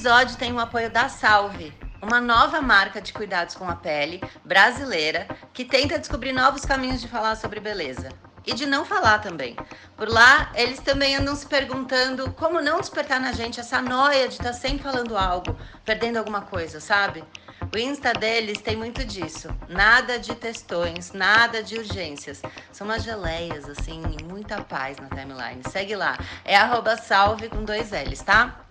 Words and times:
Episódio 0.00 0.38
tem 0.38 0.50
o 0.50 0.58
apoio 0.58 0.90
da 0.90 1.10
Salve, 1.10 1.74
uma 2.00 2.22
nova 2.22 2.62
marca 2.62 3.02
de 3.02 3.12
cuidados 3.12 3.54
com 3.54 3.68
a 3.68 3.76
pele 3.76 4.18
brasileira 4.42 5.28
que 5.52 5.62
tenta 5.62 5.98
descobrir 5.98 6.32
novos 6.32 6.64
caminhos 6.64 7.02
de 7.02 7.06
falar 7.06 7.36
sobre 7.36 7.60
beleza. 7.60 8.08
E 8.46 8.54
de 8.54 8.64
não 8.64 8.86
falar 8.86 9.18
também. 9.18 9.54
Por 9.98 10.08
lá, 10.08 10.50
eles 10.54 10.80
também 10.80 11.16
andam 11.16 11.36
se 11.36 11.46
perguntando 11.46 12.32
como 12.32 12.62
não 12.62 12.80
despertar 12.80 13.20
na 13.20 13.32
gente 13.32 13.60
essa 13.60 13.82
noia 13.82 14.26
de 14.26 14.36
estar 14.36 14.44
tá 14.44 14.52
sempre 14.54 14.82
falando 14.82 15.18
algo, 15.18 15.54
perdendo 15.84 16.16
alguma 16.16 16.40
coisa, 16.40 16.80
sabe? 16.80 17.22
O 17.70 17.76
Insta 17.76 18.14
deles 18.14 18.62
tem 18.62 18.76
muito 18.76 19.04
disso. 19.04 19.54
Nada 19.68 20.18
de 20.18 20.34
textões, 20.34 21.12
nada 21.12 21.62
de 21.62 21.76
urgências. 21.76 22.40
São 22.72 22.86
umas 22.86 23.04
geleias, 23.04 23.68
assim, 23.68 24.02
muita 24.24 24.62
paz 24.62 24.96
na 24.96 25.08
timeline. 25.10 25.62
Segue 25.70 25.94
lá. 25.94 26.18
É 26.42 26.56
arroba 26.56 26.96
salve 26.96 27.50
com 27.50 27.62
dois 27.62 27.90
L's, 27.90 28.22
tá? 28.22 28.64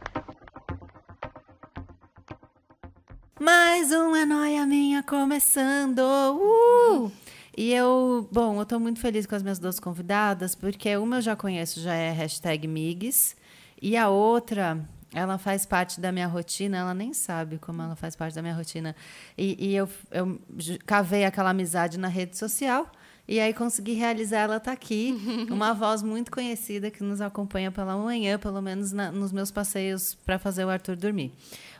Mais 3.39 3.89
uma 3.93 4.25
noia 4.25 4.65
minha 4.65 5.01
começando. 5.01 5.99
Uh! 5.99 7.09
E 7.55 7.73
eu, 7.73 8.27
bom, 8.29 8.59
eu 8.59 8.65
tô 8.65 8.77
muito 8.77 8.99
feliz 8.99 9.25
com 9.25 9.33
as 9.33 9.41
minhas 9.41 9.57
duas 9.57 9.79
convidadas, 9.79 10.55
porque 10.55 10.97
uma 10.97 11.17
eu 11.17 11.21
já 11.21 11.37
conheço, 11.37 11.79
já 11.79 11.93
é 11.93 12.11
hashtag 12.11 12.67
Migs, 12.67 13.37
e 13.81 13.95
a 13.95 14.09
outra, 14.09 14.85
ela 15.13 15.37
faz 15.37 15.65
parte 15.65 16.01
da 16.01 16.11
minha 16.11 16.27
rotina, 16.27 16.79
ela 16.79 16.93
nem 16.93 17.13
sabe 17.13 17.57
como 17.57 17.81
ela 17.81 17.95
faz 17.95 18.13
parte 18.13 18.35
da 18.35 18.41
minha 18.41 18.53
rotina. 18.53 18.93
E, 19.37 19.69
e 19.69 19.73
eu, 19.73 19.87
eu 20.11 20.37
cavei 20.85 21.23
aquela 21.23 21.51
amizade 21.51 21.97
na 21.97 22.09
rede 22.09 22.37
social, 22.37 22.91
e 23.25 23.39
aí 23.39 23.53
consegui 23.53 23.93
realizar, 23.93 24.39
ela 24.39 24.57
está 24.57 24.73
aqui, 24.73 25.15
uma 25.49 25.73
voz 25.73 26.03
muito 26.03 26.29
conhecida 26.29 26.91
que 26.91 27.01
nos 27.03 27.21
acompanha 27.21 27.71
pela 27.71 27.95
manhã, 27.95 28.37
pelo 28.37 28.61
menos 28.61 28.91
na, 28.91 29.13
nos 29.13 29.31
meus 29.31 29.49
passeios 29.49 30.13
para 30.25 30.37
fazer 30.37 30.65
o 30.65 30.69
Arthur 30.69 30.97
dormir. 30.97 31.31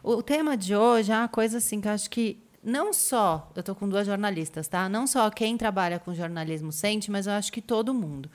O 0.03 0.23
tema 0.23 0.55
de 0.55 0.75
hoje 0.75 1.11
é 1.11 1.15
uma 1.17 1.27
coisa 1.27 1.57
assim 1.57 1.81
que 1.81 1.87
eu 1.87 1.91
acho 1.91 2.09
que 2.09 2.37
não 2.63 2.93
só, 2.93 3.51
eu 3.55 3.59
estou 3.61 3.75
com 3.75 3.87
duas 3.87 4.05
jornalistas, 4.05 4.67
tá? 4.67 4.89
Não 4.89 5.07
só 5.07 5.29
quem 5.29 5.57
trabalha 5.57 5.99
com 5.99 6.13
jornalismo 6.13 6.71
sente, 6.71 7.09
mas 7.09 7.27
eu 7.27 7.33
acho 7.33 7.51
que 7.51 7.61
todo 7.61 7.93
mundo. 7.93 8.29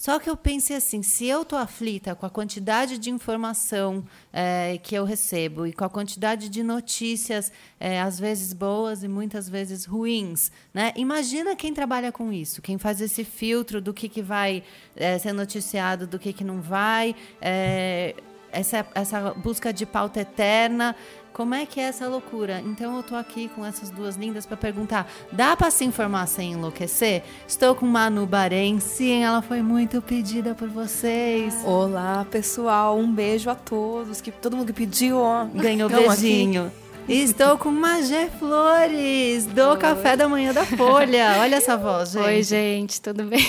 Só 0.00 0.18
que 0.18 0.30
eu 0.30 0.36
pensei 0.36 0.76
assim, 0.76 1.02
se 1.02 1.26
eu 1.26 1.42
estou 1.42 1.58
aflita 1.58 2.14
com 2.14 2.24
a 2.24 2.30
quantidade 2.30 2.96
de 2.96 3.10
informação 3.10 4.02
é, 4.32 4.78
que 4.82 4.94
eu 4.94 5.04
recebo 5.04 5.66
e 5.66 5.74
com 5.74 5.84
a 5.84 5.90
quantidade 5.90 6.48
de 6.48 6.62
notícias, 6.62 7.52
é, 7.78 8.00
às 8.00 8.18
vezes 8.18 8.54
boas 8.54 9.02
e 9.02 9.08
muitas 9.08 9.46
vezes 9.46 9.84
ruins, 9.84 10.50
né? 10.72 10.94
Imagina 10.96 11.54
quem 11.54 11.74
trabalha 11.74 12.10
com 12.10 12.32
isso, 12.32 12.62
quem 12.62 12.78
faz 12.78 13.02
esse 13.02 13.24
filtro 13.24 13.78
do 13.78 13.92
que, 13.92 14.08
que 14.08 14.22
vai 14.22 14.62
é, 14.96 15.18
ser 15.18 15.34
noticiado, 15.34 16.06
do 16.06 16.18
que, 16.18 16.32
que 16.32 16.44
não 16.44 16.62
vai, 16.62 17.14
é, 17.38 18.14
essa, 18.52 18.86
essa 18.94 19.34
busca 19.34 19.72
de 19.72 19.86
pauta 19.86 20.20
eterna. 20.20 20.94
Como 21.32 21.54
é 21.54 21.64
que 21.64 21.80
é 21.80 21.84
essa 21.84 22.08
loucura? 22.08 22.60
Então 22.66 22.96
eu 22.96 23.02
tô 23.02 23.14
aqui 23.14 23.48
com 23.54 23.64
essas 23.64 23.88
duas 23.90 24.16
lindas 24.16 24.44
para 24.44 24.56
perguntar: 24.56 25.10
dá 25.32 25.56
para 25.56 25.70
se 25.70 25.84
informar 25.84 26.26
sem 26.26 26.52
enlouquecer? 26.52 27.22
Estou 27.46 27.74
com 27.74 27.86
Manu 27.86 28.26
Bahrein, 28.26 28.80
sim, 28.80 29.22
ela 29.22 29.40
foi 29.40 29.62
muito 29.62 30.02
pedida 30.02 30.54
por 30.54 30.68
vocês. 30.68 31.54
Olá, 31.64 32.26
pessoal, 32.30 32.98
um 32.98 33.12
beijo 33.12 33.48
a 33.48 33.54
todos, 33.54 34.20
que 34.20 34.32
todo 34.32 34.56
mundo 34.56 34.66
que 34.66 34.72
pediu, 34.72 35.18
ó, 35.18 35.44
ganhou 35.46 35.88
beijinho. 35.90 36.66
Aqui. 36.66 36.89
Estou 37.10 37.58
com 37.58 37.72
Magé 37.72 38.28
Flores, 38.30 39.44
do 39.44 39.70
Oi. 39.70 39.78
Café 39.78 40.16
da 40.16 40.28
Manhã 40.28 40.52
da 40.52 40.64
Folha. 40.64 41.38
Olha 41.40 41.56
essa 41.56 41.76
voz, 41.76 42.12
gente. 42.14 42.24
Oi, 42.24 42.42
gente, 42.44 43.00
tudo 43.02 43.24
bem? 43.24 43.40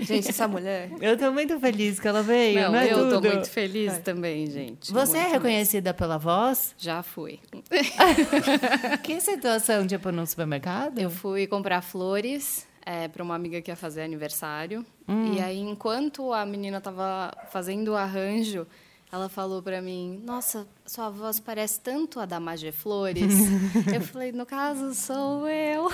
Gente, 0.00 0.28
essa 0.28 0.46
mulher. 0.46 0.90
Eu 1.00 1.14
estou 1.14 1.32
muito 1.32 1.58
feliz 1.58 1.98
que 1.98 2.06
ela 2.06 2.22
veio. 2.22 2.60
Não, 2.60 2.72
não 2.72 2.78
é 2.78 2.92
eu 2.92 3.04
estou 3.04 3.22
muito 3.22 3.48
feliz 3.48 3.94
é. 3.94 4.00
também, 4.00 4.46
gente. 4.50 4.92
Você 4.92 5.16
muito 5.16 5.28
é 5.30 5.32
reconhecida 5.32 5.92
mesmo. 5.92 5.98
pela 5.98 6.18
voz? 6.18 6.74
Já 6.76 7.02
fui. 7.02 7.40
que 9.02 9.18
situação, 9.18 9.86
tipo, 9.86 10.12
no 10.12 10.26
supermercado? 10.26 10.98
Eu 10.98 11.08
fui 11.08 11.46
comprar 11.46 11.80
flores 11.80 12.66
é, 12.84 13.08
para 13.08 13.22
uma 13.22 13.34
amiga 13.34 13.62
que 13.62 13.70
ia 13.70 13.76
fazer 13.76 14.02
aniversário. 14.02 14.84
Hum. 15.08 15.32
E 15.32 15.40
aí, 15.40 15.58
enquanto 15.58 16.34
a 16.34 16.44
menina 16.44 16.76
estava 16.76 17.32
fazendo 17.50 17.92
o 17.92 17.96
arranjo, 17.96 18.66
ela 19.10 19.28
falou 19.28 19.62
para 19.62 19.80
mim: 19.80 20.20
Nossa, 20.24 20.66
sua 20.84 21.08
voz 21.08 21.38
parece 21.38 21.80
tanto 21.80 22.18
a 22.18 22.26
da 22.26 22.40
Magé 22.40 22.72
Flores. 22.72 23.34
eu 23.94 24.00
falei: 24.00 24.32
No 24.32 24.44
caso, 24.44 24.94
sou 24.94 25.48
eu. 25.48 25.88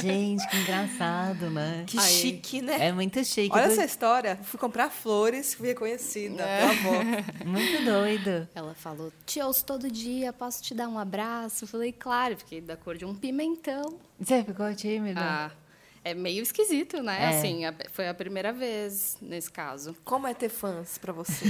Gente, 0.00 0.46
que 0.48 0.56
engraçado, 0.56 1.50
né? 1.50 1.84
Que 1.86 1.98
Aí, 1.98 2.04
chique, 2.04 2.62
né? 2.62 2.88
É 2.88 2.92
muito 2.92 3.22
chique. 3.24 3.54
Olha 3.54 3.66
do... 3.66 3.72
essa 3.72 3.84
história. 3.84 4.38
Fui 4.42 4.58
comprar 4.58 4.90
flores, 4.90 5.54
fui 5.54 5.68
reconhecida 5.68 6.42
é. 6.42 6.60
pela 6.60 6.70
avó. 6.70 7.00
Muito 7.44 7.84
doido. 7.84 8.48
Ela 8.54 8.74
falou: 8.74 9.12
Te 9.26 9.40
ouço 9.40 9.64
todo 9.64 9.90
dia, 9.90 10.32
posso 10.32 10.62
te 10.62 10.74
dar 10.74 10.88
um 10.88 10.98
abraço? 10.98 11.64
Eu 11.64 11.68
falei: 11.68 11.92
Claro, 11.92 12.36
fiquei 12.36 12.60
da 12.60 12.76
cor 12.76 12.96
de 12.96 13.04
um 13.04 13.14
pimentão. 13.14 13.98
Você 14.18 14.42
ficou 14.42 14.74
tímida? 14.74 15.20
Ah 15.20 15.59
é 16.02 16.14
meio 16.14 16.42
esquisito, 16.42 17.02
né? 17.02 17.24
É. 17.24 17.28
Assim, 17.28 17.64
a, 17.64 17.74
foi 17.92 18.08
a 18.08 18.14
primeira 18.14 18.52
vez 18.52 19.18
nesse 19.20 19.50
caso. 19.50 19.94
Como 20.04 20.26
é 20.26 20.34
ter 20.34 20.48
fãs 20.48 20.98
para 20.98 21.12
você? 21.12 21.44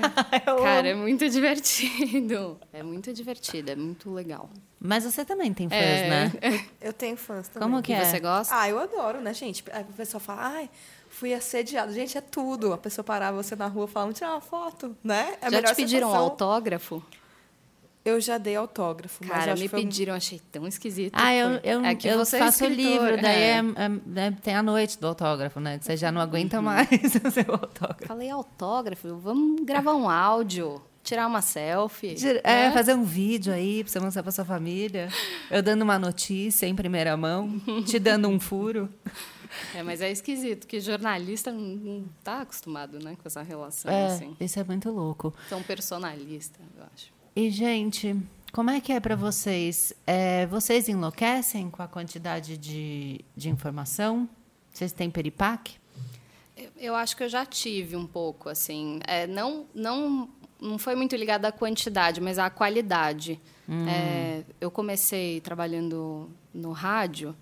Cara, 0.62 0.88
é 0.88 0.94
muito 0.94 1.28
divertido. 1.28 2.58
É 2.72 2.82
muito 2.82 3.12
divertido, 3.12 3.70
é 3.70 3.76
muito 3.76 4.12
legal. 4.12 4.48
Mas 4.78 5.04
você 5.04 5.24
também 5.24 5.52
tem 5.52 5.68
fãs, 5.68 5.78
é. 5.80 6.08
né? 6.08 6.32
Eu 6.80 6.92
tenho 6.92 7.16
fãs 7.16 7.48
também. 7.48 7.68
Como 7.68 7.82
que 7.82 7.92
e 7.92 7.94
é? 7.94 8.04
você 8.04 8.20
gosta? 8.20 8.54
Ah, 8.56 8.68
eu 8.68 8.78
adoro, 8.78 9.20
né, 9.20 9.34
gente? 9.34 9.64
A 9.72 9.82
pessoa 9.82 10.20
fala, 10.20 10.42
ai, 10.42 10.70
fui 11.08 11.34
assediado. 11.34 11.92
Gente, 11.92 12.16
é 12.16 12.20
tudo. 12.20 12.72
A 12.72 12.78
pessoa 12.78 13.04
parar 13.04 13.32
você 13.32 13.56
na 13.56 13.66
rua 13.66 13.86
e 13.86 13.88
falar, 13.88 14.04
vamos 14.04 14.18
tirar 14.18 14.32
uma 14.32 14.40
foto, 14.40 14.96
né? 15.02 15.36
É 15.40 15.50
Já 15.50 15.62
te 15.62 15.74
pediram 15.74 16.08
sensação. 16.08 16.24
autógrafo? 16.24 17.02
Eu 18.06 18.20
já 18.20 18.38
dei 18.38 18.54
autógrafo. 18.54 19.24
Cara, 19.24 19.56
me 19.56 19.68
pediram, 19.68 20.14
achei 20.14 20.40
tão 20.52 20.64
esquisito. 20.64 21.12
Ah, 21.12 21.34
eu, 21.34 21.60
eu, 21.64 21.84
é 21.84 21.92
que 21.92 22.06
eu 22.06 22.20
é 22.20 22.24
faço 22.24 22.64
é 22.64 22.68
livro, 22.68 23.20
daí 23.20 23.42
é. 23.42 23.58
É, 23.58 24.26
é, 24.26 24.30
tem 24.30 24.54
a 24.54 24.62
noite 24.62 24.96
do 25.00 25.08
autógrafo, 25.08 25.58
né? 25.58 25.76
Que 25.76 25.86
você 25.86 25.96
já 25.96 26.12
não 26.12 26.20
aguenta 26.20 26.58
uhum. 26.58 26.62
mais 26.62 26.88
o 27.24 27.30
seu 27.32 27.52
autógrafo. 27.52 28.06
Falei, 28.06 28.30
autógrafo? 28.30 29.16
Vamos 29.16 29.64
gravar 29.64 29.96
um 29.96 30.08
áudio, 30.08 30.80
tirar 31.02 31.26
uma 31.26 31.42
selfie. 31.42 32.14
É, 32.44 32.68
né? 32.68 32.72
fazer 32.72 32.94
um 32.94 33.02
vídeo 33.02 33.52
aí 33.52 33.82
pra 33.82 33.92
você 33.92 33.98
mostrar 33.98 34.22
pra 34.22 34.30
sua 34.30 34.44
família. 34.44 35.08
Eu 35.50 35.60
dando 35.60 35.82
uma 35.82 35.98
notícia 35.98 36.64
em 36.64 36.76
primeira 36.76 37.16
mão, 37.16 37.60
te 37.84 37.98
dando 37.98 38.28
um 38.28 38.38
furo. 38.38 38.88
É, 39.74 39.82
mas 39.82 40.00
é 40.00 40.12
esquisito, 40.12 40.64
que 40.64 40.78
jornalista 40.78 41.50
não 41.50 42.04
está 42.20 42.42
acostumado 42.42 43.02
né, 43.02 43.16
com 43.20 43.26
essa 43.26 43.42
relação. 43.42 43.90
É, 43.90 44.06
assim. 44.06 44.36
Isso 44.38 44.60
é 44.60 44.64
muito 44.64 44.90
louco. 44.90 45.34
Tão 45.48 45.60
personalista, 45.62 46.60
eu 46.76 46.84
acho. 46.94 47.15
E, 47.36 47.50
gente, 47.50 48.16
como 48.50 48.70
é 48.70 48.80
que 48.80 48.90
é 48.90 48.98
para 48.98 49.14
vocês? 49.14 49.92
É, 50.06 50.46
vocês 50.46 50.88
enlouquecem 50.88 51.68
com 51.68 51.82
a 51.82 51.86
quantidade 51.86 52.56
de, 52.56 53.20
de 53.36 53.50
informação? 53.50 54.26
Vocês 54.72 54.90
têm 54.90 55.10
peripaque? 55.10 55.76
Eu, 56.56 56.70
eu 56.78 56.94
acho 56.94 57.14
que 57.14 57.22
eu 57.22 57.28
já 57.28 57.44
tive 57.44 57.94
um 57.94 58.06
pouco, 58.06 58.48
assim. 58.48 59.00
É, 59.06 59.26
não, 59.26 59.66
não, 59.74 60.30
não 60.58 60.78
foi 60.78 60.94
muito 60.94 61.14
ligado 61.14 61.44
à 61.44 61.52
quantidade, 61.52 62.22
mas 62.22 62.38
à 62.38 62.48
qualidade. 62.48 63.38
Hum. 63.68 63.86
É, 63.86 64.42
eu 64.58 64.70
comecei 64.70 65.38
trabalhando 65.42 66.30
no 66.54 66.72
rádio 66.72 67.36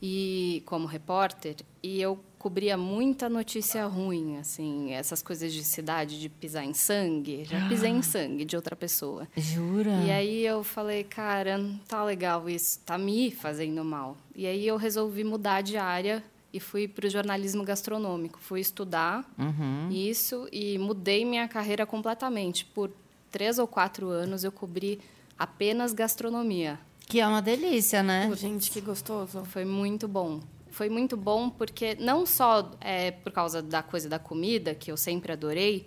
e 0.00 0.62
como 0.64 0.86
repórter 0.86 1.56
e 1.82 2.00
eu 2.00 2.20
cobria 2.40 2.74
muita 2.74 3.28
notícia 3.28 3.84
ruim, 3.84 4.38
assim, 4.38 4.92
essas 4.92 5.22
coisas 5.22 5.52
de 5.52 5.62
cidade, 5.62 6.18
de 6.18 6.30
pisar 6.30 6.64
em 6.64 6.72
sangue. 6.72 7.44
Já 7.44 7.68
pisei 7.68 7.90
em 7.90 8.00
sangue 8.00 8.46
de 8.46 8.56
outra 8.56 8.74
pessoa. 8.74 9.28
Jura? 9.36 10.02
E 10.06 10.10
aí 10.10 10.46
eu 10.46 10.64
falei, 10.64 11.04
cara, 11.04 11.58
não 11.58 11.76
tá 11.86 12.02
legal 12.02 12.48
isso, 12.48 12.80
tá 12.80 12.96
me 12.96 13.30
fazendo 13.30 13.84
mal. 13.84 14.16
E 14.34 14.46
aí 14.46 14.66
eu 14.66 14.78
resolvi 14.78 15.22
mudar 15.22 15.60
de 15.60 15.76
área 15.76 16.24
e 16.50 16.58
fui 16.58 16.88
para 16.88 17.06
o 17.06 17.10
jornalismo 17.10 17.62
gastronômico. 17.62 18.38
Fui 18.40 18.60
estudar 18.60 19.22
uhum. 19.38 19.90
isso 19.90 20.48
e 20.50 20.78
mudei 20.78 21.26
minha 21.26 21.46
carreira 21.46 21.84
completamente. 21.84 22.64
Por 22.64 22.90
três 23.30 23.58
ou 23.58 23.66
quatro 23.66 24.08
anos 24.08 24.44
eu 24.44 24.50
cobri 24.50 24.98
apenas 25.38 25.92
gastronomia. 25.92 26.80
Que 27.00 27.20
é 27.20 27.26
uma 27.26 27.42
delícia, 27.42 28.02
né? 28.02 28.32
Gente, 28.34 28.70
que 28.70 28.80
gostoso. 28.80 29.44
Foi 29.44 29.66
muito 29.66 30.08
bom. 30.08 30.40
Foi 30.80 30.88
muito 30.88 31.14
bom 31.14 31.50
porque 31.50 31.94
não 32.00 32.24
só 32.24 32.70
é, 32.80 33.10
por 33.10 33.30
causa 33.30 33.60
da 33.60 33.82
coisa 33.82 34.08
da 34.08 34.18
comida, 34.18 34.74
que 34.74 34.90
eu 34.90 34.96
sempre 34.96 35.30
adorei, 35.30 35.84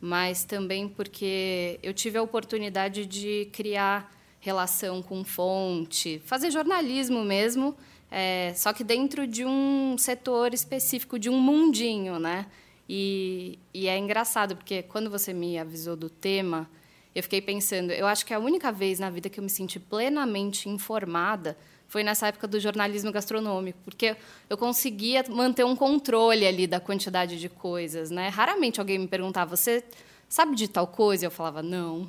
mas 0.00 0.44
também 0.44 0.88
porque 0.88 1.78
eu 1.82 1.92
tive 1.92 2.16
a 2.16 2.22
oportunidade 2.22 3.04
de 3.04 3.50
criar 3.52 4.10
relação 4.40 5.02
com 5.02 5.22
fonte, 5.24 6.22
fazer 6.24 6.50
jornalismo 6.50 7.22
mesmo, 7.22 7.76
é, 8.10 8.54
só 8.56 8.72
que 8.72 8.82
dentro 8.82 9.26
de 9.26 9.44
um 9.44 9.98
setor 9.98 10.54
específico, 10.54 11.18
de 11.18 11.28
um 11.28 11.38
mundinho, 11.38 12.18
né? 12.18 12.46
E, 12.88 13.58
e 13.74 13.88
é 13.88 13.98
engraçado, 13.98 14.56
porque 14.56 14.82
quando 14.82 15.10
você 15.10 15.34
me 15.34 15.58
avisou 15.58 15.96
do 15.96 16.08
tema, 16.08 16.66
eu 17.14 17.22
fiquei 17.22 17.40
pensando, 17.40 17.90
eu 17.90 18.06
acho 18.06 18.24
que 18.24 18.32
a 18.32 18.38
única 18.38 18.70
vez 18.70 18.98
na 18.98 19.10
vida 19.10 19.28
que 19.28 19.40
eu 19.40 19.44
me 19.44 19.50
senti 19.50 19.80
plenamente 19.80 20.68
informada 20.68 21.56
foi 21.88 22.04
nessa 22.04 22.28
época 22.28 22.46
do 22.46 22.60
jornalismo 22.60 23.10
gastronômico, 23.10 23.78
porque 23.84 24.16
eu 24.48 24.56
conseguia 24.56 25.24
manter 25.28 25.64
um 25.64 25.74
controle 25.74 26.46
ali 26.46 26.68
da 26.68 26.78
quantidade 26.78 27.38
de 27.40 27.48
coisas, 27.48 28.12
né? 28.12 28.28
Raramente 28.28 28.78
alguém 28.78 28.96
me 28.96 29.08
perguntava, 29.08 29.56
você 29.56 29.82
sabe 30.28 30.54
de 30.54 30.68
tal 30.68 30.86
coisa? 30.86 31.26
Eu 31.26 31.32
falava, 31.32 31.64
não. 31.64 32.08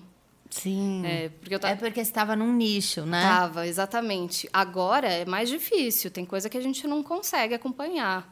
Sim. 0.52 1.02
É 1.04 1.30
porque, 1.30 1.56
eu 1.56 1.60
é 1.64 1.76
porque 1.76 2.04
você 2.04 2.12
estava 2.12 2.36
num 2.36 2.54
nicho, 2.54 3.02
né? 3.08 3.24
Tava, 3.24 3.66
exatamente. 3.66 4.48
Agora 4.54 5.08
é 5.08 5.26
mais 5.26 5.50
difícil, 5.50 6.12
tem 6.12 6.26
coisa 6.26 6.48
que 6.48 6.58
a 6.58 6.62
gente 6.62 6.86
não 6.86 7.02
consegue 7.02 7.56
acompanhar, 7.56 8.32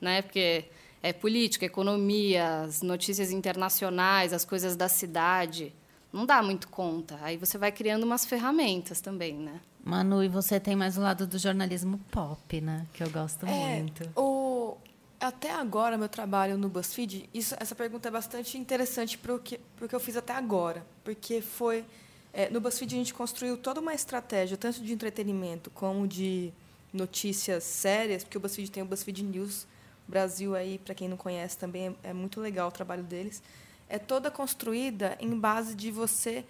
né? 0.00 0.22
Porque 0.22 0.64
é 1.00 1.12
política, 1.12 1.64
economia, 1.64 2.62
as 2.62 2.82
notícias 2.82 3.30
internacionais, 3.30 4.32
as 4.32 4.44
coisas 4.44 4.74
da 4.74 4.88
cidade. 4.88 5.72
Não 6.12 6.24
dá 6.24 6.42
muito 6.42 6.68
conta. 6.68 7.18
Aí 7.20 7.36
você 7.36 7.58
vai 7.58 7.70
criando 7.70 8.04
umas 8.04 8.24
ferramentas 8.24 9.00
também, 9.00 9.34
né? 9.34 9.60
Manu, 9.84 10.22
e 10.22 10.28
você 10.28 10.58
tem 10.58 10.74
mais 10.74 10.96
o 10.96 11.00
lado 11.00 11.26
do 11.26 11.38
jornalismo 11.38 11.98
pop, 12.10 12.60
né? 12.60 12.86
Que 12.92 13.02
eu 13.02 13.10
gosto 13.10 13.46
é, 13.46 13.78
muito. 13.78 14.10
O, 14.16 14.76
até 15.20 15.52
agora, 15.52 15.96
meu 15.98 16.08
trabalho 16.08 16.56
no 16.56 16.68
BuzzFeed, 16.68 17.28
isso, 17.32 17.54
essa 17.58 17.74
pergunta 17.74 18.08
é 18.08 18.10
bastante 18.10 18.56
interessante 18.56 19.18
para 19.18 19.34
o 19.34 19.38
que, 19.38 19.58
que 19.88 19.94
eu 19.94 20.00
fiz 20.00 20.16
até 20.16 20.34
agora. 20.34 20.84
Porque 21.04 21.40
foi. 21.40 21.84
É, 22.32 22.50
no 22.50 22.60
BuzzFeed, 22.60 22.94
a 22.94 22.98
gente 22.98 23.14
construiu 23.14 23.56
toda 23.56 23.80
uma 23.80 23.94
estratégia, 23.94 24.56
tanto 24.56 24.82
de 24.82 24.92
entretenimento 24.92 25.70
como 25.70 26.06
de 26.06 26.52
notícias 26.92 27.64
sérias, 27.64 28.22
porque 28.22 28.36
o 28.36 28.40
BuzzFeed 28.40 28.70
tem 28.70 28.82
o 28.82 28.86
BuzzFeed 28.86 29.22
News 29.22 29.66
Brasil 30.06 30.54
aí, 30.54 30.78
para 30.78 30.94
quem 30.94 31.06
não 31.06 31.16
conhece 31.18 31.58
também, 31.58 31.94
é, 32.02 32.10
é 32.10 32.12
muito 32.12 32.40
legal 32.40 32.68
o 32.68 32.72
trabalho 32.72 33.02
deles. 33.02 33.42
É 33.88 33.98
toda 33.98 34.30
construída 34.30 35.16
em 35.20 35.38
base 35.38 35.74
de 35.74 35.90
você 35.90 36.44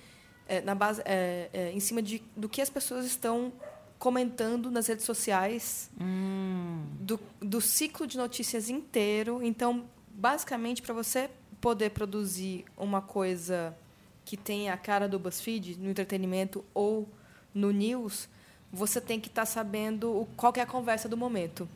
é, 0.49 0.63
na 0.63 0.75
base, 0.75 1.03
é, 1.05 1.51
é, 1.53 1.73
em 1.73 1.79
cima 1.79 2.01
de, 2.01 2.23
do 2.35 2.49
que 2.49 2.63
as 2.63 2.71
pessoas 2.71 3.05
estão 3.05 3.53
comentando 3.99 4.71
nas 4.71 4.87
redes 4.87 5.05
sociais, 5.05 5.91
hum. 6.01 6.85
do, 7.01 7.21
do 7.41 7.61
ciclo 7.61 8.07
de 8.07 8.17
notícias 8.17 8.71
inteiro. 8.71 9.41
Então, 9.43 9.85
basicamente, 10.09 10.81
para 10.81 10.95
você 10.95 11.29
poder 11.61 11.91
produzir 11.91 12.65
uma 12.77 13.03
coisa 13.03 13.77
que 14.25 14.37
tenha 14.37 14.73
a 14.73 14.77
cara 14.77 15.09
do 15.09 15.19
BuzzFeed, 15.19 15.79
no 15.79 15.91
entretenimento 15.91 16.65
ou 16.73 17.09
no 17.53 17.71
news, 17.71 18.29
você 18.73 19.01
tem 19.01 19.21
que 19.21 19.29
estar 19.29 19.43
tá 19.43 19.47
sabendo 19.47 20.27
qual 20.37 20.53
é 20.57 20.61
a 20.61 20.67
conversa 20.67 21.09
do 21.09 21.17
momento. 21.17 21.69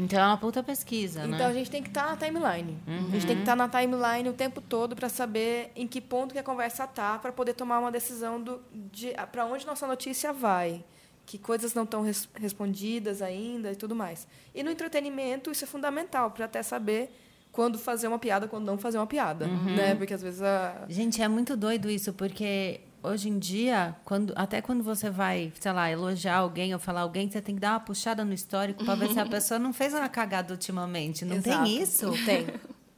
Então 0.00 0.18
é 0.18 0.26
uma 0.26 0.36
puta 0.36 0.62
pesquisa, 0.62 1.20
então, 1.20 1.38
né? 1.38 1.46
a 1.46 1.52
gente 1.52 1.70
tem 1.70 1.82
que 1.82 1.88
estar 1.88 2.04
tá 2.04 2.10
na 2.10 2.16
timeline. 2.16 2.78
Uhum. 2.86 3.06
A 3.08 3.10
gente 3.10 3.26
tem 3.26 3.36
que 3.36 3.42
estar 3.42 3.56
tá 3.56 3.56
na 3.56 3.68
timeline 3.68 4.28
o 4.28 4.32
tempo 4.32 4.60
todo 4.60 4.96
para 4.96 5.08
saber 5.08 5.70
em 5.76 5.86
que 5.86 6.00
ponto 6.00 6.32
que 6.32 6.38
a 6.38 6.42
conversa 6.42 6.86
tá, 6.86 7.18
para 7.18 7.32
poder 7.32 7.54
tomar 7.54 7.78
uma 7.78 7.92
decisão 7.92 8.40
do, 8.40 8.60
de 8.72 9.12
para 9.30 9.44
onde 9.44 9.66
nossa 9.66 9.86
notícia 9.86 10.32
vai, 10.32 10.82
que 11.26 11.38
coisas 11.38 11.74
não 11.74 11.84
estão 11.84 12.02
res, 12.02 12.28
respondidas 12.34 13.22
ainda 13.22 13.70
e 13.72 13.76
tudo 13.76 13.94
mais. 13.94 14.26
E 14.54 14.62
no 14.62 14.70
entretenimento 14.70 15.50
isso 15.50 15.64
é 15.64 15.66
fundamental 15.66 16.30
para 16.30 16.46
até 16.46 16.62
saber 16.62 17.14
quando 17.52 17.78
fazer 17.78 18.06
uma 18.06 18.18
piada, 18.18 18.46
quando 18.46 18.64
não 18.64 18.78
fazer 18.78 18.98
uma 18.98 19.06
piada, 19.06 19.46
uhum. 19.46 19.76
né? 19.76 19.94
Porque 19.94 20.14
às 20.14 20.22
vezes 20.22 20.40
a 20.40 20.86
Gente, 20.88 21.20
é 21.20 21.28
muito 21.28 21.56
doido 21.56 21.90
isso, 21.90 22.12
porque 22.12 22.80
hoje 23.02 23.28
em 23.28 23.38
dia, 23.38 23.94
quando, 24.04 24.32
até 24.36 24.60
quando 24.60 24.82
você 24.82 25.10
vai, 25.10 25.52
sei 25.58 25.72
lá, 25.72 25.90
elogiar 25.90 26.36
alguém 26.36 26.72
ou 26.74 26.80
falar 26.80 27.02
alguém, 27.02 27.30
você 27.30 27.40
tem 27.40 27.54
que 27.54 27.60
dar 27.60 27.72
uma 27.72 27.80
puxada 27.80 28.24
no 28.24 28.32
histórico 28.32 28.84
para 28.84 28.94
ver 28.94 29.10
se 29.10 29.18
a 29.18 29.26
pessoa 29.26 29.58
não 29.58 29.72
fez 29.72 29.92
uma 29.94 30.08
cagada 30.08 30.52
ultimamente. 30.52 31.24
Não 31.24 31.36
Exato. 31.36 31.64
tem 31.64 31.82
isso? 31.82 32.12
Tem. 32.24 32.46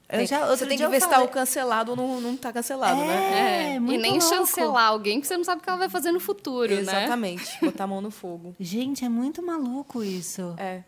Eu 0.08 0.26
já, 0.26 0.46
você 0.46 0.66
tem 0.66 0.76
que 0.76 0.86
ver 0.86 1.00
se 1.00 1.06
está 1.06 1.26
cancelado 1.26 1.92
ou 1.92 1.96
não, 1.96 2.20
não 2.20 2.36
tá 2.36 2.52
cancelado, 2.52 3.00
é, 3.00 3.06
né? 3.06 3.74
É, 3.76 3.80
muito 3.80 3.94
E 3.94 4.02
nem 4.02 4.12
louco. 4.18 4.26
chancelar 4.28 4.88
alguém 4.88 5.20
que 5.22 5.26
você 5.26 5.38
não 5.38 5.44
sabe 5.44 5.62
o 5.62 5.64
que 5.64 5.70
ela 5.70 5.78
vai 5.78 5.88
fazer 5.88 6.12
no 6.12 6.20
futuro, 6.20 6.70
Exatamente. 6.70 7.44
né? 7.62 7.70
Botar 7.70 7.84
a 7.84 7.86
mão 7.86 8.02
no 8.02 8.10
fogo. 8.10 8.54
Gente, 8.60 9.06
é 9.06 9.08
muito 9.08 9.42
maluco 9.42 10.04
isso. 10.04 10.54
É. 10.58 10.82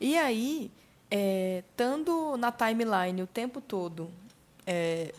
E 0.00 0.16
aí, 0.16 0.70
é, 1.10 1.62
estando 1.68 2.38
na 2.38 2.50
timeline 2.50 3.22
o 3.22 3.26
tempo 3.26 3.60
todo, 3.60 4.10
é, 4.66 5.12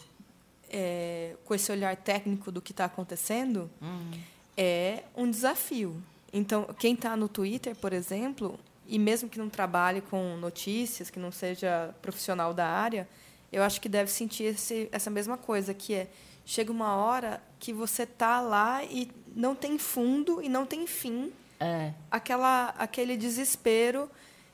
é, 0.70 1.36
com 1.46 1.54
esse 1.54 1.72
olhar 1.72 1.96
técnico 1.96 2.52
do 2.52 2.62
que 2.62 2.72
está 2.72 2.86
acontecendo, 2.86 3.70
hum. 3.82 4.12
é 4.56 5.04
um 5.16 5.30
desafio. 5.30 6.02
Então, 6.32 6.66
quem 6.78 6.94
está 6.94 7.16
no 7.16 7.28
Twitter, 7.28 7.76
por 7.76 7.94
exemplo, 7.94 8.60
e 8.86 9.00
mesmo 9.00 9.30
que 9.30 9.40
não 9.40 9.50
trabalhe 9.50 10.02
com 10.02 10.38
notícias, 10.38 11.10
que 11.10 11.20
não 11.20 11.32
seja 11.32 11.94
profissional 12.02 12.54
da 12.54 12.68
área, 12.68 13.08
eu 13.52 13.64
acho 13.64 13.80
que 13.80 13.88
deve 13.88 14.12
sentir 14.12 14.44
esse, 14.44 14.90
essa 14.92 15.10
mesma 15.10 15.38
coisa, 15.38 15.74
que 15.74 15.94
é 15.94 16.08
chega 16.48 16.72
uma 16.72 16.96
hora 16.96 17.42
que 17.60 17.74
você 17.74 18.04
está 18.04 18.40
lá 18.40 18.82
e 18.84 19.12
não 19.36 19.54
tem 19.54 19.78
fundo 19.78 20.42
e 20.42 20.48
não 20.48 20.66
tem 20.66 20.88
fim. 20.88 21.32
É. 21.60 21.92
Aquela, 22.10 22.70
aquele 22.78 23.18
desespero 23.18 24.10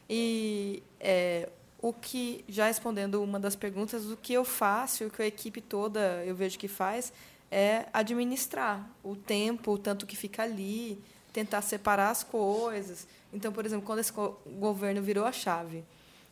e 0.10 0.82
é, 1.00 1.48
o 1.84 1.92
que, 1.92 2.46
já 2.48 2.68
respondendo 2.68 3.22
uma 3.22 3.38
das 3.38 3.58
perguntas, 3.58 4.06
o 4.06 4.16
que 4.16 4.32
eu 4.32 4.46
faço, 4.46 5.04
o 5.04 5.10
que 5.10 5.22
a 5.22 5.28
equipe 5.28 5.60
toda 5.60 6.24
eu 6.26 6.34
vejo 6.34 6.58
que 6.58 6.70
faz, 6.70 7.12
é 7.52 7.88
administrar 7.92 8.90
o 9.04 9.18
tempo, 9.18 9.74
o 9.74 9.78
tanto 9.78 10.06
que 10.08 10.16
fica 10.16 10.44
ali, 10.44 10.98
tentar 11.34 11.62
separar 11.62 12.10
as 12.10 12.24
coisas. 12.24 13.06
Então, 13.34 13.52
por 13.52 13.66
exemplo, 13.66 13.86
quando 13.86 14.00
esse 14.00 14.14
governo 14.14 15.02
virou 15.02 15.26
a 15.26 15.34
chave, 15.34 15.84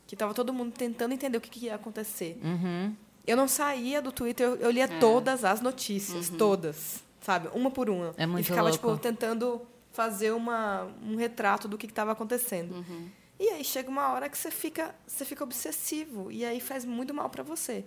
que 0.07 0.15
estava 0.15 0.33
todo 0.33 0.53
mundo 0.53 0.71
tentando 0.71 1.13
entender 1.13 1.37
o 1.37 1.41
que, 1.41 1.49
que 1.49 1.65
ia 1.65 1.75
acontecer, 1.75 2.39
uhum. 2.41 2.95
eu 3.27 3.35
não 3.35 3.49
saía 3.49 4.01
do 4.01 4.13
Twitter, 4.13 4.47
eu, 4.47 4.55
eu 4.55 4.71
lia 4.71 4.85
é. 4.85 4.99
todas 4.99 5.43
as 5.43 5.59
notícias, 5.59 6.29
uhum. 6.29 6.37
todas, 6.37 7.03
sabe? 7.19 7.49
Uma 7.53 7.69
por 7.69 7.89
uma. 7.89 8.13
É 8.15 8.25
muito 8.25 8.45
e 8.45 8.47
ficava, 8.47 8.69
louco. 8.69 8.77
tipo, 8.77 8.97
tentando 8.97 9.61
fazer 9.91 10.31
uma, 10.31 10.87
um 11.03 11.17
retrato 11.17 11.67
do 11.67 11.77
que 11.77 11.87
estava 11.87 12.13
acontecendo. 12.13 12.73
Uhum. 12.73 13.09
E 13.41 13.49
aí 13.49 13.63
chega 13.63 13.89
uma 13.89 14.09
hora 14.09 14.29
que 14.29 14.37
você 14.37 14.51
fica, 14.51 14.93
você 15.07 15.25
fica 15.25 15.43
obsessivo 15.43 16.31
e 16.31 16.45
aí 16.45 16.61
faz 16.61 16.85
muito 16.85 17.11
mal 17.11 17.27
para 17.27 17.41
você. 17.41 17.83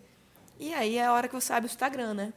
E 0.59 0.75
aí 0.75 0.99
é 0.99 1.07
a 1.07 1.13
hora 1.13 1.29
que 1.29 1.35
você 1.35 1.53
abre 1.53 1.69
o 1.69 1.71
Instagram, 1.71 2.13
né? 2.13 2.33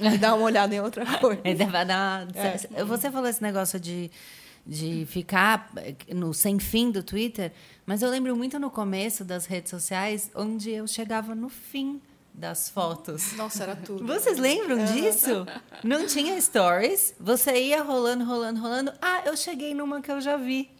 E 0.00 0.16
dá 0.16 0.32
uma 0.32 0.44
olhada 0.44 0.72
em 0.72 0.80
outra 0.80 1.04
coisa. 1.18 1.42
dar 1.84 2.24
uma... 2.24 2.28
é. 2.36 2.84
Você 2.84 3.10
falou 3.10 3.28
esse 3.28 3.42
negócio 3.42 3.80
de, 3.80 4.08
de 4.64 5.04
ficar 5.10 5.72
no 6.14 6.32
sem 6.32 6.60
fim 6.60 6.92
do 6.92 7.02
Twitter, 7.02 7.52
mas 7.84 8.00
eu 8.00 8.08
lembro 8.08 8.36
muito 8.36 8.60
no 8.60 8.70
começo 8.70 9.24
das 9.24 9.46
redes 9.46 9.68
sociais, 9.68 10.30
onde 10.32 10.70
eu 10.70 10.86
chegava 10.86 11.34
no 11.34 11.48
fim 11.48 12.00
das 12.32 12.70
fotos. 12.70 13.32
Nossa, 13.32 13.64
era 13.64 13.74
tudo. 13.74 14.06
Vocês 14.06 14.38
lembram 14.38 14.84
disso? 14.84 15.44
Não 15.82 16.06
tinha 16.06 16.40
stories, 16.40 17.12
você 17.18 17.60
ia 17.60 17.82
rolando, 17.82 18.24
rolando, 18.24 18.60
rolando. 18.60 18.92
Ah, 19.02 19.22
eu 19.26 19.36
cheguei 19.36 19.74
numa 19.74 20.00
que 20.00 20.12
eu 20.12 20.20
já 20.20 20.36
vi. 20.36 20.70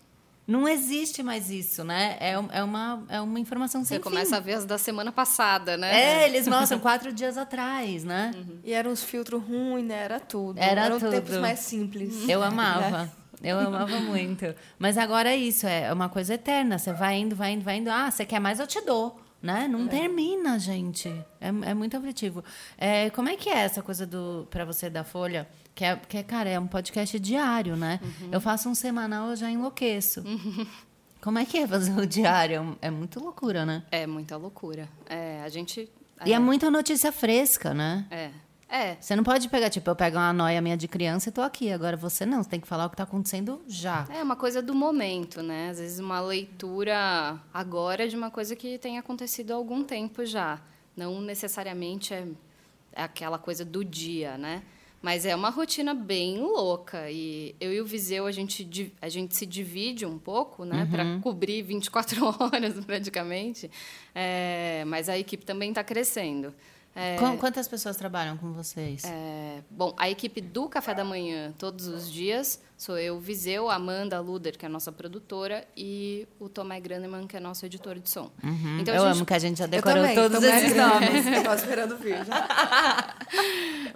Não 0.47 0.69
existe 0.69 1.23
mais 1.23 1.51
isso, 1.51 1.85
né? 1.85 2.17
É, 2.19 2.33
é, 2.33 2.63
uma, 2.65 3.05
é 3.09 3.21
uma 3.21 3.39
informação 3.39 3.85
sem 3.85 3.97
Você 3.97 4.03
começa 4.03 4.31
fim. 4.31 4.37
a 4.37 4.41
ver 4.41 4.55
as 4.55 4.65
da 4.65 4.77
semana 4.77 5.13
passada, 5.13 5.77
né? 5.77 6.23
É, 6.23 6.29
eles 6.29 6.49
mostram 6.49 6.81
quatro 6.81 7.13
dias 7.13 7.39
atrás, 7.39 8.03
né? 8.03 8.33
Uhum. 8.35 8.59
E 8.65 8.73
eram 8.73 8.91
uns 8.91 9.05
filtros 9.05 9.41
ruins, 9.43 9.87
né? 9.87 10.03
Era 10.03 10.19
tudo. 10.19 10.59
Era 10.59 10.87
Eram 10.87 10.99
tudo. 10.99 11.11
tempos 11.13 11.37
mais 11.39 11.61
simples. 11.61 12.29
Eu 12.29 12.43
amava. 12.43 13.11
Eu 13.43 13.59
amava 13.59 13.99
muito. 14.01 14.55
Mas 14.79 14.97
agora 14.99 15.31
é 15.31 15.37
isso, 15.37 15.67
é 15.67 15.93
uma 15.93 16.09
coisa 16.09 16.35
eterna. 16.35 16.79
Você 16.79 16.93
vai 16.93 17.19
indo, 17.19 17.35
vai 17.35 17.53
indo, 17.53 17.65
vai 17.65 17.77
indo. 17.77 17.91
Ah, 17.91 18.11
você 18.11 18.25
quer 18.25 18.41
mais, 18.41 18.59
eu 18.59 18.67
te 18.67 18.81
dou. 18.81 19.21
Né? 19.41 19.67
Não 19.69 19.87
é. 19.87 19.89
termina, 19.89 20.57
gente. 20.59 21.09
É, 21.41 21.49
é 21.49 21.75
muito 21.75 21.97
aflitivo. 21.97 22.45
É, 22.79 23.11
como 23.11 23.29
é 23.29 23.37
que 23.37 23.49
é 23.51 23.59
essa 23.59 23.83
coisa 23.83 24.07
do 24.07 24.47
para 24.49 24.65
você 24.65 24.89
da 24.89 25.03
Folha? 25.03 25.49
Que 25.75 25.85
é, 25.85 25.97
que 25.97 26.19
é, 26.19 26.23
cara, 26.23 26.51
é 26.51 26.59
um 26.59 26.67
podcast 26.67 27.19
diário, 27.19 27.77
né? 27.77 27.99
Uhum. 28.03 28.29
Eu 28.33 28.41
faço 28.41 28.69
um 28.69 28.75
semanal, 28.75 29.31
eu 29.31 29.37
já 29.37 29.51
enlouqueço. 29.51 30.21
Uhum. 30.21 30.67
Como 31.23 31.39
é 31.39 31.45
que 31.45 31.59
é 31.59 31.67
fazer 31.67 31.99
o 31.99 32.07
diário? 32.07 32.77
É 32.83 32.91
muita 32.91 33.21
loucura, 33.21 33.65
né? 33.65 33.85
É 33.91 34.07
muita 34.07 34.37
loucura. 34.37 34.89
É, 35.09 35.41
a 35.45 35.49
gente. 35.49 35.89
E 36.27 36.33
é, 36.33 36.37
é 36.37 36.39
muita 36.39 36.71
notícia 36.71 37.13
fresca, 37.13 37.73
né? 37.73 38.07
É. 38.11 38.31
É. 38.69 38.97
Você 38.99 39.15
não 39.15 39.23
pode 39.23 39.51
pegar, 39.51 39.69
tipo, 39.69 39.89
eu 39.91 39.95
pego 39.95 40.17
uma 40.17 40.33
noia 40.33 40.59
minha 40.63 40.79
de 40.79 40.89
criança 40.89 41.29
e 41.29 41.33
tô 41.33 41.43
aqui. 41.43 41.71
Agora 41.71 41.95
você 41.95 42.25
não, 42.25 42.43
você 42.43 42.49
tem 42.49 42.59
que 42.59 42.67
falar 42.67 42.87
o 42.87 42.89
que 42.89 42.95
está 42.95 43.05
acontecendo 43.05 43.61
já. 43.69 44.07
É 44.09 44.23
uma 44.23 44.35
coisa 44.35 44.63
do 44.63 44.75
momento, 44.75 45.43
né? 45.43 45.69
Às 45.69 45.79
vezes 45.79 45.99
uma 45.99 46.21
leitura 46.21 47.39
agora 47.53 48.09
de 48.09 48.17
uma 48.17 48.31
coisa 48.31 48.57
que 48.57 48.79
tem 48.79 48.99
acontecido 48.99 49.53
há 49.53 49.57
algum 49.57 49.85
tempo 49.85 50.25
já. 50.25 50.59
Não 50.97 51.21
necessariamente 51.21 52.15
é 52.15 52.27
aquela 52.97 53.39
coisa 53.39 53.63
do 53.63 53.85
dia, 53.85 54.39
né? 54.39 54.63
Mas 55.03 55.27
é 55.27 55.35
uma 55.35 55.51
rotina 55.51 55.93
bem 55.93 56.39
louca. 56.39 57.11
E 57.11 57.57
eu 57.61 57.73
e 57.73 57.81
o 57.81 57.85
Viseu, 57.85 58.25
a 58.25 58.31
gente, 58.31 58.95
a 59.03 59.09
gente 59.09 59.35
se 59.35 59.45
divide 59.45 60.07
um 60.07 60.17
pouco, 60.17 60.65
né? 60.65 60.87
Para 60.89 61.19
cobrir 61.21 61.61
24 61.63 62.25
horas, 62.41 62.85
praticamente. 62.85 63.69
É, 64.15 64.85
mas 64.87 65.09
a 65.09 65.19
equipe 65.19 65.45
também 65.45 65.71
está 65.71 65.83
crescendo. 65.83 66.55
É, 66.95 67.17
Qu- 67.17 67.39
Quantas 67.39 67.67
pessoas 67.67 67.97
trabalham 67.97 68.37
com 68.37 68.53
vocês? 68.53 69.03
é, 69.05 69.61
bom, 69.71 69.95
a 69.97 70.11
equipe 70.11 70.43
do 70.43 70.69
Café 70.69 70.95
da 70.95 71.03
Manhã, 71.05 71.53
todos 71.59 71.87
os 71.87 72.11
dias, 72.13 72.61
sou 72.77 72.99
eu, 72.99 73.19
Viseu, 73.19 73.71
a 73.71 73.77
Amanda 73.77 74.21
Luder, 74.21 74.59
que 74.59 74.67
é 74.67 74.69
a 74.69 74.71
nossa 74.71 74.93
produtora, 74.93 75.67
e 75.75 76.29
o 76.39 76.51
Tomé 76.51 76.79
Graneman, 76.81 77.27
que 77.27 77.35
é 77.35 77.41
nosso 77.41 77.65
editor 77.65 77.99
de 77.99 78.11
som. 78.11 78.31
Então, 78.79 78.93
a 78.93 78.97
eu 78.99 79.05
gente- 79.07 79.17
amo 79.17 79.25
que 79.27 79.33
a 79.33 79.39
gente 79.39 79.59
já 79.59 79.67
decorou 79.67 80.03
também, 80.03 80.15
todos 80.15 80.43
esses 80.43 80.77
nomes. 80.77 81.27
Estava 81.27 81.55
esperando 81.55 81.97
vir. 81.97 82.25
Já. 82.27 83.17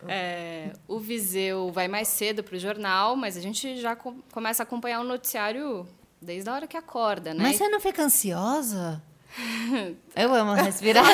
É, 0.09 0.73
o 0.89 0.99
Viseu 0.99 1.71
vai 1.73 1.89
mais 1.89 2.09
cedo 2.09 2.43
para 2.43 2.57
o 2.57 2.59
jornal, 2.59 3.17
mas 3.17 3.37
a 3.37 3.41
gente 3.41 3.81
já 3.81 3.97
co- 3.97 4.15
começa 4.33 4.63
a 4.63 4.65
acompanhar 4.65 5.01
o 5.01 5.05
noticiário 5.05 5.87
desde 6.21 6.49
a 6.49 6.55
hora 6.55 6.67
que 6.67 6.77
acorda, 6.77 7.35
né? 7.35 7.43
Mas 7.43 7.57
você 7.57 7.69
não 7.69 7.81
fica 7.81 8.03
ansiosa? 8.03 9.03
Eu 10.15 10.35
amo 10.35 10.55
respirar. 10.55 11.05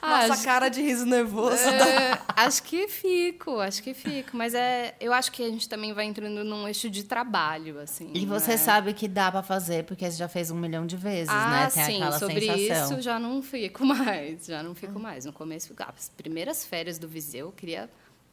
Ah, 0.00 0.26
Nossa 0.28 0.44
cara 0.44 0.68
de 0.68 0.80
riso 0.80 1.04
nervoso. 1.04 1.68
É, 1.68 2.18
acho 2.36 2.62
que 2.62 2.86
fico, 2.86 3.58
acho 3.58 3.82
que 3.82 3.92
fico. 3.92 4.36
Mas 4.36 4.54
é, 4.54 4.94
eu 5.00 5.12
acho 5.12 5.32
que 5.32 5.42
a 5.42 5.48
gente 5.48 5.68
também 5.68 5.92
vai 5.92 6.04
entrando 6.04 6.44
num 6.44 6.68
eixo 6.68 6.88
de 6.88 7.04
trabalho, 7.04 7.80
assim. 7.80 8.10
E 8.14 8.24
você 8.24 8.52
né? 8.52 8.56
sabe 8.56 8.92
que 8.92 9.08
dá 9.08 9.32
pra 9.32 9.42
fazer, 9.42 9.84
porque 9.84 10.08
você 10.08 10.16
já 10.16 10.28
fez 10.28 10.50
um 10.50 10.56
milhão 10.56 10.86
de 10.86 10.96
vezes, 10.96 11.28
ah, 11.28 11.50
né? 11.50 11.70
Tem 11.70 11.84
sim, 11.84 11.96
aquela 11.96 12.18
sobre 12.18 12.40
sensação. 12.40 12.92
isso 12.92 13.02
já 13.02 13.18
não 13.18 13.42
fico 13.42 13.84
mais, 13.84 14.46
já 14.46 14.62
não 14.62 14.74
fico 14.74 14.98
mais. 14.98 15.24
No 15.24 15.32
começo, 15.32 15.74
ah, 15.78 15.92
as 15.96 16.08
primeiras 16.08 16.64
férias 16.64 16.98
do 16.98 17.08
Viseu, 17.08 17.46
eu 17.46 17.52
queria, 17.52 17.90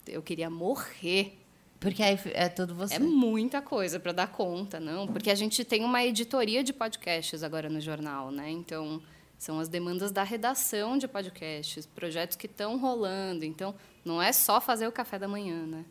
eu 0.07 0.21
queria 0.21 0.49
morrer. 0.49 1.44
Porque 1.85 2.01
aí 2.01 2.17
é 2.33 2.49
tudo 2.49 2.73
você. 2.73 2.95
É 2.95 2.99
muita 2.99 3.61
coisa 3.61 3.99
para 3.99 4.11
dar 4.11 4.25
conta, 4.25 4.79
não? 4.79 5.05
Porque 5.05 5.29
a 5.29 5.35
gente 5.35 5.63
tem 5.63 5.83
uma 5.83 6.03
editoria 6.03 6.63
de 6.63 6.73
podcasts 6.73 7.43
agora 7.43 7.69
no 7.69 7.79
jornal, 7.79 8.31
né? 8.31 8.49
Então, 8.49 8.99
são 9.37 9.59
as 9.59 9.69
demandas 9.69 10.11
da 10.11 10.23
redação 10.23 10.97
de 10.97 11.07
podcasts, 11.07 11.85
projetos 11.85 12.35
que 12.35 12.47
estão 12.47 12.79
rolando. 12.79 13.45
Então, 13.45 13.75
não 14.03 14.19
é 14.19 14.33
só 14.33 14.59
fazer 14.59 14.87
o 14.87 14.91
café 14.91 15.19
da 15.19 15.27
manhã, 15.27 15.63
né? 15.67 15.85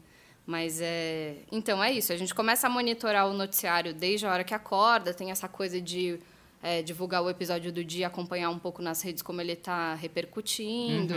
Mas 0.44 0.80
é. 0.80 1.36
Então, 1.52 1.82
é 1.82 1.92
isso. 1.92 2.12
A 2.12 2.16
gente 2.16 2.34
começa 2.34 2.66
a 2.66 2.70
monitorar 2.70 3.28
o 3.28 3.32
noticiário 3.32 3.94
desde 3.94 4.26
a 4.26 4.32
hora 4.32 4.42
que 4.42 4.52
acorda, 4.52 5.14
tem 5.14 5.30
essa 5.30 5.46
coisa 5.46 5.80
de. 5.80 6.18
é, 6.60 6.82
divulgar 6.82 7.22
o 7.22 7.30
episódio 7.30 7.70
do 7.70 7.84
dia, 7.84 8.08
acompanhar 8.08 8.50
um 8.50 8.58
pouco 8.58 8.82
nas 8.82 9.00
redes 9.00 9.22
como 9.22 9.40
ele 9.40 9.52
está 9.52 9.94
repercutindo. 9.94 11.14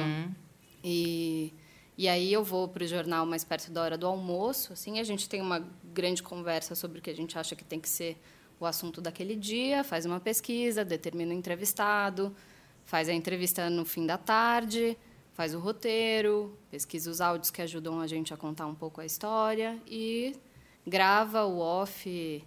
E, 0.84 1.52
e 1.98 2.08
aí 2.08 2.32
eu 2.32 2.44
vou 2.44 2.68
para 2.68 2.84
o 2.84 2.88
jornal 2.88 3.26
mais 3.26 3.44
perto 3.44 3.72
da 3.72 3.82
hora 3.82 3.98
do 3.98 4.06
almoço. 4.06 4.74
Assim, 4.74 5.00
a 5.00 5.04
gente 5.04 5.28
tem 5.28 5.42
uma 5.42 5.68
grande 5.94 6.22
conversa 6.22 6.76
sobre 6.76 7.00
o 7.00 7.02
que 7.02 7.10
a 7.10 7.16
gente 7.16 7.38
acha 7.38 7.56
que 7.56 7.64
tem 7.64 7.80
que 7.80 7.90
ser 7.90 8.18
o 8.60 8.66
assunto 8.66 9.02
daquele 9.02 9.36
dia, 9.36 9.84
faz 9.84 10.06
uma 10.06 10.20
pesquisa, 10.20 10.86
determina 10.86 11.34
o 11.34 11.38
entrevistado, 11.38 12.36
faz 12.86 13.10
a 13.10 13.14
entrevista 13.14 13.70
no 13.70 13.86
fim 13.86 14.06
da 14.06 14.18
tarde, 14.18 14.98
faz 15.34 15.54
o 15.54 15.60
roteiro, 15.60 16.58
pesquisa 16.72 17.10
os 17.10 17.22
áudios 17.22 17.52
que 17.52 17.62
ajudam 17.62 18.00
a 18.00 18.08
gente 18.08 18.34
a 18.34 18.38
contar 18.38 18.66
um 18.66 18.76
pouco 18.76 19.02
a 19.02 19.06
história 19.06 19.80
e 19.86 20.36
grava 20.86 21.46
o 21.46 21.60
off 21.60 22.44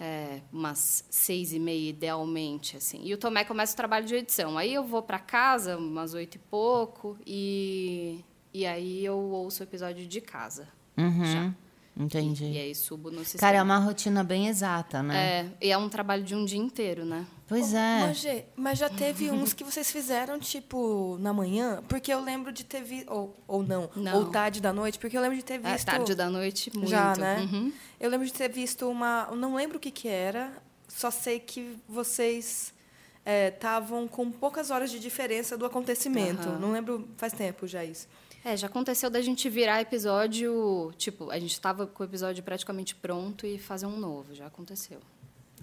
é, 0.00 0.40
umas 0.52 1.04
seis 1.10 1.52
e 1.52 1.58
meia, 1.58 1.90
idealmente, 1.90 2.76
assim. 2.76 3.00
E 3.04 3.12
o 3.12 3.18
Tomé 3.18 3.44
começa 3.44 3.72
o 3.72 3.76
trabalho 3.76 4.06
de 4.06 4.14
edição. 4.14 4.56
Aí 4.56 4.72
eu 4.72 4.84
vou 4.84 5.02
para 5.02 5.18
casa, 5.18 5.76
umas 5.76 6.14
oito 6.14 6.36
e 6.36 6.38
pouco, 6.38 7.18
e, 7.26 8.24
e 8.58 8.66
aí 8.66 9.04
eu 9.04 9.16
ouço 9.16 9.62
o 9.62 9.64
episódio 9.64 10.06
de 10.06 10.20
casa. 10.20 10.66
Uhum. 10.96 11.24
Já. 11.24 11.54
Entendi. 11.96 12.44
E 12.44 12.58
aí 12.58 12.74
subo 12.74 13.10
no 13.10 13.18
sistema. 13.24 13.40
Cara, 13.40 13.58
é 13.58 13.62
uma 13.62 13.78
rotina 13.78 14.22
bem 14.22 14.46
exata, 14.46 15.02
né? 15.02 15.16
É, 15.60 15.66
e 15.66 15.70
é 15.72 15.76
um 15.78 15.88
trabalho 15.88 16.22
de 16.22 16.34
um 16.34 16.44
dia 16.44 16.58
inteiro, 16.58 17.04
né? 17.04 17.26
Pois 17.48 17.74
é. 17.74 18.00
Mas, 18.06 18.18
Gê, 18.18 18.44
mas 18.56 18.78
já 18.78 18.88
teve 18.88 19.30
uns 19.32 19.52
que 19.52 19.64
vocês 19.64 19.90
fizeram, 19.90 20.38
tipo, 20.38 21.16
na 21.20 21.32
manhã? 21.32 21.82
Porque 21.88 22.12
eu 22.12 22.20
lembro 22.20 22.52
de 22.52 22.64
ter 22.64 22.82
visto. 22.82 23.10
Ou, 23.12 23.36
ou 23.48 23.62
não, 23.64 23.90
Não. 23.96 24.18
Ou 24.18 24.26
tarde 24.30 24.60
da 24.60 24.72
noite, 24.72 24.98
porque 24.98 25.16
eu 25.16 25.20
lembro 25.20 25.36
de 25.36 25.44
ter 25.44 25.54
É, 25.64 25.72
visto. 25.72 25.86
tarde 25.86 26.14
da 26.14 26.28
noite, 26.30 26.70
muito. 26.72 26.88
Já, 26.90 27.16
né? 27.16 27.40
Uhum. 27.52 27.72
Eu 27.98 28.10
lembro 28.10 28.26
de 28.26 28.32
ter 28.32 28.48
visto 28.48 28.88
uma. 28.88 29.26
eu 29.30 29.36
Não 29.36 29.54
lembro 29.56 29.76
o 29.78 29.80
que, 29.80 29.90
que 29.90 30.06
era, 30.08 30.52
só 30.88 31.10
sei 31.10 31.40
que 31.40 31.76
vocês 31.88 32.72
estavam 33.26 34.06
com 34.08 34.30
poucas 34.30 34.70
horas 34.70 34.90
de 34.90 34.98
diferença 34.98 35.56
do 35.58 35.66
acontecimento. 35.66 36.48
Aham. 36.48 36.58
Não 36.58 36.72
lembro, 36.72 37.08
faz 37.16 37.32
tempo 37.32 37.66
já 37.66 37.84
isso. 37.84 38.06
É, 38.44 38.56
já 38.56 38.66
aconteceu 38.66 39.10
da 39.10 39.20
gente 39.20 39.48
virar 39.50 39.80
episódio. 39.80 40.92
Tipo, 40.96 41.30
a 41.30 41.38
gente 41.38 41.52
estava 41.52 41.86
com 41.86 42.02
o 42.02 42.06
episódio 42.06 42.42
praticamente 42.42 42.94
pronto 42.94 43.46
e 43.46 43.58
fazer 43.58 43.86
um 43.86 43.98
novo. 43.98 44.34
Já 44.34 44.46
aconteceu. 44.46 44.98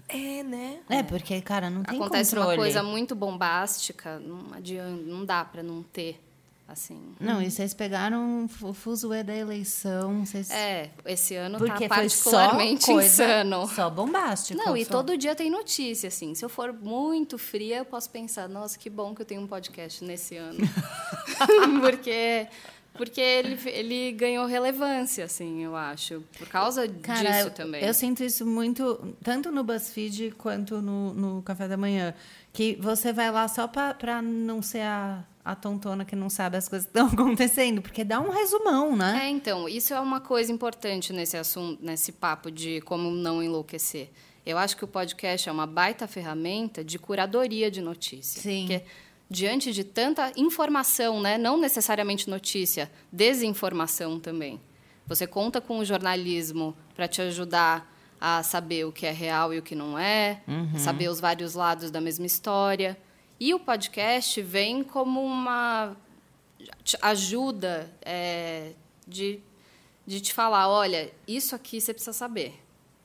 É, 0.08 0.42
né? 0.42 0.80
É, 0.88 1.02
porque, 1.02 1.40
cara, 1.40 1.68
não 1.68 1.82
tem 1.82 1.98
Acontece 1.98 2.30
controle. 2.30 2.56
uma 2.56 2.62
coisa 2.62 2.82
muito 2.82 3.14
bombástica, 3.14 4.20
não 4.20 4.54
adianta, 4.54 5.02
não 5.02 5.24
dá 5.24 5.44
para 5.44 5.64
não 5.64 5.82
ter, 5.82 6.20
assim. 6.68 7.00
Não, 7.20 7.40
e 7.40 7.50
vocês 7.50 7.72
pegaram 7.72 8.48
o 8.62 8.72
fuzuê 8.72 9.22
da 9.22 9.34
eleição, 9.34 10.24
vocês... 10.24 10.50
É, 10.50 10.90
esse 11.04 11.34
ano 11.34 11.58
porque 11.58 11.88
tá 11.88 11.96
foi 11.96 12.08
só 12.08 12.30
particularmente 12.30 12.86
coisa, 12.86 13.06
insano. 13.06 13.68
só 13.68 13.88
bombástico. 13.88 14.60
Não, 14.62 14.76
e 14.76 14.84
só. 14.84 14.90
todo 14.90 15.16
dia 15.16 15.34
tem 15.34 15.50
notícia, 15.50 16.08
assim. 16.08 16.34
Se 16.34 16.44
eu 16.44 16.48
for 16.48 16.72
muito 16.72 17.38
fria, 17.38 17.78
eu 17.78 17.84
posso 17.84 18.10
pensar, 18.10 18.48
nossa, 18.48 18.78
que 18.78 18.90
bom 18.90 19.14
que 19.14 19.22
eu 19.22 19.26
tenho 19.26 19.42
um 19.42 19.46
podcast 19.46 20.04
nesse 20.04 20.36
ano. 20.36 20.58
porque 21.80 22.48
porque 22.96 23.20
ele, 23.20 23.58
ele 23.66 24.12
ganhou 24.12 24.46
relevância, 24.46 25.24
assim, 25.24 25.62
eu 25.62 25.76
acho. 25.76 26.22
Por 26.38 26.48
causa 26.48 26.88
Cara, 26.88 27.30
disso 27.30 27.48
eu, 27.48 27.50
também. 27.50 27.84
eu 27.84 27.94
sinto 27.94 28.24
isso 28.24 28.46
muito, 28.46 29.14
tanto 29.22 29.50
no 29.50 29.62
BuzzFeed 29.62 30.32
quanto 30.36 30.80
no, 30.80 31.14
no 31.14 31.42
Café 31.42 31.68
da 31.68 31.76
Manhã. 31.76 32.14
Que 32.52 32.76
você 32.80 33.12
vai 33.12 33.30
lá 33.30 33.46
só 33.48 33.68
pra 33.68 34.22
não 34.22 34.62
ser 34.62 34.80
a, 34.80 35.22
a 35.46 35.54
tontona 35.54 36.04
que 36.04 36.16
não 36.16 36.28
sabe 36.28 36.56
as 36.56 36.68
coisas 36.68 36.90
que 36.90 36.98
estão 36.98 37.06
acontecendo, 37.14 37.80
porque 37.80 38.02
dá 38.02 38.20
um 38.20 38.30
resumão, 38.30 38.96
né? 38.96 39.26
É, 39.26 39.28
então, 39.28 39.68
isso 39.68 39.94
é 39.94 40.00
uma 40.00 40.20
coisa 40.20 40.50
importante 40.50 41.12
nesse 41.12 41.36
assunto, 41.36 41.80
nesse 41.80 42.10
papo 42.10 42.50
de 42.50 42.80
como 42.80 43.12
não 43.12 43.40
enlouquecer. 43.40 44.10
Eu 44.44 44.58
acho 44.58 44.76
que 44.76 44.84
o 44.84 44.88
podcast 44.88 45.48
é 45.48 45.52
uma 45.52 45.66
baita 45.66 46.08
ferramenta 46.08 46.82
de 46.82 46.98
curadoria 46.98 47.70
de 47.70 47.80
notícias. 47.80 48.42
Sim. 48.42 48.66
Porque 48.66 48.84
diante 49.30 49.72
de 49.72 49.84
tanta 49.84 50.32
informação, 50.36 51.20
né, 51.20 51.38
não 51.38 51.56
necessariamente 51.56 52.28
notícia, 52.28 52.90
desinformação 53.12 54.18
também. 54.18 54.60
Você 55.06 55.28
conta 55.28 55.60
com 55.60 55.78
o 55.78 55.84
jornalismo 55.84 56.76
para 56.94 57.06
te 57.06 57.22
ajudar 57.22 57.92
a 58.20 58.42
saber 58.42 58.84
o 58.84 58.90
que 58.90 59.06
é 59.06 59.12
real 59.12 59.54
e 59.54 59.58
o 59.58 59.62
que 59.62 59.76
não 59.76 59.96
é, 59.96 60.40
saber 60.78 61.08
os 61.08 61.20
vários 61.20 61.54
lados 61.54 61.90
da 61.90 62.00
mesma 62.00 62.26
história. 62.26 62.98
E 63.38 63.52
o 63.54 63.58
podcast 63.60 64.40
vem 64.42 64.82
como 64.82 65.22
uma 65.24 65.94
ajuda 67.02 67.90
é, 68.02 68.72
de, 69.06 69.40
de 70.06 70.20
te 70.20 70.32
falar, 70.32 70.68
olha, 70.68 71.12
isso 71.26 71.54
aqui 71.54 71.80
você 71.80 71.92
precisa 71.92 72.12
saber, 72.12 72.54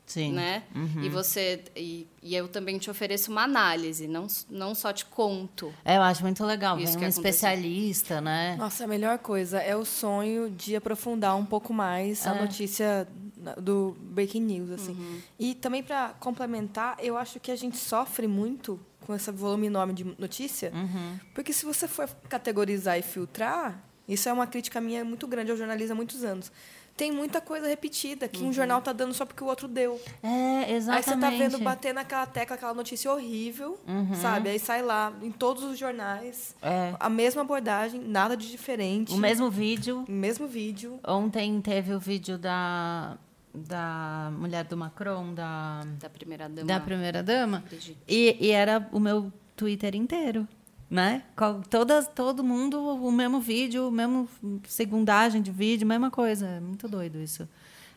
Sim. 0.05 0.31
né? 0.33 0.63
E 1.01 1.09
você 1.09 1.63
e, 1.75 2.07
e 2.23 2.33
eu 2.35 2.47
também 2.47 2.77
te 2.77 2.89
ofereço 2.89 3.31
uma 3.31 3.43
análise, 3.43 4.07
não 4.07 4.27
não 4.49 4.73
só 4.73 4.91
te 4.93 5.05
conto. 5.05 5.73
É, 5.83 5.97
eu 5.97 6.01
acho 6.01 6.21
muito 6.23 6.43
legal. 6.45 6.79
Isso 6.79 6.97
Vem 6.97 7.05
um 7.05 7.09
especialista, 7.09 8.21
né? 8.21 8.55
Nossa, 8.57 8.83
a 8.85 8.87
melhor 8.87 9.19
coisa 9.19 9.59
é 9.59 9.75
o 9.75 9.85
sonho 9.85 10.49
de 10.49 10.75
aprofundar 10.75 11.35
um 11.35 11.45
pouco 11.45 11.73
mais 11.73 12.25
a 12.25 12.35
É. 12.35 12.41
notícia 12.41 13.07
na- 13.37 13.55
do 13.55 13.95
breaking 13.99 14.41
news, 14.41 14.69
assim. 14.71 14.93
Uhum. 14.93 15.19
E 15.39 15.55
também 15.55 15.83
para 15.83 16.09
complementar, 16.19 16.97
eu 16.99 17.17
acho 17.17 17.39
que 17.39 17.51
a 17.51 17.55
gente 17.55 17.77
sofre 17.77 18.27
muito 18.27 18.79
com 19.05 19.13
esse 19.15 19.29
volume 19.31 19.67
enorme 19.67 19.93
de 19.93 20.03
notícia, 20.17 20.71
Uhum. 20.73 21.19
porque 21.33 21.51
se 21.53 21.65
você 21.65 21.87
for 21.87 22.07
categorizar 22.29 22.97
e 22.97 23.01
filtrar, 23.01 23.83
isso 24.07 24.27
é 24.29 24.33
uma 24.33 24.47
crítica 24.47 24.79
minha 24.81 25.03
muito 25.05 25.27
grande 25.27 25.51
ao 25.51 25.57
jornalismo 25.57 25.93
há 25.93 25.95
muitos 25.95 26.23
anos. 26.23 26.51
Tem 26.97 27.09
muita 27.11 27.39
coisa 27.39 27.67
repetida 27.67 28.27
que 28.27 28.43
um 28.43 28.51
jornal 28.51 28.81
tá 28.81 28.91
dando 28.91 29.13
só 29.13 29.25
porque 29.25 29.41
o 29.43 29.47
outro 29.47 29.67
deu. 29.67 29.99
É, 30.21 30.27
Aí 30.27 30.65
você 30.65 30.73
exatamente. 30.91 31.21
tá 31.21 31.29
vendo 31.29 31.59
bater 31.63 31.93
naquela 31.93 32.25
tecla, 32.25 32.55
aquela 32.57 32.73
notícia 32.73 33.11
horrível, 33.11 33.79
sabe? 34.21 34.49
Aí 34.49 34.59
sai 34.59 34.81
lá 34.83 35.11
em 35.23 35.31
todos 35.31 35.63
os 35.63 35.79
jornais, 35.79 36.53
É. 36.61 36.93
a 36.99 37.09
mesma 37.09 37.41
abordagem, 37.41 38.01
nada 38.01 38.35
de 38.35 38.51
diferente. 38.51 39.13
O 39.13 39.17
mesmo 39.17 39.49
vídeo. 39.49 40.03
O 40.07 40.11
mesmo 40.11 40.45
vídeo. 40.47 40.99
Ontem 41.07 41.59
teve 41.61 41.93
o 41.93 41.99
vídeo 41.99 42.37
da, 42.37 43.17
da 43.53 44.31
mulher 44.37 44.65
do 44.65 44.77
Macron, 44.77 45.33
da, 45.33 45.81
Da 45.99 46.09
primeira 46.09 46.47
dama. 46.49 46.67
da 46.67 46.79
primeira 46.79 47.23
dama. 47.23 47.63
Brigitte. 47.67 47.97
E, 48.07 48.37
e 48.39 48.51
era 48.51 48.87
o 48.91 48.99
meu 48.99 49.31
Twitter 49.55 49.95
inteiro. 49.95 50.47
Né? 50.89 51.23
Todas, 51.69 52.07
todo 52.09 52.43
mundo, 52.43 52.77
o 52.81 53.11
mesmo 53.11 53.39
vídeo, 53.39 53.87
o 53.87 53.91
mesmo 53.91 54.27
segundagem 54.67 55.41
de 55.41 55.49
vídeo, 55.49 55.87
mesma 55.87 56.11
coisa. 56.11 56.45
É 56.45 56.59
muito 56.59 56.85
doido 56.87 57.17
isso. 57.17 57.47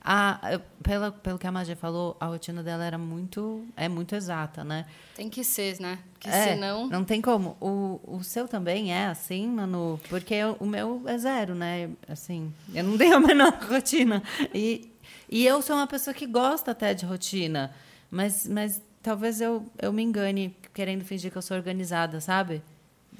A, 0.06 0.60
pela, 0.82 1.10
pelo 1.10 1.38
que 1.38 1.46
a 1.46 1.50
Magia 1.50 1.74
falou, 1.74 2.14
a 2.20 2.26
rotina 2.26 2.62
dela 2.62 2.84
era 2.84 2.98
muito, 2.98 3.64
é 3.74 3.88
muito 3.88 4.14
exata, 4.14 4.62
né? 4.62 4.84
Tem 5.16 5.30
que 5.30 5.42
ser, 5.42 5.80
né? 5.80 5.98
Porque 6.12 6.28
é, 6.28 6.54
senão. 6.54 6.86
Não 6.88 7.02
tem 7.02 7.22
como. 7.22 7.56
O, 7.58 7.98
o 8.06 8.22
seu 8.22 8.46
também 8.46 8.92
é 8.92 9.06
assim, 9.06 9.48
Manu? 9.48 9.98
Porque 10.10 10.34
o 10.60 10.66
meu 10.66 11.02
é 11.06 11.16
zero, 11.16 11.54
né? 11.54 11.88
Assim, 12.06 12.52
eu 12.74 12.84
não 12.84 12.98
tenho 12.98 13.16
a 13.16 13.20
menor 13.20 13.54
rotina. 13.66 14.22
E, 14.54 14.92
e 15.28 15.46
eu 15.46 15.60
sou 15.62 15.76
uma 15.76 15.86
pessoa 15.86 16.12
que 16.14 16.26
gosta 16.26 16.70
até 16.72 16.94
de 16.94 17.04
rotina, 17.04 17.74
mas, 18.10 18.46
mas 18.46 18.82
talvez 19.02 19.40
eu, 19.40 19.66
eu 19.80 19.92
me 19.92 20.02
engane 20.02 20.56
querendo 20.72 21.04
fingir 21.04 21.30
que 21.30 21.38
eu 21.38 21.42
sou 21.42 21.56
organizada, 21.56 22.20
sabe? 22.20 22.62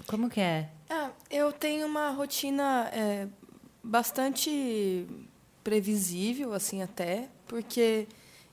Como 0.07 0.29
que 0.29 0.41
é? 0.41 0.69
Ah, 0.91 1.11
eu 1.31 1.53
tenho 1.53 1.87
uma 1.87 2.11
rotina 2.11 2.91
é, 2.93 3.27
bastante 3.83 5.07
previsível, 5.63 6.53
assim, 6.53 6.83
até, 6.83 7.29
porque 7.47 8.07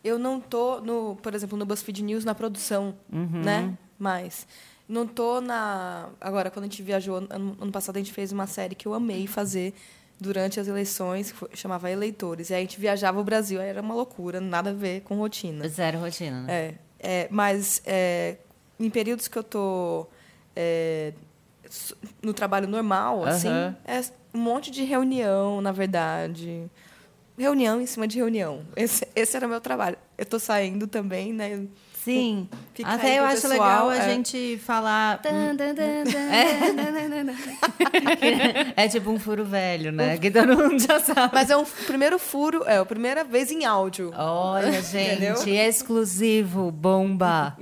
eu 0.04 0.18
não 0.18 0.40
tô, 0.40 0.80
no, 0.82 1.16
por 1.22 1.34
exemplo, 1.36 1.58
no 1.58 1.66
BuzzFeed 1.66 2.02
News, 2.04 2.24
na 2.26 2.34
produção, 2.34 2.96
Uhum. 3.12 3.42
né? 3.44 3.78
Mas 4.00 4.48
não 4.88 5.06
tô 5.06 5.40
na... 5.42 6.10
Agora, 6.20 6.50
quando 6.50 6.64
a 6.66 6.68
gente 6.68 6.82
viajou, 6.82 7.18
ano, 7.18 7.58
ano 7.60 7.72
passado, 7.72 7.98
a 7.98 8.00
gente 8.00 8.12
fez 8.14 8.32
uma 8.32 8.48
série 8.48 8.76
que 8.76 8.88
eu 8.88 8.94
amei 8.94 9.28
fazer 9.28 9.74
durante 10.22 10.60
as 10.60 10.68
eleições, 10.68 11.32
que 11.32 11.58
chamava 11.58 11.90
Eleitores. 11.90 12.52
E 12.52 12.54
aí 12.54 12.60
a 12.60 12.62
gente 12.62 12.80
viajava 12.80 13.20
o 13.20 13.24
Brasil, 13.24 13.60
aí 13.60 13.68
era 13.68 13.82
uma 13.82 13.96
loucura, 13.96 14.40
nada 14.40 14.70
a 14.70 14.74
ver 14.74 15.02
com 15.02 15.16
rotina. 15.16 15.68
Zero 15.68 15.98
rotina, 15.98 16.44
né? 16.44 16.54
É, 16.54 16.76
é, 17.00 17.28
mas 17.32 17.82
é, 17.84 18.38
em 18.80 18.88
períodos 18.88 19.28
que 19.28 19.36
eu 19.36 19.44
tô 19.44 20.06
é, 20.56 21.12
no 22.22 22.36
trabalho 22.36 22.68
normal, 22.68 23.26
assim, 23.26 23.50
é 23.84 24.00
um 24.32 24.40
monte 24.40 24.70
de 24.70 24.84
reunião, 24.84 25.60
na 25.60 25.72
verdade. 25.72 26.70
Reunião 27.36 27.82
em 27.82 27.88
cima 27.88 28.08
de 28.08 28.20
reunião. 28.20 28.62
Esse, 28.76 29.08
esse 29.16 29.36
era 29.36 29.48
o 29.48 29.50
meu 29.50 29.60
trabalho. 29.60 29.98
Eu 30.16 30.26
tô 30.28 30.38
saindo 30.38 30.86
também, 30.86 31.34
né? 31.34 31.66
Sim. 32.04 32.50
Fica 32.74 32.90
aí 32.90 32.96
Até 32.96 33.20
eu 33.20 33.26
acho 33.26 33.48
pessoal, 33.48 33.88
legal 33.88 33.90
a 33.90 33.98
é. 33.98 34.10
gente 34.10 34.58
falar. 34.66 35.22
É. 38.76 38.86
É 38.86 38.88
tipo 38.88 39.12
um 39.12 39.20
furo 39.20 39.46
velho, 39.46 39.92
né? 39.92 40.18
Que 40.18 40.32
todo 40.32 40.58
mundo 40.58 40.80
já 40.82 41.00
sabe. 41.00 41.32
Mas 41.34 41.52
é 41.52 41.58
um 41.58 41.64
primeiro 41.86 42.18
furo, 42.18 42.64
é 42.66 42.78
a 42.78 42.86
primeira 42.86 43.24
vez 43.24 43.52
em 43.52 43.66
áudio. 43.66 44.12
Olha, 44.18 44.72
gente, 44.82 45.24
Entendeu? 45.24 45.48
exclusivo, 45.48 46.72
bomba. 46.72 47.56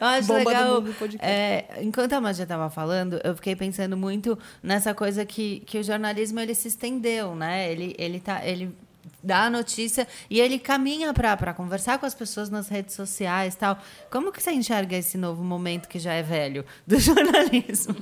Eu 0.00 0.06
acho 0.08 0.26
Bomba 0.26 0.40
do 0.42 0.48
legal. 0.48 0.74
mundo 0.80 0.94
podcast. 0.98 1.24
é, 1.24 1.78
enquanto 1.80 2.12
a 2.12 2.20
Magia 2.20 2.42
estava 2.42 2.68
falando, 2.70 3.20
eu 3.22 3.36
fiquei 3.36 3.54
pensando 3.54 3.96
muito 3.96 4.36
nessa 4.60 4.92
coisa 4.92 5.24
que, 5.24 5.60
que 5.60 5.78
o 5.78 5.82
jornalismo 5.84 6.40
ele 6.40 6.56
se 6.56 6.66
estendeu, 6.66 7.36
né? 7.36 7.70
Ele, 7.70 7.94
ele, 7.96 8.18
tá, 8.18 8.44
ele 8.44 8.74
dá 9.22 9.44
a 9.44 9.50
notícia 9.50 10.06
e 10.28 10.40
ele 10.40 10.58
caminha 10.58 11.12
para 11.12 11.54
conversar 11.54 11.98
com 11.98 12.06
as 12.06 12.14
pessoas 12.14 12.50
nas 12.50 12.68
redes 12.68 12.94
sociais 12.94 13.54
tal. 13.54 13.78
Como 14.10 14.32
que 14.32 14.42
você 14.42 14.52
enxerga 14.52 14.96
esse 14.96 15.18
novo 15.18 15.42
momento 15.42 15.88
que 15.88 15.98
já 15.98 16.12
é 16.12 16.22
velho 16.22 16.64
do 16.86 16.98
jornalismo? 17.00 17.94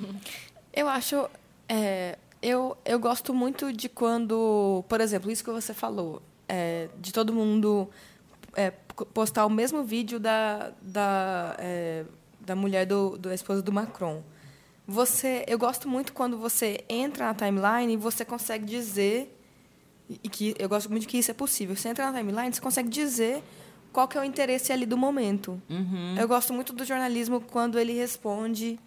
Eu 0.73 0.89
acho. 0.89 1.29
é, 1.69 2.19
eu, 2.43 2.77
eu 2.85 2.99
gosto 2.99 3.33
muito 3.33 3.73
de 3.73 3.89
quando, 3.89 4.85
por 4.89 5.01
exemplo, 5.01 5.31
isso 5.31 5.45
que 5.45 5.51
você 5.51 5.73
falou, 5.73 6.21
é, 6.49 6.89
de 6.99 7.13
todo 7.13 7.33
mundo 7.33 7.89
é, 8.57 8.73
postar 9.15 9.47
o 9.47 9.51
mesmo 9.51 9.85
vídeo 9.85 10.19
da, 10.19 10.73
da, 10.83 11.55
é, 11.59 12.05
da 12.41 12.57
mulher 12.57 12.85
do, 12.85 13.17
da 13.17 13.33
esposa 13.33 13.63
do 13.63 13.73
Macron. 13.73 14.23
Você, 14.87 15.45
eu 15.47 15.57
gosto 15.57 15.89
muito 15.89 16.13
quando 16.13 16.37
você 16.37 16.85
entra 16.89 17.27
na 17.27 17.35
timeline 17.35 17.95
e 17.95 17.97
você 17.97 18.25
consegue 18.25 18.67
dizer 18.67 19.39
e 20.23 20.29
que 20.29 20.55
eu 20.59 20.69
gosto 20.69 20.91
muito 20.91 21.07
que 21.07 21.19
isso 21.19 21.31
é 21.31 21.35
possível. 21.35 21.77
Você 21.77 21.89
entra 21.89 22.11
na 22.11 22.19
timeline, 22.19 22.53
você 22.53 22.61
consegue 22.61 22.89
dizer 22.89 23.43
qual 23.93 24.09
que 24.09 24.17
é 24.17 24.21
o 24.21 24.25
interesse 24.25 24.73
ali 24.73 24.87
do 24.87 24.97
momento. 24.97 25.61
Eu 26.19 26.27
gosto 26.27 26.53
muito 26.53 26.73
do 26.73 26.85
jornalismo 26.85 27.41
quando 27.41 27.79
ele 27.79 27.93
responde 27.93 28.79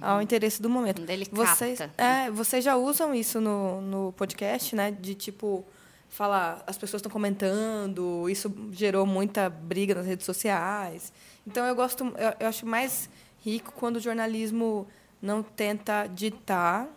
ao 0.00 0.20
interesse 0.20 0.60
do 0.60 0.68
momento. 0.68 1.00
Quando 1.00 1.10
ele 1.10 1.26
vocês, 1.30 1.78
capta. 1.78 2.02
é, 2.02 2.30
vocês 2.30 2.64
já 2.64 2.76
usam 2.76 3.14
isso 3.14 3.40
no, 3.40 3.80
no 3.80 4.12
podcast, 4.12 4.76
né? 4.76 4.90
De 4.90 5.14
tipo 5.14 5.64
falar, 6.08 6.62
as 6.66 6.76
pessoas 6.76 7.00
estão 7.00 7.10
comentando, 7.10 8.28
isso 8.28 8.52
gerou 8.72 9.06
muita 9.06 9.48
briga 9.48 9.94
nas 9.94 10.06
redes 10.06 10.26
sociais. 10.26 11.12
Então 11.46 11.64
eu 11.64 11.74
gosto, 11.74 12.04
eu, 12.04 12.34
eu 12.40 12.48
acho 12.48 12.66
mais 12.66 13.08
rico 13.44 13.72
quando 13.72 13.96
o 13.96 14.00
jornalismo 14.00 14.86
não 15.22 15.42
tenta 15.42 16.06
ditar 16.06 16.88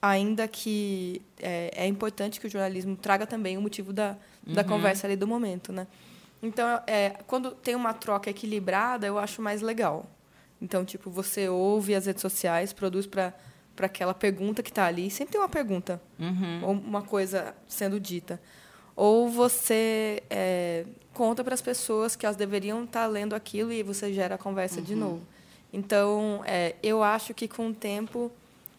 ainda 0.00 0.48
que 0.48 1.22
é, 1.38 1.70
é 1.74 1.86
importante 1.86 2.40
que 2.40 2.46
o 2.46 2.50
jornalismo 2.50 2.96
traga 2.96 3.26
também 3.26 3.56
o 3.58 3.60
motivo 3.60 3.92
da, 3.92 4.16
da 4.46 4.64
conversa 4.64 5.06
ali 5.06 5.16
do 5.16 5.26
momento, 5.26 5.72
né? 5.72 5.86
Então, 6.42 6.80
é, 6.86 7.10
quando 7.26 7.50
tem 7.50 7.74
uma 7.74 7.92
troca 7.92 8.30
equilibrada, 8.30 9.06
eu 9.06 9.18
acho 9.18 9.42
mais 9.42 9.60
legal. 9.60 10.06
Então, 10.60 10.84
tipo, 10.84 11.10
você 11.10 11.48
ouve 11.48 11.94
as 11.94 12.06
redes 12.06 12.22
sociais, 12.22 12.72
produz 12.72 13.06
para 13.06 13.34
para 13.80 13.86
aquela 13.86 14.12
pergunta 14.12 14.62
que 14.62 14.68
está 14.68 14.84
ali. 14.84 15.10
Sempre 15.10 15.32
tem 15.32 15.40
uma 15.40 15.48
pergunta 15.48 16.02
ou 16.62 16.72
uma 16.72 17.00
coisa 17.00 17.54
sendo 17.66 17.98
dita. 17.98 18.38
Ou 18.94 19.26
você 19.26 20.22
é, 20.28 20.84
conta 21.14 21.42
para 21.42 21.54
as 21.54 21.62
pessoas 21.62 22.14
que 22.14 22.26
elas 22.26 22.36
deveriam 22.36 22.84
estar 22.84 23.06
lendo 23.06 23.34
aquilo 23.34 23.72
e 23.72 23.82
você 23.82 24.12
gera 24.12 24.34
a 24.34 24.38
conversa 24.38 24.82
de 24.82 24.94
novo. 24.94 25.22
Então, 25.72 26.42
é, 26.44 26.74
eu 26.82 27.02
acho 27.02 27.32
que 27.32 27.48
com 27.48 27.68
o 27.68 27.74
tempo 27.74 28.30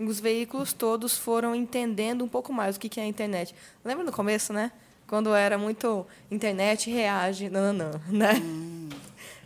os 0.08 0.20
veículos 0.20 0.74
todos 0.74 1.18
foram 1.18 1.56
entendendo 1.56 2.24
um 2.24 2.28
pouco 2.28 2.52
mais 2.52 2.76
o 2.76 2.80
que 2.80 3.00
é 3.00 3.04
a 3.04 3.08
internet. 3.08 3.56
Lembra 3.84 4.04
no 4.04 4.12
começo, 4.12 4.54
né? 4.54 4.72
Quando 5.08 5.34
era 5.36 5.58
muito 5.58 6.06
internet 6.30 6.90
reage, 6.90 7.50
não, 7.50 7.74
não, 7.74 7.92
não, 7.92 8.18
né? 8.18 8.34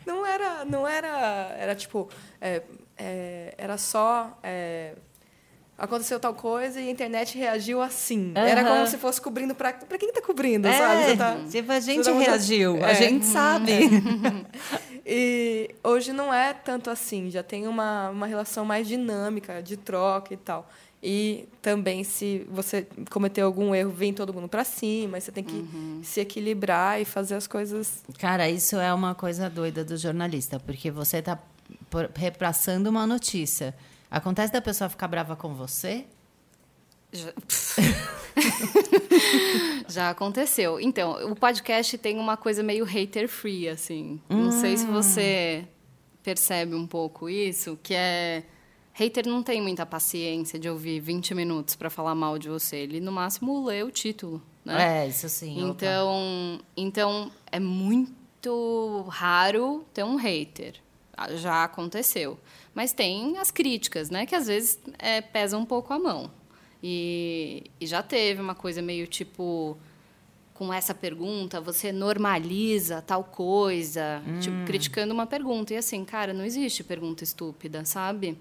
Não 0.05 0.25
era, 0.25 0.63
não 0.65 0.87
era, 0.87 1.55
era 1.57 1.73
tipo, 1.73 2.07
é, 2.39 2.61
é, 2.95 3.55
era 3.57 3.77
só 3.77 4.37
é, 4.43 4.93
aconteceu 5.77 6.19
tal 6.19 6.33
coisa 6.33 6.79
e 6.79 6.87
a 6.87 6.91
internet 6.91 7.37
reagiu 7.37 7.81
assim. 7.81 8.31
Era 8.35 8.61
Aham. 8.61 8.69
como 8.75 8.87
se 8.87 8.97
fosse 8.97 9.19
cobrindo 9.21 9.53
para 9.55 9.73
para 9.73 9.97
quem 9.97 10.09
está 10.09 10.21
cobrindo, 10.21 10.67
sabe? 10.67 11.03
Você 11.03 11.17
tá- 11.17 11.37
tipo, 11.49 11.71
a 11.71 11.79
gente 11.79 12.09
reagiu, 12.11 12.83
a 12.83 12.89
É. 12.91 12.95
gente 12.95 13.25
sabe. 13.25 13.71
E 15.05 15.69
hoje 15.83 16.11
não 16.11 16.33
é 16.33 16.51
tanto 16.53 16.89
assim, 16.89 17.29
já 17.29 17.43
tem 17.43 17.67
uma, 17.67 18.09
uma 18.09 18.25
relação 18.25 18.65
mais 18.65 18.87
dinâmica, 18.87 19.61
de 19.61 19.77
troca 19.77 20.33
e 20.33 20.37
tal. 20.37 20.67
E 21.03 21.47
também, 21.61 22.03
se 22.03 22.47
você 22.49 22.87
cometer 23.11 23.41
algum 23.41 23.75
erro, 23.75 23.91
vem 23.91 24.11
todo 24.11 24.33
mundo 24.33 24.47
para 24.47 24.63
cima, 24.63 25.19
você 25.19 25.31
tem 25.31 25.43
que 25.43 25.63
se 26.03 26.19
equilibrar 26.21 26.99
e 26.99 27.05
fazer 27.05 27.35
as 27.35 27.45
coisas. 27.45 28.03
Cara, 28.17 28.49
isso 28.49 28.77
é 28.77 28.91
uma 28.91 29.13
coisa 29.13 29.47
doida 29.47 29.85
do 29.85 29.95
jornalista, 29.95 30.59
porque 30.59 30.89
você 30.89 31.17
está 31.17 31.37
repassando 32.15 32.89
uma 32.89 33.05
notícia. 33.05 33.75
Acontece 34.09 34.53
da 34.53 34.61
pessoa 34.61 34.89
ficar 34.89 35.07
brava 35.07 35.35
com 35.35 35.53
você? 35.53 36.05
Já... 37.11 37.33
Já 39.87 40.09
aconteceu. 40.09 40.79
Então, 40.79 41.31
o 41.31 41.35
podcast 41.35 41.97
tem 41.97 42.19
uma 42.19 42.35
coisa 42.35 42.61
meio 42.61 42.83
hater-free, 42.85 43.69
assim. 43.69 44.19
Não 44.29 44.51
sei 44.51 44.77
se 44.77 44.85
você 44.85 45.65
percebe 46.21 46.75
um 46.75 46.87
pouco 46.87 47.29
isso, 47.29 47.79
que 47.81 47.93
é... 47.93 48.43
Hater 48.93 49.27
não 49.27 49.43
tem 49.43 49.61
muita 49.61 49.85
paciência 49.85 50.57
de 50.57 50.69
ouvir 50.69 50.99
20 51.01 51.35
minutos 51.35 51.75
para 51.75 51.89
falar 51.89 52.15
mal 52.15 52.39
de 52.39 52.47
você. 52.47 52.77
Ele, 52.77 53.01
no 53.01 53.11
máximo, 53.11 53.65
lê 53.65 53.83
o 53.83 53.91
título, 53.91 54.41
né? 54.63 55.03
É, 55.03 55.07
isso 55.07 55.27
sim. 55.27 55.61
opa. 55.63 55.69
Então, 55.69 56.59
então 56.77 57.31
é 57.51 57.59
muito 57.59 59.05
raro 59.09 59.85
ter 59.93 60.03
um 60.03 60.15
hater. 60.15 60.75
Já 61.37 61.63
aconteceu. 61.63 62.37
Mas 62.73 62.91
tem 62.91 63.37
as 63.37 63.51
críticas, 63.51 64.09
né? 64.09 64.25
Que 64.25 64.35
às 64.35 64.47
vezes 64.47 64.79
é, 64.99 65.21
pesam 65.21 65.61
um 65.61 65.65
pouco 65.65 65.93
a 65.93 65.99
mão. 65.99 66.29
E, 66.83 67.63
e 67.79 67.87
já 67.87 68.03
teve 68.03 68.41
uma 68.41 68.55
coisa 68.55 68.81
meio 68.81 69.07
tipo. 69.07 69.77
Com 70.53 70.73
essa 70.73 70.93
pergunta, 70.93 71.59
você 71.59 71.91
normaliza 71.91 73.01
tal 73.01 73.25
coisa, 73.25 74.21
tipo, 74.39 74.55
criticando 74.65 75.13
uma 75.13 75.27
pergunta. 75.27 75.73
E 75.73 75.77
assim, 75.77 76.05
cara, 76.05 76.33
não 76.33 76.45
existe 76.45 76.81
pergunta 76.81 77.25
estúpida, 77.25 77.83
sabe? 77.83 78.37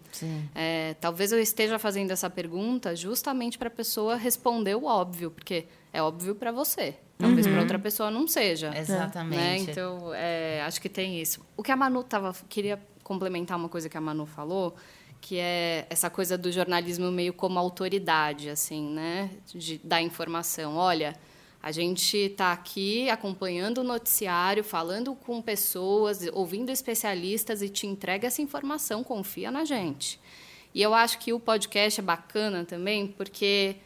É, 0.55 0.95
talvez 1.01 1.33
eu 1.33 1.41
esteja 1.41 1.77
fazendo 1.77 2.13
essa 2.13 2.31
pergunta 2.31 2.95
justamente 2.95 3.59
para 3.59 3.67
a 3.67 3.71
pessoa 3.71 4.15
responder 4.15 4.77
o 4.77 4.85
óbvio, 4.85 5.29
porque 5.29 5.65
é 5.93 6.01
óbvio 6.01 6.37
para 6.37 6.53
você. 6.53 6.95
Talvez 7.19 7.47
para 7.47 7.61
outra 7.61 7.79
pessoa 7.79 8.11
não 8.11 8.27
seja. 8.27 8.71
Uhum. 8.71 8.77
Exatamente. 8.77 9.37
Né? 9.37 9.59
Então, 9.59 10.13
é, 10.15 10.63
acho 10.67 10.81
que 10.81 10.89
tem 10.89 11.21
isso. 11.21 11.45
O 11.57 11.63
que 11.63 11.71
a 11.71 11.77
Manu 11.77 12.03
tava, 12.03 12.35
queria 12.49 12.81
complementar 13.03 13.57
uma 13.57 13.69
coisa 13.69 13.89
que 13.89 13.97
a 13.97 14.01
Manu 14.01 14.27
falou, 14.27 14.75
que 15.21 15.39
é 15.39 15.87
essa 15.89 16.11
coisa 16.11 16.37
do 16.37 16.51
jornalismo 16.51 17.11
meio 17.11 17.33
como 17.33 17.59
autoridade, 17.59 18.51
assim, 18.51 18.91
né? 18.91 19.31
De 19.47 19.81
dar 19.83 20.03
informação. 20.03 20.77
Olha, 20.77 21.15
a 21.63 21.73
gente 21.73 22.17
está 22.17 22.53
aqui 22.53 23.09
acompanhando 23.09 23.79
o 23.79 23.85
noticiário, 23.85 24.63
falando 24.63 25.15
com 25.15 25.41
pessoas, 25.41 26.29
ouvindo 26.33 26.71
especialistas 26.71 27.63
e 27.63 27.71
te 27.71 27.87
entrega 27.87 28.27
essa 28.27 28.43
informação, 28.43 29.03
confia 29.03 29.51
na 29.51 29.65
gente. 29.65 30.21
E 30.75 30.83
eu 30.83 30.93
acho 30.93 31.19
que 31.19 31.33
o 31.33 31.41
podcast 31.41 32.01
é 32.01 32.03
bacana 32.03 32.65
também, 32.65 33.07
porque 33.07 33.77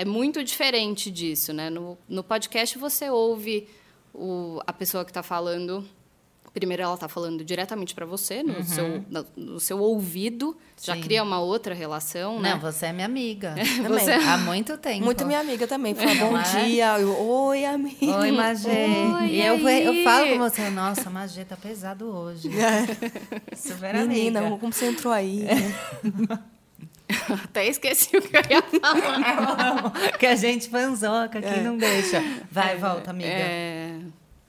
é 0.00 0.04
muito 0.04 0.42
diferente 0.42 1.10
disso, 1.10 1.52
né? 1.52 1.68
No, 1.68 1.98
no 2.08 2.24
podcast 2.24 2.78
você 2.78 3.10
ouve 3.10 3.68
o, 4.14 4.58
a 4.66 4.72
pessoa 4.72 5.04
que 5.04 5.10
está 5.10 5.22
falando 5.22 5.86
Primeiro, 6.52 6.82
ela 6.82 6.94
está 6.94 7.08
falando 7.08 7.44
diretamente 7.44 7.94
para 7.94 8.04
você, 8.04 8.42
no, 8.42 8.54
uhum. 8.54 8.64
seu, 8.64 9.04
no, 9.08 9.26
no, 9.36 9.60
seu 9.60 9.78
ouvido. 9.78 10.56
Sim. 10.74 10.92
Já 10.92 11.00
cria 11.00 11.22
uma 11.22 11.38
outra 11.38 11.72
relação, 11.72 12.40
né? 12.40 12.54
Não, 12.54 12.58
você 12.58 12.86
é 12.86 12.92
minha 12.92 13.06
amiga. 13.06 13.54
você... 13.86 14.10
Há 14.10 14.36
muito 14.36 14.76
tempo. 14.76 15.04
Muito 15.04 15.24
minha 15.24 15.38
amiga 15.38 15.68
também. 15.68 15.94
Fala, 15.94 16.12
bom 16.16 16.36
é? 16.36 16.64
dia. 16.64 16.98
Eu, 16.98 17.16
Oi, 17.16 17.64
amiga. 17.64 18.18
Oi, 18.18 18.32
Magê. 18.34 18.68
Oi, 18.68 19.26
e 19.28 19.40
eu, 19.40 19.58
eu 19.68 20.02
falo 20.02 20.28
com 20.28 20.38
você, 20.38 20.70
nossa, 20.70 21.08
Magê 21.08 21.44
tá 21.44 21.56
pesado 21.56 22.06
hoje. 22.06 22.50
É. 22.60 23.54
Super 23.54 23.94
Menina, 23.94 24.40
amiga. 24.40 24.58
como 24.58 24.72
você 24.72 24.86
entrou 24.86 25.12
aí? 25.12 25.46
Até 27.44 27.66
esqueci 27.66 28.16
o 28.16 28.22
que 28.22 28.36
eu 28.36 28.42
ia 28.50 28.62
falar. 28.62 29.92
que 30.18 30.26
a 30.26 30.36
gente 30.36 30.68
fanzoca 30.68 31.38
aqui 31.38 31.48
é. 31.48 31.60
não 31.60 31.76
deixa. 31.76 32.22
Vai, 32.50 32.76
volta, 32.76 33.10
amiga. 33.10 33.28
É... 33.28 33.98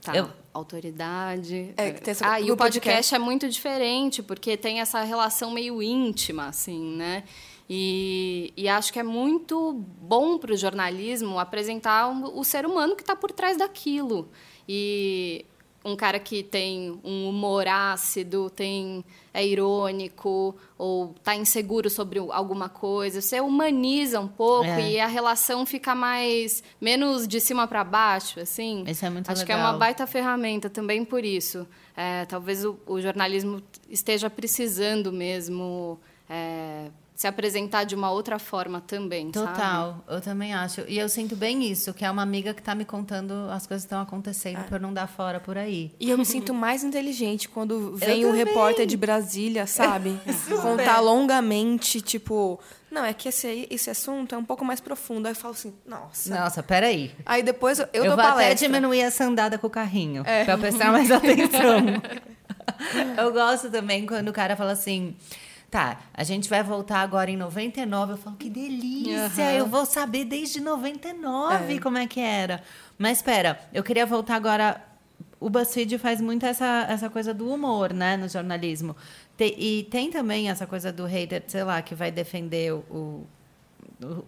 Tá. 0.00 0.16
Eu, 0.16 0.28
autoridade. 0.52 1.72
É, 1.76 1.92
que 1.92 2.02
tem 2.02 2.12
essa, 2.12 2.30
ah, 2.30 2.40
e 2.40 2.50
o 2.50 2.56
podcast 2.56 3.14
é 3.14 3.18
muito 3.18 3.48
diferente, 3.48 4.22
porque 4.22 4.56
tem 4.56 4.80
essa 4.80 5.02
relação 5.02 5.50
meio 5.50 5.82
íntima, 5.82 6.46
assim, 6.46 6.96
né? 6.96 7.24
E, 7.68 8.52
e 8.56 8.68
acho 8.68 8.92
que 8.92 8.98
é 8.98 9.02
muito 9.02 9.72
bom 9.72 10.36
para 10.36 10.52
o 10.52 10.56
jornalismo 10.56 11.38
apresentar 11.38 12.08
o, 12.08 12.40
o 12.40 12.44
ser 12.44 12.66
humano 12.66 12.94
que 12.94 13.02
está 13.02 13.16
por 13.16 13.30
trás 13.30 13.56
daquilo. 13.56 14.28
E 14.68 15.46
um 15.84 15.96
cara 15.96 16.18
que 16.18 16.42
tem 16.42 16.98
um 17.02 17.28
humor 17.28 17.66
ácido, 17.66 18.48
tem 18.50 19.04
é 19.34 19.46
irônico 19.46 20.54
ou 20.76 21.14
está 21.16 21.34
inseguro 21.34 21.88
sobre 21.88 22.18
alguma 22.18 22.68
coisa, 22.68 23.20
você 23.20 23.40
humaniza 23.40 24.20
um 24.20 24.28
pouco 24.28 24.66
é. 24.66 24.90
e 24.92 25.00
a 25.00 25.06
relação 25.06 25.64
fica 25.64 25.94
mais 25.94 26.62
menos 26.80 27.26
de 27.26 27.40
cima 27.40 27.66
para 27.66 27.82
baixo, 27.82 28.40
assim. 28.40 28.84
Isso 28.86 29.04
é 29.04 29.10
muito 29.10 29.30
Acho 29.30 29.40
legal. 29.40 29.58
que 29.58 29.62
é 29.62 29.64
uma 29.64 29.78
baita 29.78 30.06
ferramenta 30.06 30.68
também 30.68 31.04
por 31.04 31.24
isso. 31.24 31.66
É, 31.96 32.24
talvez 32.26 32.64
o, 32.64 32.78
o, 32.86 33.00
jornalismo 33.00 33.62
esteja 33.88 34.28
precisando 34.28 35.12
mesmo 35.12 35.98
é, 36.28 36.88
se 37.14 37.26
apresentar 37.26 37.84
de 37.84 37.94
uma 37.94 38.10
outra 38.10 38.38
forma 38.38 38.80
também, 38.80 39.30
Total, 39.30 39.54
sabe? 39.54 40.02
eu 40.08 40.20
também 40.20 40.54
acho. 40.54 40.82
E 40.88 40.98
eu 40.98 41.08
sinto 41.08 41.36
bem 41.36 41.70
isso, 41.70 41.92
que 41.92 42.04
é 42.04 42.10
uma 42.10 42.22
amiga 42.22 42.54
que 42.54 42.60
está 42.60 42.74
me 42.74 42.84
contando 42.84 43.32
as 43.50 43.66
coisas 43.66 43.84
que 43.84 43.86
estão 43.86 44.00
acontecendo 44.00 44.60
é. 44.60 44.62
para 44.62 44.78
não 44.78 44.92
dar 44.92 45.06
fora 45.06 45.38
por 45.38 45.58
aí. 45.58 45.92
E 46.00 46.10
eu 46.10 46.18
me 46.18 46.24
sinto 46.24 46.54
mais 46.54 46.82
inteligente 46.82 47.48
quando 47.48 47.94
vem 47.96 48.24
um 48.26 48.32
repórter 48.32 48.86
de 48.86 48.96
Brasília, 48.96 49.66
sabe? 49.66 50.18
Contar 50.62 51.00
longamente, 51.00 52.00
tipo, 52.00 52.58
não, 52.90 53.04
é 53.04 53.12
que 53.12 53.28
esse, 53.28 53.68
esse 53.70 53.90
assunto 53.90 54.34
é 54.34 54.38
um 54.38 54.44
pouco 54.44 54.64
mais 54.64 54.80
profundo. 54.80 55.26
Aí 55.26 55.32
eu 55.32 55.36
falo 55.36 55.54
assim, 55.54 55.74
nossa. 55.86 56.34
Nossa, 56.34 56.62
peraí. 56.62 57.10
Aí 57.24 57.42
depois 57.42 57.78
eu, 57.78 57.86
eu, 57.92 58.04
eu 58.04 58.04
dou 58.04 58.16
vou 58.16 58.24
palestra. 58.24 58.46
até 58.46 58.54
diminuir 58.54 59.00
essa 59.00 59.24
andada 59.24 59.58
com 59.58 59.66
o 59.66 59.70
carrinho, 59.70 60.22
é. 60.26 60.44
para 60.44 60.58
prestar 60.58 60.90
mais 60.90 61.08
atenção. 61.12 61.78
eu 63.16 63.32
gosto 63.32 63.70
também 63.70 64.06
quando 64.06 64.28
o 64.28 64.32
cara 64.32 64.56
fala 64.56 64.72
assim 64.72 65.14
Tá, 65.72 66.02
a 66.12 66.22
gente 66.22 66.50
vai 66.50 66.62
voltar 66.62 66.98
agora 66.98 67.30
em 67.30 67.36
99. 67.38 68.12
Eu 68.12 68.16
falo, 68.18 68.36
que 68.36 68.50
delícia! 68.50 69.42
Uhum. 69.42 69.50
Eu 69.52 69.66
vou 69.66 69.86
saber 69.86 70.26
desde 70.26 70.60
99 70.60 71.76
é. 71.76 71.80
como 71.80 71.96
é 71.96 72.06
que 72.06 72.20
era. 72.20 72.62
Mas 72.98 73.16
espera, 73.16 73.58
eu 73.72 73.82
queria 73.82 74.04
voltar 74.04 74.34
agora. 74.34 74.78
O 75.40 75.48
BuzzFeed 75.48 75.96
faz 75.96 76.20
muito 76.20 76.44
essa, 76.44 76.86
essa 76.90 77.08
coisa 77.08 77.32
do 77.32 77.50
humor, 77.50 77.94
né, 77.94 78.18
no 78.18 78.28
jornalismo. 78.28 78.94
E 79.40 79.88
tem 79.90 80.10
também 80.10 80.50
essa 80.50 80.66
coisa 80.66 80.92
do 80.92 81.06
hater, 81.06 81.42
sei 81.48 81.64
lá, 81.64 81.80
que 81.80 81.94
vai 81.94 82.10
defender 82.10 82.74
o, 82.74 82.84
o, 82.90 83.26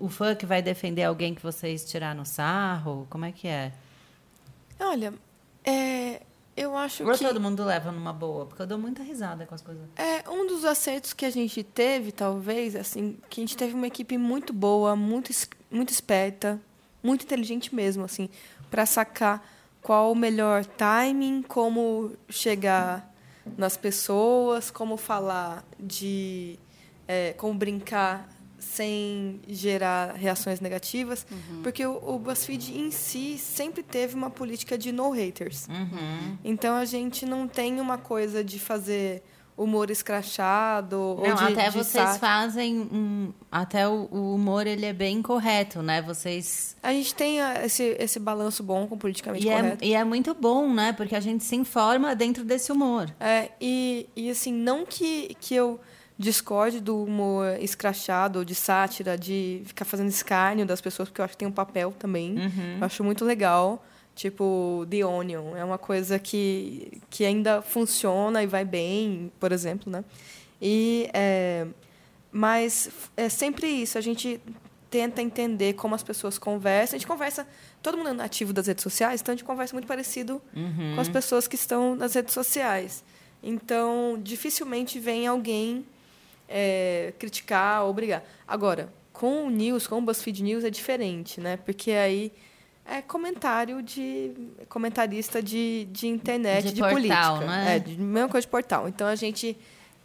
o 0.00 0.08
fã 0.08 0.34
que 0.34 0.46
vai 0.46 0.62
defender 0.62 1.04
alguém 1.04 1.34
que 1.34 1.42
vocês 1.42 1.84
tirar 1.84 2.14
no 2.14 2.24
sarro. 2.24 3.06
Como 3.10 3.26
é 3.26 3.32
que 3.32 3.46
é? 3.46 3.70
Olha, 4.80 5.12
é, 5.62 6.22
eu 6.56 6.76
acho 6.76 7.04
Ou 7.04 7.12
que. 7.12 7.24
todo 7.24 7.40
mundo 7.40 7.64
leva 7.64 7.90
numa 7.90 8.12
boa, 8.12 8.46
porque 8.46 8.62
eu 8.62 8.66
dou 8.66 8.78
muita 8.78 9.02
risada 9.02 9.44
com 9.46 9.54
as 9.54 9.62
coisas. 9.62 9.82
É, 9.96 10.28
um 10.28 10.46
dos 10.46 10.64
acertos 10.64 11.12
que 11.12 11.24
a 11.24 11.30
gente 11.30 11.62
teve, 11.62 12.12
talvez, 12.12 12.76
assim, 12.76 13.18
que 13.28 13.40
a 13.40 13.42
gente 13.42 13.56
teve 13.56 13.74
uma 13.74 13.86
equipe 13.86 14.16
muito 14.16 14.52
boa, 14.52 14.94
muito, 14.94 15.30
muito 15.70 15.90
esperta, 15.90 16.60
muito 17.02 17.24
inteligente 17.24 17.74
mesmo, 17.74 18.04
assim, 18.04 18.28
para 18.70 18.86
sacar 18.86 19.44
qual 19.82 20.12
o 20.12 20.14
melhor 20.14 20.64
timing, 20.64 21.42
como 21.42 22.12
chegar 22.28 23.12
nas 23.56 23.76
pessoas, 23.76 24.70
como 24.70 24.96
falar 24.96 25.64
de. 25.78 26.58
É, 27.06 27.34
como 27.34 27.52
brincar 27.52 28.26
sem 28.64 29.40
gerar 29.46 30.14
reações 30.14 30.60
negativas, 30.60 31.26
uhum. 31.30 31.62
porque 31.62 31.84
o, 31.86 32.00
o, 32.02 32.18
BuzzFeed 32.18 32.78
em 32.78 32.90
si 32.90 33.38
sempre 33.38 33.82
teve 33.82 34.14
uma 34.14 34.30
política 34.30 34.76
de 34.76 34.90
no 34.90 35.10
haters. 35.10 35.68
Uhum. 35.68 36.38
Então 36.44 36.74
a 36.76 36.84
gente 36.84 37.26
não 37.26 37.46
tem 37.46 37.80
uma 37.80 37.98
coisa 37.98 38.42
de 38.42 38.58
fazer 38.58 39.22
humor 39.56 39.90
escrachado 39.90 40.96
não, 40.96 41.30
ou 41.30 41.34
de, 41.34 41.44
até 41.44 41.70
de 41.70 41.78
vocês 41.78 42.16
fazem 42.16 42.80
um, 42.80 43.32
até 43.50 43.86
o, 43.86 44.08
o, 44.10 44.34
humor 44.34 44.66
ele 44.66 44.84
é 44.84 44.92
bem 44.92 45.22
correto, 45.22 45.80
né? 45.80 46.02
Vocês 46.02 46.76
a 46.82 46.92
gente 46.92 47.14
tem 47.14 47.38
esse 47.62 47.96
esse 47.98 48.18
balanço 48.18 48.62
bom 48.62 48.86
com 48.86 48.98
politicamente 48.98 49.46
e 49.46 49.48
é 49.48 49.56
correto 49.56 49.84
é, 49.84 49.86
e 49.86 49.94
é 49.94 50.02
muito 50.02 50.34
bom, 50.34 50.72
né? 50.72 50.92
Porque 50.92 51.14
a 51.14 51.20
gente 51.20 51.44
se 51.44 51.54
informa 51.54 52.16
dentro 52.16 52.44
desse 52.44 52.72
humor. 52.72 53.14
É 53.20 53.50
e, 53.60 54.08
e 54.16 54.28
assim 54.28 54.52
não 54.52 54.84
que 54.84 55.36
que 55.40 55.54
eu 55.54 55.80
discorde 56.18 56.80
do 56.80 57.02
humor 57.02 57.58
escrachado, 57.60 58.44
de 58.44 58.54
sátira, 58.54 59.18
de 59.18 59.62
ficar 59.64 59.84
fazendo 59.84 60.08
escárnio 60.08 60.64
das 60.64 60.80
pessoas, 60.80 61.08
porque 61.08 61.20
eu 61.20 61.24
acho 61.24 61.34
que 61.34 61.38
tem 61.38 61.48
um 61.48 61.52
papel 61.52 61.92
também. 61.98 62.38
Uhum. 62.38 62.78
Eu 62.78 62.84
acho 62.86 63.02
muito 63.02 63.24
legal. 63.24 63.84
Tipo, 64.14 64.86
The 64.88 65.04
Onion. 65.04 65.56
É 65.56 65.64
uma 65.64 65.76
coisa 65.76 66.20
que, 66.20 67.02
que 67.10 67.24
ainda 67.24 67.60
funciona 67.62 68.44
e 68.44 68.46
vai 68.46 68.64
bem, 68.64 69.32
por 69.40 69.50
exemplo, 69.50 69.90
né? 69.90 70.04
E, 70.62 71.10
é, 71.12 71.66
mas 72.30 72.88
é 73.16 73.28
sempre 73.28 73.66
isso. 73.66 73.98
A 73.98 74.00
gente 74.00 74.40
tenta 74.88 75.20
entender 75.20 75.72
como 75.72 75.96
as 75.96 76.04
pessoas 76.04 76.38
conversam. 76.38 76.94
A 76.94 76.98
gente 76.98 77.08
conversa... 77.08 77.44
Todo 77.82 77.98
mundo 77.98 78.10
é 78.10 78.12
nativo 78.12 78.52
das 78.52 78.68
redes 78.68 78.84
sociais, 78.84 79.20
então 79.20 79.32
a 79.32 79.36
gente 79.36 79.44
conversa 79.44 79.74
muito 79.74 79.86
parecido 79.86 80.40
uhum. 80.54 80.94
com 80.94 81.00
as 81.00 81.08
pessoas 81.08 81.48
que 81.48 81.56
estão 81.56 81.96
nas 81.96 82.14
redes 82.14 82.32
sociais. 82.32 83.02
Então, 83.42 84.16
dificilmente 84.22 85.00
vem 85.00 85.26
alguém 85.26 85.84
é, 86.48 87.12
criticar 87.18 87.84
ou 87.84 87.92
brigar. 87.92 88.22
Agora, 88.46 88.92
com 89.12 89.46
o 89.46 89.50
News, 89.50 89.86
com 89.86 89.98
o 89.98 90.02
BuzzFeed 90.02 90.42
News 90.42 90.64
é 90.64 90.70
diferente, 90.70 91.40
né? 91.40 91.56
Porque 91.56 91.92
aí 91.92 92.32
é 92.84 93.00
comentário 93.00 93.82
de 93.82 94.32
comentarista 94.68 95.42
de, 95.42 95.86
de 95.90 96.06
internet, 96.06 96.66
de, 96.66 96.74
de 96.74 96.80
portal, 96.80 96.94
política. 96.94 97.40
Né? 97.40 97.76
É, 97.76 97.78
de, 97.78 97.96
mesma 97.96 98.28
coisa 98.28 98.46
de 98.46 98.50
portal. 98.50 98.88
Então 98.88 99.06
a 99.06 99.14
gente 99.14 99.56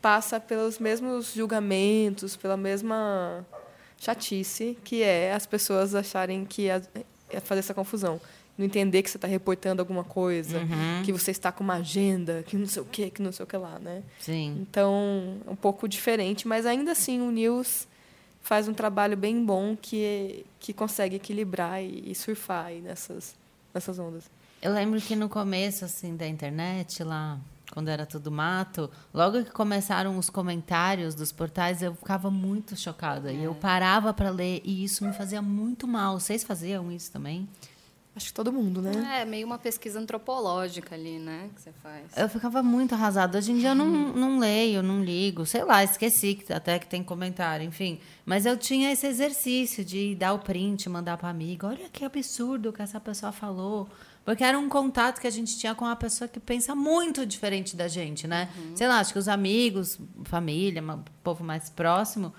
passa 0.01 0.39
pelos 0.39 0.79
mesmos 0.79 1.33
julgamentos, 1.33 2.35
pela 2.35 2.55
mesma 2.55 3.45
chatice 3.97 4.77
que 4.83 5.03
é 5.03 5.33
as 5.33 5.45
pessoas 5.45 5.93
acharem 5.93 6.45
que 6.45 6.69
é 6.69 6.81
fazer 7.41 7.59
essa 7.59 7.73
confusão 7.73 8.19
não 8.59 8.65
entender 8.65 9.01
que 9.01 9.09
você 9.09 9.15
está 9.15 9.27
reportando 9.27 9.81
alguma 9.81 10.03
coisa, 10.03 10.59
uhum. 10.59 11.01
que 11.05 11.13
você 11.13 11.31
está 11.31 11.49
com 11.49 11.63
uma 11.63 11.75
agenda, 11.75 12.43
que 12.45 12.57
não 12.57 12.65
sei 12.67 12.81
o 12.81 12.85
que, 12.85 13.09
que 13.09 13.21
não 13.21 13.31
sei 13.31 13.45
o 13.45 13.47
que 13.47 13.55
lá, 13.55 13.79
né? 13.79 14.03
Sim. 14.19 14.57
Então, 14.59 15.37
é 15.47 15.49
um 15.49 15.55
pouco 15.55 15.87
diferente, 15.87 16.45
mas 16.45 16.65
ainda 16.65 16.91
assim 16.91 17.21
o 17.21 17.31
News 17.31 17.87
faz 18.41 18.67
um 18.67 18.73
trabalho 18.73 19.15
bem 19.15 19.45
bom 19.45 19.77
que, 19.81 20.45
que 20.59 20.73
consegue 20.73 21.15
equilibrar 21.15 21.81
e, 21.81 22.11
e 22.11 22.13
surfar 22.13 22.65
aí 22.65 22.81
nessas, 22.81 23.33
nessas 23.73 23.97
ondas. 23.97 24.29
Eu 24.61 24.73
lembro 24.73 24.99
que 24.99 25.15
no 25.15 25.29
começo 25.29 25.85
assim 25.85 26.17
da 26.17 26.27
internet 26.27 27.01
lá, 27.01 27.39
quando 27.71 27.87
era 27.87 28.05
tudo 28.05 28.29
mato, 28.29 28.91
logo 29.13 29.41
que 29.45 29.51
começaram 29.51 30.17
os 30.17 30.29
comentários 30.29 31.15
dos 31.15 31.31
portais, 31.31 31.81
eu 31.81 31.95
ficava 31.95 32.29
muito 32.29 32.75
chocada. 32.75 33.31
É. 33.31 33.35
E 33.35 33.43
eu 33.45 33.55
parava 33.55 34.13
para 34.13 34.29
ler 34.29 34.61
e 34.65 34.83
isso 34.83 35.05
me 35.05 35.13
fazia 35.13 35.41
muito 35.41 35.87
mal. 35.87 36.19
Vocês 36.19 36.43
faziam 36.43 36.91
isso 36.91 37.09
também? 37.09 37.47
Acho 38.19 38.27
que 38.27 38.33
todo 38.33 38.51
mundo, 38.51 38.81
né? 38.81 39.21
É, 39.21 39.23
meio 39.23 39.47
uma 39.47 39.57
pesquisa 39.57 39.97
antropológica 39.97 40.93
ali, 40.93 41.17
né? 41.17 41.49
Que 41.55 41.61
você 41.61 41.71
faz. 41.71 42.17
Eu 42.17 42.27
ficava 42.27 42.61
muito 42.61 42.93
arrasada. 42.93 43.37
Hoje 43.37 43.53
em 43.53 43.59
dia 43.59 43.69
eu 43.69 43.75
não, 43.75 43.87
não 43.87 44.39
leio, 44.39 44.83
não 44.83 45.01
ligo. 45.01 45.45
Sei 45.45 45.63
lá, 45.63 45.81
esqueci 45.85 46.35
que 46.35 46.51
até 46.51 46.77
que 46.77 46.85
tem 46.85 47.01
comentário, 47.01 47.65
enfim. 47.65 47.97
Mas 48.25 48.45
eu 48.45 48.57
tinha 48.57 48.91
esse 48.91 49.07
exercício 49.07 49.85
de 49.85 50.15
dar 50.15 50.33
o 50.33 50.39
print, 50.39 50.89
mandar 50.89 51.15
para 51.15 51.29
amiga. 51.29 51.67
Olha 51.67 51.87
que 51.87 52.03
absurdo 52.03 52.73
que 52.73 52.81
essa 52.81 52.99
pessoa 52.99 53.31
falou. 53.31 53.87
Porque 54.25 54.43
era 54.43 54.59
um 54.59 54.67
contato 54.67 55.21
que 55.21 55.27
a 55.27 55.31
gente 55.31 55.57
tinha 55.57 55.73
com 55.73 55.85
uma 55.85 55.95
pessoa 55.95 56.27
que 56.27 56.41
pensa 56.41 56.75
muito 56.75 57.25
diferente 57.25 57.73
da 57.73 57.87
gente, 57.87 58.27
né? 58.27 58.49
Uhum. 58.57 58.75
Sei 58.75 58.85
lá, 58.85 58.99
acho 58.99 59.13
que 59.13 59.19
os 59.19 59.29
amigos, 59.29 59.97
família, 60.25 60.83
povo 61.23 61.41
mais 61.41 61.69
próximo 61.69 62.33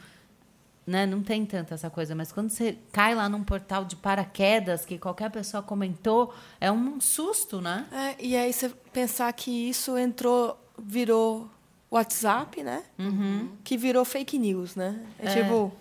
né? 0.91 1.07
Não 1.07 1.23
tem 1.23 1.47
tanta 1.47 1.75
essa 1.75 1.89
coisa, 1.89 2.15
mas 2.17 2.33
quando 2.33 2.51
você 2.51 2.77
cai 2.91 3.15
lá 3.15 3.29
num 3.29 3.45
portal 3.45 3.85
de 3.85 3.95
paraquedas 3.95 4.85
que 4.85 4.99
qualquer 4.99 5.31
pessoa 5.31 5.63
comentou, 5.63 6.35
é 6.61 6.71
um 6.71 7.01
susto, 7.01 7.61
né? 7.61 7.87
É, 7.93 8.17
e 8.19 8.37
aí 8.37 8.53
você 8.53 8.69
pensar 8.93 9.33
que 9.33 9.69
isso 9.69 9.97
entrou, 9.97 10.59
virou 10.77 11.49
WhatsApp, 11.89 12.63
né? 12.65 12.83
Uhum. 12.99 13.51
Que 13.63 13.77
virou 13.77 14.05
fake 14.05 14.37
news, 14.37 14.75
né? 14.75 15.01
É, 15.21 15.27
é. 15.29 15.43
tipo, 15.43 15.73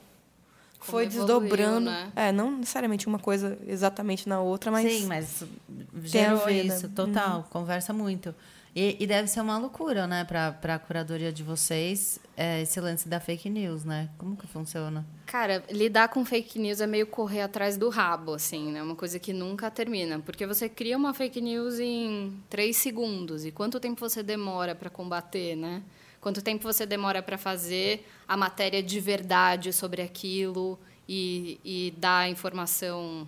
foi 0.80 1.06
evoluiu, 1.06 1.40
desdobrando. 1.40 1.90
né? 1.90 2.12
É, 2.16 2.32
não 2.32 2.52
necessariamente 2.52 3.08
uma 3.08 3.20
coisa 3.20 3.58
exatamente 3.66 4.30
na 4.30 4.40
outra, 4.40 4.72
mas. 4.72 4.92
Sim, 4.92 5.08
mas 5.08 5.44
gerou 6.04 6.46
ver, 6.46 6.66
né? 6.66 6.76
isso, 6.76 6.88
total, 6.90 7.48
conversa 7.50 7.92
muito. 7.92 8.36
E, 8.76 8.98
e 9.00 9.08
deve 9.08 9.28
ser 9.28 9.42
uma 9.42 9.58
loucura, 9.58 10.06
né, 10.06 10.24
para 10.24 10.76
a 10.76 10.80
curadoria 10.80 11.32
de 11.32 11.44
vocês, 11.44 12.20
é, 12.38 12.62
esse 12.62 12.80
lance 12.80 13.10
da 13.10 13.20
fake 13.20 13.50
news, 13.50 13.84
né? 13.84 14.10
Como 14.18 14.38
que 14.38 14.46
funciona? 14.48 15.06
Cara, 15.26 15.64
lidar 15.72 16.10
com 16.10 16.24
fake 16.24 16.60
news 16.60 16.80
é 16.80 16.88
meio 16.88 17.08
correr 17.08 17.42
atrás 17.42 17.78
do 17.78 17.90
rabo, 17.90 18.34
assim, 18.34 18.72
né? 18.72 18.82
Uma 18.82 18.96
coisa 18.96 19.20
que 19.20 19.34
nunca 19.34 19.70
termina. 19.72 20.20
Porque 20.20 20.46
você 20.46 20.70
cria 20.70 20.98
uma 20.98 21.14
fake 21.14 21.42
news 21.42 21.80
em 21.80 22.42
três 22.50 22.78
segundos. 22.78 23.44
E 23.46 23.52
quanto 23.52 23.80
tempo 23.80 24.00
você 24.00 24.22
demora 24.22 24.76
para 24.76 24.90
combater, 24.90 25.56
né? 25.56 25.84
Quanto 26.22 26.42
tempo 26.42 26.64
você 26.64 26.86
demora 26.86 27.22
para 27.22 27.38
fazer 27.38 28.08
a 28.28 28.36
matéria 28.36 28.84
de 28.84 29.00
verdade 29.00 29.72
sobre 29.72 30.02
aquilo 30.02 30.80
e, 31.08 31.60
e 31.64 31.94
dar 31.98 32.20
a 32.20 32.30
informação 32.30 33.28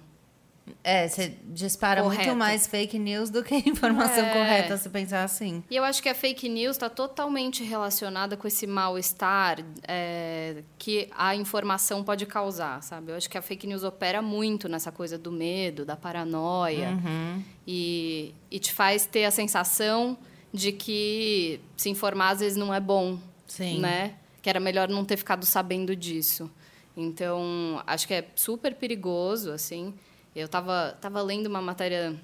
É, 0.84 1.08
você 1.08 1.36
dispara 1.46 2.02
Correta. 2.04 2.24
muito 2.24 2.38
mais 2.38 2.68
fake 2.68 2.98
news 2.98 3.30
do 3.30 3.44
que 3.44 3.56
informação 3.68 4.24
É. 4.26 4.34
correta, 4.34 4.78
se 4.78 4.90
pensar 4.90 5.24
assim. 5.24 5.64
E 5.70 5.76
eu 5.76 5.84
acho 5.84 6.02
que 6.02 6.08
a 6.08 6.16
fake 6.16 6.48
news 6.48 6.76
está 6.76 6.90
totalmente 6.90 7.64
relacionada 7.64 8.38
com 8.38 8.48
esse 8.48 8.66
mal-estar 8.68 9.58
é, 9.88 10.64
que 10.78 11.10
a 11.18 11.36
informação 11.36 12.04
pode 12.04 12.26
causar, 12.26 12.82
sabe? 12.84 13.12
Eu 13.12 13.16
acho 13.16 13.30
que 13.30 13.38
a 13.38 13.42
fake 13.42 13.66
news 13.68 13.84
opera 13.84 14.22
muito 14.22 14.70
nessa 14.70 14.92
coisa 14.92 15.18
do 15.18 15.32
medo, 15.32 15.84
da 15.84 15.96
paranoia. 15.96 16.90
Uhum. 16.92 17.44
E, 17.68 18.34
e 18.50 18.60
te 18.60 18.72
faz 18.72 19.06
ter 19.06 19.26
a 19.26 19.32
sensação 19.32 20.18
de 20.54 20.72
que 20.72 21.60
se 21.76 21.90
informar 21.90 22.30
às 22.32 22.40
vezes 22.40 22.58
não 22.58 22.74
é 22.74 22.80
bom, 22.80 23.18
Sim. 23.48 23.80
né? 23.80 24.14
Que 24.42 24.50
era 24.50 24.60
melhor 24.60 24.88
não 24.90 25.04
ter 25.04 25.18
ficado 25.18 25.46
sabendo 25.46 25.96
disso. 25.96 26.50
Então, 26.96 27.82
acho 27.88 28.08
que 28.08 28.14
é 28.14 28.26
super 28.36 28.76
perigoso, 28.76 29.52
assim. 29.52 29.94
Eu 30.36 30.46
estava 30.46 30.98
tava 31.02 31.22
lendo 31.22 31.48
uma 31.48 31.62
matéria 31.62 32.16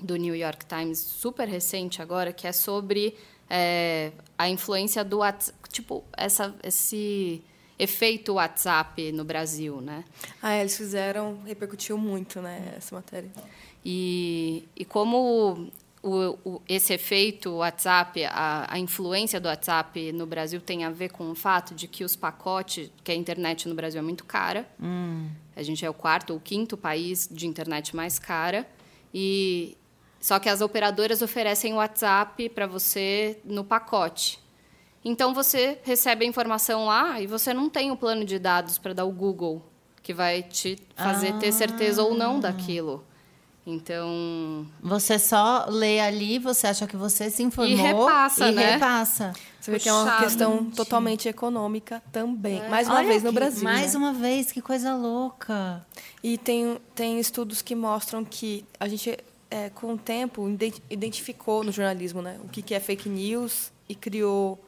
do 0.00 0.16
New 0.16 0.34
York 0.34 0.66
Times 0.66 0.98
super 0.98 1.48
recente 1.48 2.02
agora, 2.02 2.32
que 2.32 2.46
é 2.46 2.52
sobre 2.52 3.16
é, 3.48 4.12
a 4.36 4.48
influência 4.48 5.02
do 5.02 5.18
WhatsApp, 5.18 5.58
tipo, 5.70 6.04
essa, 6.16 6.54
esse 6.62 7.42
efeito 7.78 8.34
WhatsApp 8.34 9.12
no 9.12 9.24
Brasil, 9.24 9.80
né? 9.80 10.04
Ah, 10.42 10.54
é, 10.54 10.60
eles 10.60 10.76
fizeram, 10.76 11.40
repercutiu 11.44 11.96
muito, 11.96 12.40
né, 12.40 12.74
essa 12.76 12.94
matéria. 12.94 13.30
E, 13.84 14.68
e 14.74 14.84
como 14.84 15.70
o, 16.06 16.38
o, 16.44 16.62
esse 16.68 16.92
efeito 16.94 17.50
WhatsApp, 17.56 18.24
a, 18.26 18.66
a 18.68 18.78
influência 18.78 19.40
do 19.40 19.48
WhatsApp 19.48 20.12
no 20.12 20.24
Brasil 20.24 20.60
tem 20.60 20.84
a 20.84 20.90
ver 20.90 21.10
com 21.10 21.28
o 21.28 21.34
fato 21.34 21.74
de 21.74 21.88
que 21.88 22.04
os 22.04 22.14
pacotes, 22.14 22.90
que 23.02 23.10
a 23.10 23.14
internet 23.14 23.68
no 23.68 23.74
Brasil 23.74 23.98
é 23.98 24.02
muito 24.02 24.24
cara, 24.24 24.68
a 25.56 25.62
gente 25.64 25.84
é 25.84 25.90
o 25.90 25.94
quarto 25.94 26.32
ou 26.32 26.38
quinto 26.38 26.76
país 26.76 27.28
de 27.28 27.48
internet 27.48 27.96
mais 27.96 28.20
cara, 28.20 28.64
e 29.12 29.76
só 30.20 30.38
que 30.38 30.48
as 30.48 30.60
operadoras 30.60 31.22
oferecem 31.22 31.72
o 31.72 31.76
WhatsApp 31.76 32.48
para 32.50 32.68
você 32.68 33.40
no 33.44 33.64
pacote. 33.64 34.38
Então 35.04 35.34
você 35.34 35.78
recebe 35.82 36.24
a 36.24 36.28
informação 36.28 36.86
lá 36.86 37.20
e 37.20 37.26
você 37.26 37.52
não 37.52 37.68
tem 37.68 37.90
o 37.90 37.96
plano 37.96 38.24
de 38.24 38.38
dados 38.38 38.78
para 38.78 38.92
dar 38.92 39.04
o 39.04 39.12
Google, 39.12 39.64
que 40.02 40.14
vai 40.14 40.42
te 40.42 40.78
fazer 40.94 41.32
ter 41.38 41.50
certeza 41.50 42.02
ou 42.02 42.14
não 42.14 42.38
daquilo. 42.38 43.04
Então, 43.66 44.64
Você 44.80 45.18
só 45.18 45.66
lê 45.68 45.98
ali, 45.98 46.38
você 46.38 46.68
acha 46.68 46.86
que 46.86 46.96
você 46.96 47.28
se 47.30 47.42
informou 47.42 47.72
E 47.72 47.74
repassa, 47.74 48.48
e 48.48 48.52
né? 48.54 48.72
repassa. 48.74 49.32
Você 49.60 49.72
vê 49.72 49.80
que 49.80 49.88
é 49.88 49.92
uma 49.92 50.18
questão 50.20 50.70
totalmente 50.70 51.28
econômica 51.28 52.00
também. 52.12 52.62
Mais 52.70 52.86
uma 52.86 52.98
Olha 52.98 53.08
vez 53.08 53.24
no 53.24 53.30
que- 53.30 53.34
Brasil. 53.34 53.64
Mais 53.64 53.92
né? 53.94 53.98
uma 53.98 54.12
vez, 54.12 54.52
que 54.52 54.62
coisa 54.62 54.94
louca. 54.94 55.84
E 56.22 56.38
tem, 56.38 56.78
tem 56.94 57.18
estudos 57.18 57.60
que 57.60 57.74
mostram 57.74 58.24
que 58.24 58.64
a 58.78 58.86
gente, 58.86 59.18
é, 59.50 59.68
com 59.70 59.94
o 59.94 59.98
tempo, 59.98 60.48
ident- 60.48 60.80
identificou 60.88 61.64
no 61.64 61.72
jornalismo 61.72 62.22
né, 62.22 62.38
o 62.44 62.48
que, 62.48 62.62
que 62.62 62.72
é 62.72 62.78
fake 62.78 63.08
news 63.08 63.72
e 63.88 63.96
criou 63.96 64.64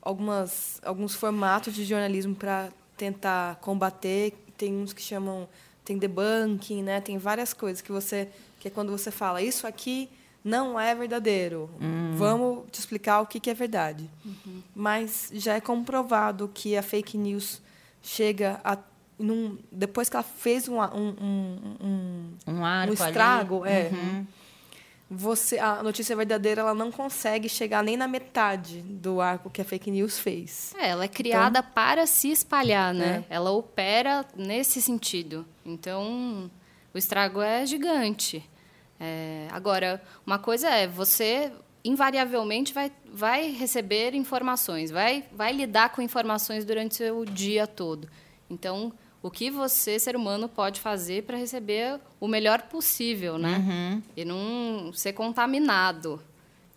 algumas, 0.00 0.80
alguns 0.82 1.14
formatos 1.14 1.74
de 1.74 1.84
jornalismo 1.84 2.34
para 2.34 2.70
tentar 2.96 3.56
combater. 3.56 4.32
Tem 4.56 4.74
uns 4.74 4.94
que 4.94 5.02
chamam. 5.02 5.46
Tem 5.84 5.98
debunking, 5.98 6.82
né? 6.82 7.00
tem 7.00 7.18
várias 7.18 7.52
coisas 7.52 7.80
que 7.80 7.90
você. 7.90 8.28
que 8.58 8.68
é 8.68 8.70
quando 8.70 8.90
você 8.92 9.10
fala, 9.10 9.42
isso 9.42 9.66
aqui 9.66 10.08
não 10.44 10.78
é 10.78 10.94
verdadeiro. 10.94 11.68
Vamos 12.14 12.64
te 12.70 12.78
explicar 12.78 13.20
o 13.20 13.26
que, 13.26 13.38
que 13.40 13.50
é 13.50 13.54
verdade. 13.54 14.08
Mas 14.74 15.30
já 15.32 15.54
é 15.54 15.60
comprovado 15.60 16.50
que 16.52 16.76
a 16.76 16.82
fake 16.82 17.16
news 17.18 17.60
chega 18.02 18.60
a. 18.64 18.78
Num, 19.18 19.58
depois 19.70 20.08
que 20.08 20.16
ela 20.16 20.22
fez 20.22 20.66
um, 20.66 20.80
um, 20.80 21.14
um, 21.20 21.76
um, 21.82 22.30
Um 22.46 22.64
arco 22.64 22.94
um 22.94 23.02
ali. 23.02 23.10
estrago, 23.10 23.66
é. 23.66 23.90
Uhum. 23.92 24.26
Você, 25.12 25.58
a 25.58 25.82
notícia 25.82 26.14
verdadeira 26.14 26.60
ela 26.60 26.72
não 26.72 26.92
consegue 26.92 27.48
chegar 27.48 27.82
nem 27.82 27.96
na 27.96 28.06
metade 28.06 28.80
do 28.80 29.20
arco 29.20 29.50
que 29.50 29.60
a 29.60 29.64
fake 29.64 29.90
news 29.90 30.20
fez. 30.20 30.72
é, 30.78 30.90
ela 30.90 31.02
é 31.02 31.08
criada 31.08 31.64
para 31.64 32.06
se 32.06 32.30
espalhar, 32.30 32.94
né? 32.94 33.24
É. 33.28 33.34
Ela 33.34 33.50
opera 33.50 34.24
nesse 34.36 34.80
sentido. 34.80 35.44
Então, 35.66 36.48
o 36.94 36.98
estrago 36.98 37.40
é 37.40 37.66
gigante. 37.66 38.48
É, 39.00 39.48
agora, 39.50 40.00
uma 40.24 40.38
coisa 40.38 40.68
é, 40.68 40.86
você 40.86 41.50
invariavelmente 41.84 42.72
vai, 42.72 42.92
vai 43.12 43.50
receber 43.50 44.14
informações, 44.14 44.92
vai, 44.92 45.24
vai 45.32 45.52
lidar 45.52 45.90
com 45.90 46.00
informações 46.00 46.64
durante 46.64 46.92
o 46.92 46.96
seu 46.96 47.24
dia 47.24 47.66
todo. 47.66 48.08
Então, 48.48 48.92
o 49.22 49.30
que 49.30 49.50
você, 49.50 49.98
ser 49.98 50.16
humano, 50.16 50.48
pode 50.48 50.80
fazer 50.80 51.24
para 51.24 51.36
receber 51.36 52.00
o 52.18 52.26
melhor 52.26 52.62
possível, 52.62 53.36
né? 53.38 54.02
E 54.16 54.24
não 54.24 54.92
ser 54.92 55.12
contaminado. 55.12 56.20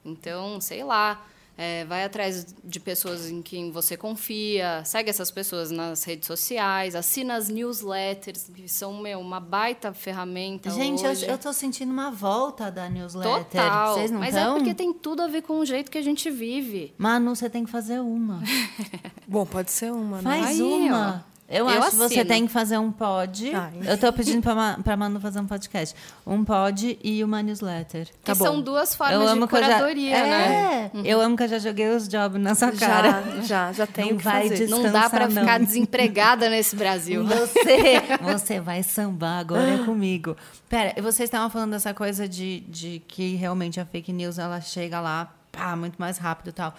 Então, 0.05 0.59
sei 0.59 0.83
lá, 0.83 1.25
é, 1.57 1.85
vai 1.85 2.03
atrás 2.03 2.53
de 2.63 2.79
pessoas 2.79 3.29
em 3.29 3.41
quem 3.41 3.71
você 3.71 3.95
confia, 3.95 4.81
segue 4.83 5.09
essas 5.09 5.29
pessoas 5.29 5.69
nas 5.71 6.03
redes 6.03 6.25
sociais, 6.27 6.95
assina 6.95 7.35
as 7.35 7.47
newsletters, 7.47 8.49
que 8.53 8.67
são, 8.67 8.97
meu, 8.99 9.19
uma 9.19 9.39
baita 9.39 9.93
ferramenta 9.93 10.69
Gente, 10.71 11.03
eu, 11.05 11.11
hoje. 11.11 11.27
eu 11.27 11.37
tô 11.37 11.53
sentindo 11.53 11.91
uma 11.91 12.09
volta 12.09 12.71
da 12.71 12.89
newsletter. 12.89 13.45
Total. 13.45 13.93
Vocês 13.93 14.11
não 14.11 14.19
Mas 14.19 14.33
tão? 14.33 14.55
é 14.55 14.59
porque 14.59 14.73
tem 14.73 14.91
tudo 14.91 15.21
a 15.21 15.27
ver 15.27 15.43
com 15.43 15.59
o 15.59 15.65
jeito 15.65 15.91
que 15.91 15.97
a 15.97 16.01
gente 16.01 16.29
vive. 16.31 16.93
Manu, 16.97 17.35
você 17.35 17.49
tem 17.49 17.63
que 17.63 17.71
fazer 17.71 17.99
uma. 17.99 18.41
Bom, 19.27 19.45
pode 19.45 19.71
ser 19.71 19.91
uma, 19.91 20.17
né? 20.17 20.23
Faz 20.23 20.59
Aí, 20.59 20.61
uma. 20.61 21.25
Eu, 21.53 21.69
Eu 21.69 21.83
acho 21.83 21.91
que 21.91 21.95
você 21.97 22.25
tem 22.25 22.47
que 22.47 22.51
fazer 22.51 22.77
um 22.77 22.91
pod. 22.91 23.53
Ai. 23.53 23.71
Eu 23.85 23.97
tô 23.97 24.11
pedindo 24.11 24.41
pra, 24.41 24.55
Ma- 24.55 24.79
pra 24.83 24.97
Manu 24.97 25.19
fazer 25.19 25.39
um 25.39 25.45
podcast. 25.45 25.95
Um 26.25 26.43
pod 26.43 26.97
e 27.03 27.23
uma 27.23 27.43
newsletter. 27.43 28.07
Que 28.23 28.33
são 28.33 28.59
duas 28.59 28.95
formas 28.95 29.13
eu 29.15 29.19
de 29.21 29.25
eu 29.27 29.39
já... 29.41 29.47
curadoria, 29.47 30.23
né? 30.23 30.91
é, 30.93 31.01
Eu 31.05 31.21
amo 31.21 31.37
que 31.37 31.43
eu 31.43 31.47
já 31.47 31.59
joguei 31.59 31.89
os 31.89 32.07
jobs 32.07 32.41
na 32.41 32.55
sua 32.55 32.71
cara. 32.71 33.23
Já, 33.37 33.41
já, 33.41 33.71
já 33.71 33.87
tenho 33.87 34.15
Não 34.15 34.17
vai 34.17 34.49
fazer. 34.49 34.67
Não 34.67 34.91
dá 34.91 35.09
para 35.09 35.29
ficar 35.29 35.59
desempregada 35.59 36.49
nesse 36.49 36.75
Brasil. 36.75 37.23
Você, 37.43 38.01
você 38.21 38.59
vai 38.59 38.81
sambar 38.83 39.39
agora 39.39 39.79
comigo. 39.85 40.35
Pera, 40.69 40.93
vocês 41.01 41.27
estavam 41.27 41.49
falando 41.49 41.71
dessa 41.71 41.93
coisa 41.93 42.27
de, 42.27 42.61
de 42.61 43.01
que 43.07 43.35
realmente 43.35 43.79
a 43.79 43.85
fake 43.85 44.11
news 44.11 44.39
ela 44.39 44.59
chega 44.61 44.99
lá, 44.99 45.31
pá, 45.51 45.75
muito 45.75 45.95
mais 45.97 46.17
rápido 46.17 46.49
e 46.49 46.51
tal. 46.53 46.73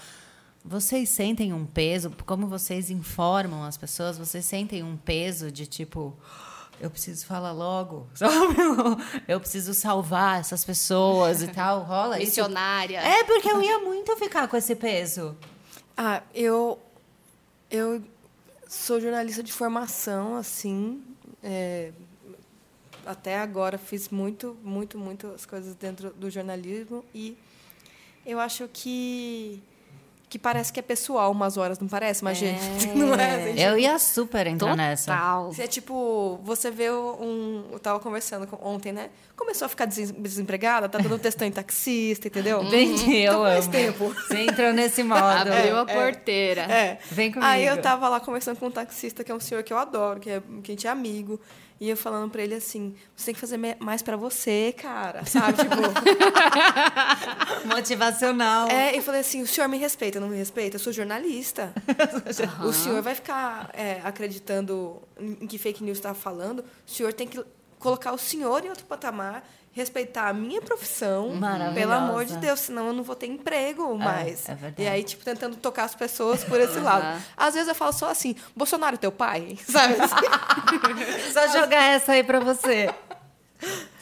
Vocês 0.64 1.10
sentem 1.10 1.52
um 1.52 1.66
peso, 1.66 2.10
como 2.24 2.46
vocês 2.46 2.88
informam 2.90 3.64
as 3.64 3.76
pessoas, 3.76 4.16
vocês 4.16 4.44
sentem 4.46 4.82
um 4.82 4.96
peso 4.96 5.52
de 5.52 5.66
tipo, 5.66 6.16
eu 6.80 6.90
preciso 6.90 7.26
falar 7.26 7.52
logo, 7.52 8.06
sabe? 8.14 8.56
Eu 9.28 9.38
preciso 9.40 9.74
salvar 9.74 10.40
essas 10.40 10.64
pessoas 10.64 11.42
e 11.42 11.48
tal. 11.48 11.82
Rola 11.82 12.16
isso? 12.16 12.26
Missionária. 12.26 12.98
É, 12.98 13.24
porque 13.24 13.48
eu 13.48 13.60
ia 13.60 13.78
muito 13.80 14.16
ficar 14.16 14.48
com 14.48 14.56
esse 14.56 14.74
peso. 14.74 15.36
Ah, 15.94 16.22
eu, 16.34 16.78
eu 17.70 18.02
sou 18.66 18.98
jornalista 18.98 19.42
de 19.42 19.52
formação, 19.52 20.34
assim. 20.36 21.04
é, 21.42 21.92
até 23.06 23.38
agora 23.38 23.76
fiz 23.76 24.08
muito, 24.08 24.56
muito, 24.62 24.98
muito 24.98 25.26
as 25.28 25.44
coisas 25.44 25.74
dentro 25.74 26.10
do 26.14 26.30
jornalismo 26.30 27.04
e 27.14 27.36
eu 28.24 28.40
acho 28.40 28.68
que 28.72 29.62
que 30.34 30.38
parece 30.40 30.72
que 30.72 30.80
é 30.80 30.82
pessoal 30.82 31.30
umas 31.30 31.56
horas, 31.56 31.78
não 31.78 31.86
parece? 31.86 32.24
Mas, 32.24 32.38
gente, 32.38 32.88
não 32.88 33.14
é? 33.14 33.44
gente? 33.44 33.60
Eu 33.62 33.78
ia 33.78 33.96
super 34.00 34.48
entrar 34.48 34.76
nessa. 34.76 35.12
Total. 35.12 35.52
É 35.56 35.66
tipo, 35.68 36.40
você 36.42 36.72
vê 36.72 36.90
um. 36.90 37.66
Eu 37.70 37.78
tava 37.78 38.00
conversando 38.00 38.44
com- 38.44 38.58
ontem, 38.68 38.90
né? 38.92 39.10
Começou 39.36 39.66
a 39.66 39.68
ficar 39.68 39.84
desem- 39.84 40.12
desempregada, 40.20 40.88
tá 40.88 40.98
dando 40.98 41.16
testão 41.20 41.46
em 41.46 41.52
taxista, 41.52 42.26
entendeu? 42.26 42.64
Entendi, 42.64 43.18
eu 43.18 43.32
Então 43.32 43.42
faz 43.44 43.64
amo. 43.66 43.72
tempo. 43.72 44.08
Você 44.12 44.40
entrou 44.40 44.72
nesse 44.72 45.04
modo. 45.04 45.22
Abriu 45.22 45.78
a 45.78 45.86
porteira. 45.86 46.62
É. 46.62 46.98
Vem 47.12 47.30
comigo. 47.30 47.48
Aí 47.48 47.64
eu 47.64 47.80
tava 47.80 48.08
lá 48.08 48.18
conversando 48.18 48.58
com 48.58 48.66
um 48.66 48.70
taxista, 48.72 49.22
que 49.22 49.30
é 49.30 49.34
um 49.34 49.38
senhor 49.40 49.62
que 49.62 49.72
eu 49.72 49.78
adoro, 49.78 50.18
que, 50.18 50.30
é, 50.30 50.40
que 50.64 50.72
a 50.72 50.74
gente 50.74 50.86
é 50.88 50.90
amigo. 50.90 51.40
E 51.80 51.90
eu 51.90 51.96
falando 51.96 52.30
pra 52.30 52.42
ele 52.42 52.54
assim, 52.54 52.94
você 53.16 53.26
tem 53.26 53.34
que 53.34 53.40
fazer 53.40 53.58
mais 53.80 54.00
pra 54.00 54.16
você, 54.16 54.72
cara, 54.78 55.24
sabe? 55.26 55.58
Tipo, 55.58 55.74
Motivacional. 57.66 58.68
é, 58.68 58.96
eu 58.96 59.02
falei 59.02 59.20
assim, 59.20 59.42
o 59.42 59.46
senhor 59.46 59.68
me 59.68 59.76
respeita, 59.76 60.20
não 60.20 60.28
me 60.28 60.36
respeita? 60.36 60.76
Eu 60.76 60.80
sou 60.80 60.92
jornalista. 60.92 61.72
O 62.64 62.72
senhor 62.72 63.02
vai 63.02 63.14
ficar 63.14 63.70
é, 63.72 64.00
acreditando 64.04 65.00
em 65.18 65.46
que 65.46 65.58
fake 65.58 65.82
news 65.82 65.98
está 65.98 66.14
falando, 66.14 66.60
o 66.86 66.90
senhor 66.90 67.12
tem 67.12 67.26
que 67.26 67.42
colocar 67.78 68.12
o 68.12 68.18
senhor 68.18 68.64
em 68.64 68.68
outro 68.68 68.84
patamar, 68.86 69.46
respeitar 69.74 70.28
a 70.28 70.32
minha 70.32 70.62
profissão, 70.62 71.30
Maravilhosa. 71.34 71.74
pelo 71.74 71.92
amor 71.92 72.24
de 72.24 72.36
Deus, 72.36 72.60
senão 72.60 72.86
eu 72.86 72.92
não 72.92 73.02
vou 73.02 73.16
ter 73.16 73.26
emprego 73.26 73.96
mais. 73.98 74.48
é 74.48 74.54
verdade. 74.54 74.82
e 74.82 74.88
aí, 74.88 75.02
tipo, 75.02 75.24
tentando 75.24 75.56
tocar 75.56 75.84
as 75.84 75.94
pessoas 75.94 76.44
por 76.44 76.60
esse 76.60 76.78
lado. 76.78 77.20
Às 77.36 77.54
vezes 77.54 77.68
eu 77.68 77.74
falo 77.74 77.92
só 77.92 78.08
assim, 78.08 78.36
Bolsonaro, 78.54 78.96
teu 78.96 79.10
pai, 79.10 79.58
sabe? 79.68 79.96
Só 81.32 81.48
jogar 81.48 81.82
essa 81.92 82.12
aí 82.12 82.22
pra 82.22 82.38
você. 82.38 82.94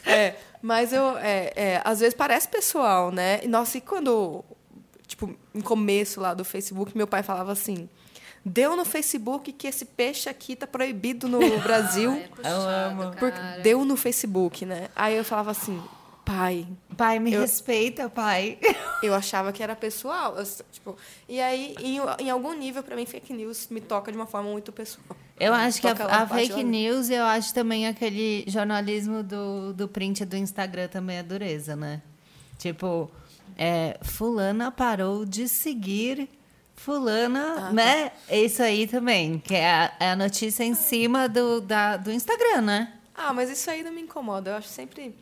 É, 0.05 0.35
mas 0.61 0.93
eu, 0.93 1.17
é, 1.17 1.51
é, 1.55 1.81
às 1.83 1.99
vezes 1.99 2.13
parece 2.13 2.47
pessoal, 2.47 3.11
né? 3.11 3.39
E, 3.43 3.47
nossa, 3.47 3.77
e 3.77 3.81
quando, 3.81 4.45
tipo, 5.07 5.35
em 5.55 5.61
começo 5.61 6.21
lá 6.21 6.33
do 6.33 6.45
Facebook, 6.45 6.95
meu 6.95 7.07
pai 7.07 7.23
falava 7.23 7.51
assim, 7.51 7.89
deu 8.45 8.75
no 8.75 8.83
Facebook 8.85 9.51
que 9.53 9.67
esse 9.67 9.85
peixe 9.85 10.29
aqui 10.29 10.55
tá 10.55 10.67
proibido 10.67 11.27
no 11.27 11.39
Brasil. 11.61 12.11
É 12.13 12.27
puxado, 12.27 13.01
amo. 13.01 13.15
porque 13.17 13.39
deu 13.61 13.83
no 13.85 13.95
Facebook, 13.97 14.65
né? 14.65 14.89
Aí 14.95 15.15
eu 15.15 15.23
falava 15.23 15.51
assim, 15.51 15.81
pai, 16.25 16.67
Pai, 16.95 17.19
me 17.19 17.33
Eu- 17.33 17.41
respeita, 17.41 18.09
pai. 18.09 18.57
eu 19.01 19.13
achava 19.13 19.51
que 19.51 19.61
era 19.63 19.75
pessoal. 19.75 20.35
eu, 20.37 20.45
tipo, 20.71 20.95
e 21.27 21.39
aí, 21.41 21.75
em, 21.79 21.97
em 22.19 22.29
algum 22.29 22.53
nível, 22.53 22.83
para 22.83 22.95
mim, 22.95 23.05
fake 23.05 23.33
news 23.33 23.67
me 23.69 23.81
toca 23.81 24.11
de 24.11 24.17
uma 24.17 24.27
forma 24.27 24.49
muito 24.49 24.71
pessoal. 24.71 25.03
Eu 25.39 25.53
acho 25.53 25.81
que 25.81 25.87
a, 25.87 25.91
a 25.93 26.27
fake 26.27 26.53
lá. 26.53 26.63
news, 26.63 27.09
eu 27.09 27.23
acho 27.25 27.53
também 27.53 27.87
aquele 27.87 28.45
jornalismo 28.47 29.23
do, 29.23 29.73
do 29.73 29.87
print 29.87 30.23
do 30.23 30.37
Instagram 30.37 30.87
também 30.87 31.17
é 31.17 31.23
dureza, 31.23 31.75
né? 31.75 32.01
Tipo, 32.59 33.09
é, 33.57 33.97
fulana 34.03 34.71
parou 34.71 35.25
de 35.25 35.47
seguir 35.49 36.29
fulana, 36.75 37.71
né? 37.71 38.11
Isso 38.29 38.61
aí 38.61 38.87
também, 38.87 39.39
que 39.39 39.55
é 39.55 39.69
a, 39.69 39.93
é 39.99 40.11
a 40.11 40.15
notícia 40.15 40.63
em 40.63 40.73
cima 40.73 41.29
do, 41.29 41.61
da, 41.61 41.97
do 41.97 42.11
Instagram, 42.11 42.61
né? 42.61 42.93
Ah, 43.15 43.33
mas 43.33 43.49
isso 43.49 43.69
aí 43.69 43.83
não 43.83 43.91
me 43.91 44.01
incomoda. 44.01 44.51
Eu 44.51 44.55
acho 44.55 44.67
sempre 44.67 45.15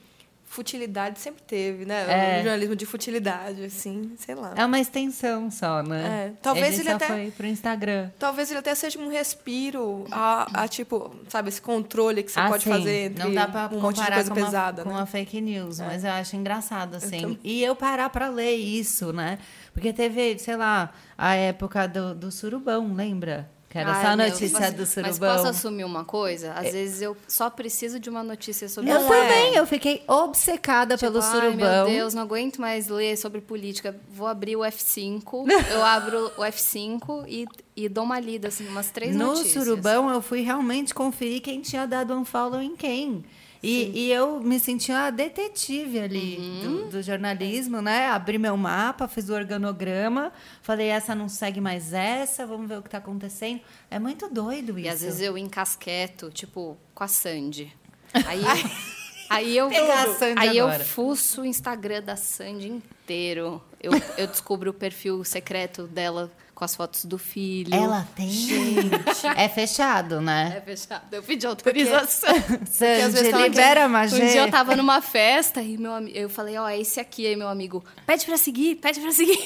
futilidade 0.51 1.17
sempre 1.19 1.41
teve, 1.43 1.85
né? 1.85 2.05
É. 2.07 2.39
Um 2.39 2.43
jornalismo 2.43 2.75
de 2.75 2.85
futilidade, 2.85 3.63
assim, 3.63 4.11
sei 4.17 4.35
lá. 4.35 4.53
É 4.55 4.65
uma 4.65 4.79
extensão 4.79 5.49
só, 5.49 5.81
né? 5.81 6.27
É, 6.27 6.33
talvez 6.41 6.77
ele 6.77 6.89
só 6.89 6.95
até- 6.97 7.07
foi 7.07 7.31
pro 7.31 7.47
Instagram. 7.47 8.11
Talvez 8.19 8.49
ele 8.51 8.59
até 8.59 8.75
seja 8.75 8.99
um 8.99 9.07
respiro 9.09 10.05
a, 10.11 10.63
a, 10.63 10.67
tipo, 10.67 11.15
sabe, 11.29 11.47
esse 11.49 11.61
controle 11.61 12.21
que 12.21 12.31
você 12.31 12.39
Ah, 12.39 12.49
pode 12.49 12.63
sim. 12.63 12.69
fazer 12.69 13.05
entre 13.05 13.23
não 13.23 13.33
dá 13.33 13.47
pra 13.47 13.69
um 13.71 13.79
monte 13.79 13.95
de 13.95 14.01
comparar 14.01 14.15
coisa 14.15 14.29
com 14.31 14.37
uma, 14.39 14.45
pesada, 14.45 14.83
com 14.83 14.89
né? 14.89 14.95
uma 14.95 15.05
fake 15.05 15.39
news, 15.41 15.79
mas 15.79 16.03
eu 16.03 16.11
acho 16.11 16.35
engraçado 16.35 16.95
assim. 16.95 17.21
tam- 17.21 17.37
E 17.43 17.63
eu 17.63 17.75
parar 17.75 18.09
pra 18.09 18.27
ler 18.27 18.55
isso, 18.55 19.13
né? 19.13 19.39
Porque 19.73 19.93
teve, 19.93 20.37
sei 20.37 20.57
lá, 20.57 20.91
a 21.17 21.33
época 21.33 21.87
do, 21.87 22.13
do 22.13 22.29
surubão, 22.31 22.93
lembra? 22.93 23.49
Era 23.73 23.93
Ai, 23.93 24.01
só 24.05 24.07
a 24.11 24.17
meu, 24.17 24.29
notícia 24.29 24.59
mas- 24.59 24.73
do 24.73 24.79
Mas 24.81 24.89
surubão. 24.89 25.35
posso 25.35 25.47
assumir 25.47 25.83
uma 25.85 26.03
coisa? 26.03 26.53
Às 26.53 26.71
vezes 26.73 27.01
eu 27.01 27.15
só 27.27 27.49
preciso 27.49 27.99
de 27.99 28.09
uma 28.09 28.21
notícia 28.23 28.67
sobre 28.67 28.91
eu 28.91 28.99
também, 29.07 29.55
é. 29.55 29.59
eu 29.59 29.65
fiquei 29.65 30.03
obcecada 30.07 30.95
Tipo, 30.97 31.11
pelo 31.11 31.23
ai, 31.23 31.31
surubão. 31.31 31.55
meu 31.55 31.85
Deus, 31.85 32.13
não 32.13 32.23
aguento 32.23 32.59
mais 32.59 32.87
ler 32.87 33.15
sobre 33.17 33.39
política. 33.41 33.95
Vou 34.13 34.27
abrir 34.27 34.55
o 34.55 34.59
F5, 34.61 35.45
eu 35.71 35.83
abro 35.83 36.31
o 36.37 36.41
F5 36.41 37.25
e, 37.27 37.45
e 37.75 37.87
dou 37.89 38.03
uma 38.03 38.19
lida, 38.19 38.49
assim, 38.49 38.67
umas 38.67 38.91
três 38.91 39.15
no 39.15 39.27
notícias. 39.27 39.63
surubão, 39.63 40.09
eu 40.11 40.21
fui 40.21 40.41
realmente 40.41 40.93
conferir 40.93 41.41
quem 41.41 41.61
tinha 41.61 41.85
dado 41.87 42.13
um 42.13 42.25
follow 42.25 42.61
em 42.61 42.75
quem. 42.75 43.23
E, 43.63 43.91
e 44.07 44.11
eu 44.11 44.39
me 44.41 44.59
senti 44.59 44.91
uma 44.91 45.11
detetive 45.11 45.99
ali 45.99 46.37
Uhum. 46.37 46.61
do, 46.61 46.89
do 46.89 47.01
jornalismo, 47.03 47.79
né? 47.81 48.07
Abri 48.09 48.37
meu 48.39 48.57
mapa, 48.57 49.07
fiz 49.07 49.29
o 49.29 49.33
organograma, 49.33 50.31
falei, 50.63 50.87
essa 50.87 51.13
não 51.13 51.29
segue 51.29 51.61
mais 51.61 51.93
essa, 51.93 52.45
vamos 52.47 52.67
ver 52.67 52.79
o 52.79 52.81
que 52.81 52.87
está 52.87 52.97
acontecendo. 52.97 53.61
É 53.89 53.99
muito 53.99 54.27
doido 54.29 54.79
isso. 54.79 54.87
E 54.87 54.89
às 54.89 55.01
vezes 55.01 55.21
eu 55.21 55.37
encasqueto, 55.37 56.31
tipo, 56.31 56.75
com 56.95 57.03
a 57.03 57.07
Sandy. 57.07 57.71
Aí, 58.25 58.41
aí 59.29 59.55
eu, 59.57 59.69
aí 60.35 60.57
eu 60.57 60.69
fuço 60.81 61.43
o 61.43 61.45
Instagram 61.45 62.01
da 62.01 62.17
Sandy 62.17 62.67
inteiro. 62.67 63.61
Eu, 63.81 63.93
eu 64.17 64.27
descubro 64.27 64.71
o 64.71 64.73
perfil 64.73 65.23
secreto 65.23 65.83
dela 65.87 66.29
com 66.61 66.65
as 66.65 66.75
fotos 66.75 67.05
do 67.05 67.17
filho. 67.17 67.73
Ela 67.73 68.07
tem. 68.15 68.31
É 69.35 69.49
fechado, 69.49 70.21
né? 70.21 70.53
É 70.57 70.61
fechado. 70.61 71.11
Eu 71.11 71.23
pedi 71.23 71.47
autorização. 71.47 72.29
às 72.61 72.69
Sandy, 72.69 73.31
tava 73.31 73.47
libera 73.47 73.85
a 73.85 73.87
Um 73.87 74.07
dia 74.07 74.35
eu 74.45 74.51
tava 74.51 74.75
numa 74.75 75.01
festa 75.01 75.59
e 75.59 75.75
meu, 75.75 75.91
eu 76.09 76.29
falei, 76.29 76.57
ó, 76.59 76.69
é 76.69 76.79
esse 76.79 76.99
aqui. 76.99 77.25
Aí 77.25 77.35
meu 77.35 77.47
amigo, 77.47 77.83
pede 78.05 78.27
pra 78.27 78.37
seguir, 78.37 78.75
pede 78.75 78.99
pra 78.99 79.11
seguir. 79.11 79.39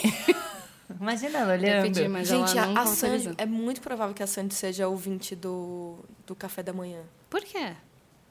Imagina 0.99 1.39
ela 1.39 1.55
Eu 1.55 1.59
olhando. 1.59 1.83
pedi, 1.83 2.07
mas 2.09 2.27
Gente, 2.27 2.57
ela 2.57 2.67
não 2.67 2.81
a, 2.81 2.83
a 2.83 2.85
Sandy, 2.85 3.33
é 3.37 3.45
muito 3.45 3.79
provável 3.79 4.13
que 4.13 4.21
a 4.21 4.27
Sandy 4.27 4.53
seja 4.53 4.85
ouvinte 4.89 5.37
do, 5.37 5.95
do 6.27 6.35
café 6.35 6.61
da 6.61 6.73
manhã. 6.73 6.99
Por 7.29 7.41
quê? 7.41 7.71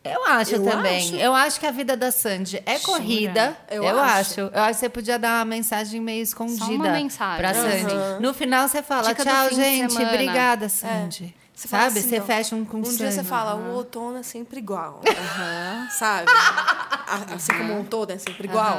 Eu 0.05 0.23
acho 0.27 0.57
Eu 0.57 0.65
também. 0.65 0.99
acho. 0.99 1.17
Eu 1.17 1.35
acho 1.35 1.59
que 1.59 1.67
a 1.67 1.71
vida 1.71 1.97
da 1.97 2.11
Sandy 2.13 2.63
é 2.67 2.79
corrida. 2.79 3.57
Eu, 3.71 3.83
Eu 3.85 3.99
acho. 3.99 4.19
acho. 4.19 4.41
Eu 4.41 4.63
acho 4.63 4.75
que 4.75 4.81
você 4.81 4.89
podia 4.91 5.19
dar 5.19 5.39
uma 5.39 5.45
mensagem 5.47 5.99
meio 6.01 6.23
escondida 6.23 6.93
mensagem. 6.93 7.39
pra. 7.39 7.55
Sandy. 7.55 8.23
No 8.23 8.35
final 8.35 8.69
você 8.69 8.83
fala, 8.83 9.09
Dica 9.09 9.25
tchau, 9.25 9.51
gente. 9.51 9.93
semana." 9.93 10.13
Obrigada, 10.13 10.69
Sandy. 10.69 11.35
Você 11.55 11.69
fala 11.69 11.85
Sabe? 11.85 11.99
assim, 12.01 12.09
você 12.11 12.21
ó, 12.21 12.23
fecha 12.25 12.57
um 12.57 12.65
com 12.65 12.79
Um 12.79 12.83
dia 12.83 13.11
você 13.13 13.23
fala, 13.23 13.55
o 13.55 13.75
outono 13.77 14.19
é 14.19 14.23
sempre 14.25 14.59
igual. 14.59 15.01
Sabe? 15.99 16.27
A- 17.07 17.35
Assim 17.35 17.53
como 17.57 17.75
o 17.75 17.77
outono 17.79 18.11
é 18.13 18.19
sempre 18.19 18.49
igual. 18.49 18.77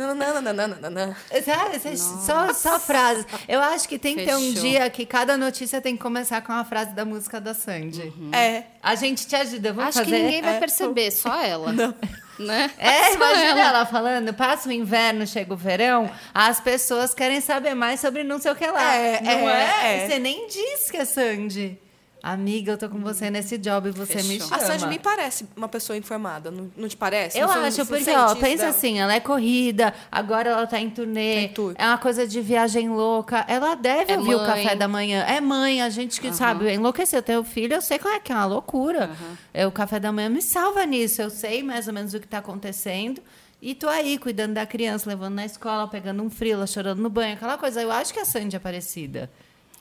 Não, 0.00 0.14
não, 0.14 0.34
não, 0.34 0.40
não, 0.40 0.52
não, 0.54 0.68
não, 0.68 0.90
não, 0.90 0.90
não. 1.06 1.16
Sabe? 1.44 1.78
Você- 1.78 1.96
Só, 1.96 2.52
só 2.54 2.80
frases. 2.80 3.26
Eu 3.46 3.60
acho 3.60 3.86
que 3.86 3.98
tem 3.98 4.16
que 4.16 4.24
ter 4.24 4.34
um 4.34 4.40
Fechou. 4.48 4.62
dia 4.62 4.88
que 4.88 5.04
cada 5.04 5.36
notícia 5.36 5.78
tem 5.80 5.94
que 5.96 6.02
começar 6.02 6.40
com 6.40 6.52
uma 6.52 6.64
frase 6.64 6.92
da 6.94 7.04
música 7.04 7.38
da 7.40 7.52
Sandy. 7.52 8.10
É. 8.32 8.62
A 8.82 8.94
gente 8.94 9.26
te 9.26 9.36
ajuda, 9.36 9.72
vamos 9.74 9.96
Acho 9.96 10.04
fazer? 10.06 10.16
que 10.16 10.22
ninguém 10.22 10.40
vai 10.42 10.56
É. 10.56 10.58
perceber, 10.58 11.10
só 11.12 11.38
ela. 11.42 11.70
Não. 11.72 11.94
Né? 12.38 12.70
É, 12.78 13.12
imagina 13.12 13.48
ela. 13.50 13.60
ela. 13.60 13.86
falando, 13.86 14.32
passa 14.32 14.70
o 14.70 14.72
inverno, 14.72 15.26
chega 15.26 15.52
o 15.52 15.56
verão, 15.58 16.10
as 16.32 16.58
pessoas 16.58 17.12
querem 17.12 17.38
saber 17.42 17.74
mais 17.74 18.00
sobre 18.00 18.24
não 18.24 18.38
sei 18.40 18.50
o 18.52 18.56
que 18.56 18.66
lá. 18.66 18.94
É, 18.94 19.20
não 19.20 19.50
é, 19.50 19.70
é? 19.82 20.04
é. 20.04 20.08
Você 20.08 20.18
nem 20.18 20.46
diz 20.46 20.90
que 20.90 20.96
é 20.96 21.04
Sandy. 21.04 21.78
Amiga, 22.22 22.72
eu 22.72 22.78
tô 22.78 22.88
com 22.88 22.98
você 23.00 23.30
nesse 23.30 23.56
job 23.56 23.88
e 23.88 23.92
você 23.92 24.16
me 24.22 24.38
Fechou. 24.38 24.48
chama. 24.48 24.56
A 24.62 24.66
Sandy 24.66 24.86
me 24.86 24.98
parece 24.98 25.46
uma 25.56 25.68
pessoa 25.68 25.96
informada, 25.96 26.50
não, 26.50 26.70
não 26.76 26.86
te 26.88 26.96
parece? 26.96 27.38
Eu 27.38 27.46
Não 27.46 27.54
acho, 27.64 27.86
porque, 27.86 28.10
ó, 28.10 28.34
pensa 28.34 28.64
dela? 28.64 28.68
assim, 28.68 28.98
ela 29.00 29.14
é 29.14 29.20
corrida, 29.20 29.94
agora 30.12 30.50
ela 30.50 30.66
tá 30.66 30.78
em 30.78 30.90
turnê, 30.90 31.48
Tá 31.48 31.62
é 31.76 31.86
uma 31.86 31.96
coisa 31.98 32.26
de 32.26 32.40
viagem 32.40 32.90
louca. 32.90 33.44
Ela 33.48 33.74
deve 33.74 34.12
É 34.12 34.18
ouvir 34.18 34.34
o 34.34 34.38
mãe. 34.38 34.46
café 34.46 34.76
da 34.76 34.86
manhã. 34.86 35.22
É 35.26 35.40
mãe, 35.40 35.80
a 35.80 35.88
gente 35.88 36.20
que 36.20 36.32
sabe, 36.32 36.72
enlouqueceu. 36.72 37.18
Eu 37.20 37.22
tenho 37.22 37.42
filho, 37.44 37.74
eu 37.74 37.80
sei 37.82 37.98
como 37.98 38.14
é 38.14 38.20
que 38.20 38.30
é 38.32 38.34
uma 38.34 38.44
loucura. 38.46 39.10
É, 39.54 39.66
o 39.66 39.72
café 39.72 39.98
da 39.98 40.12
manhã 40.12 40.28
me 40.28 40.42
salva 40.42 40.84
nisso. 40.84 41.22
Eu 41.22 41.30
sei 41.30 41.62
mais 41.62 41.88
ou 41.88 41.94
menos 41.94 42.12
o 42.12 42.20
que 42.20 42.28
tá 42.28 42.38
acontecendo. 42.38 43.22
E 43.62 43.74
tô 43.74 43.88
aí, 43.88 44.18
cuidando 44.18 44.54
da 44.54 44.64
criança, 44.66 45.08
levando 45.08 45.34
na 45.34 45.44
escola, 45.44 45.86
pegando 45.88 46.22
um 46.22 46.30
frio, 46.30 46.54
ela 46.54 46.66
chorando 46.66 47.00
no 47.00 47.10
banho, 47.10 47.34
aquela 47.34 47.58
coisa. 47.58 47.80
Eu 47.82 47.90
acho 47.90 48.12
que 48.12 48.20
a 48.20 48.24
Sandy 48.24 48.56
é 48.56 48.58
parecida. 48.58 49.30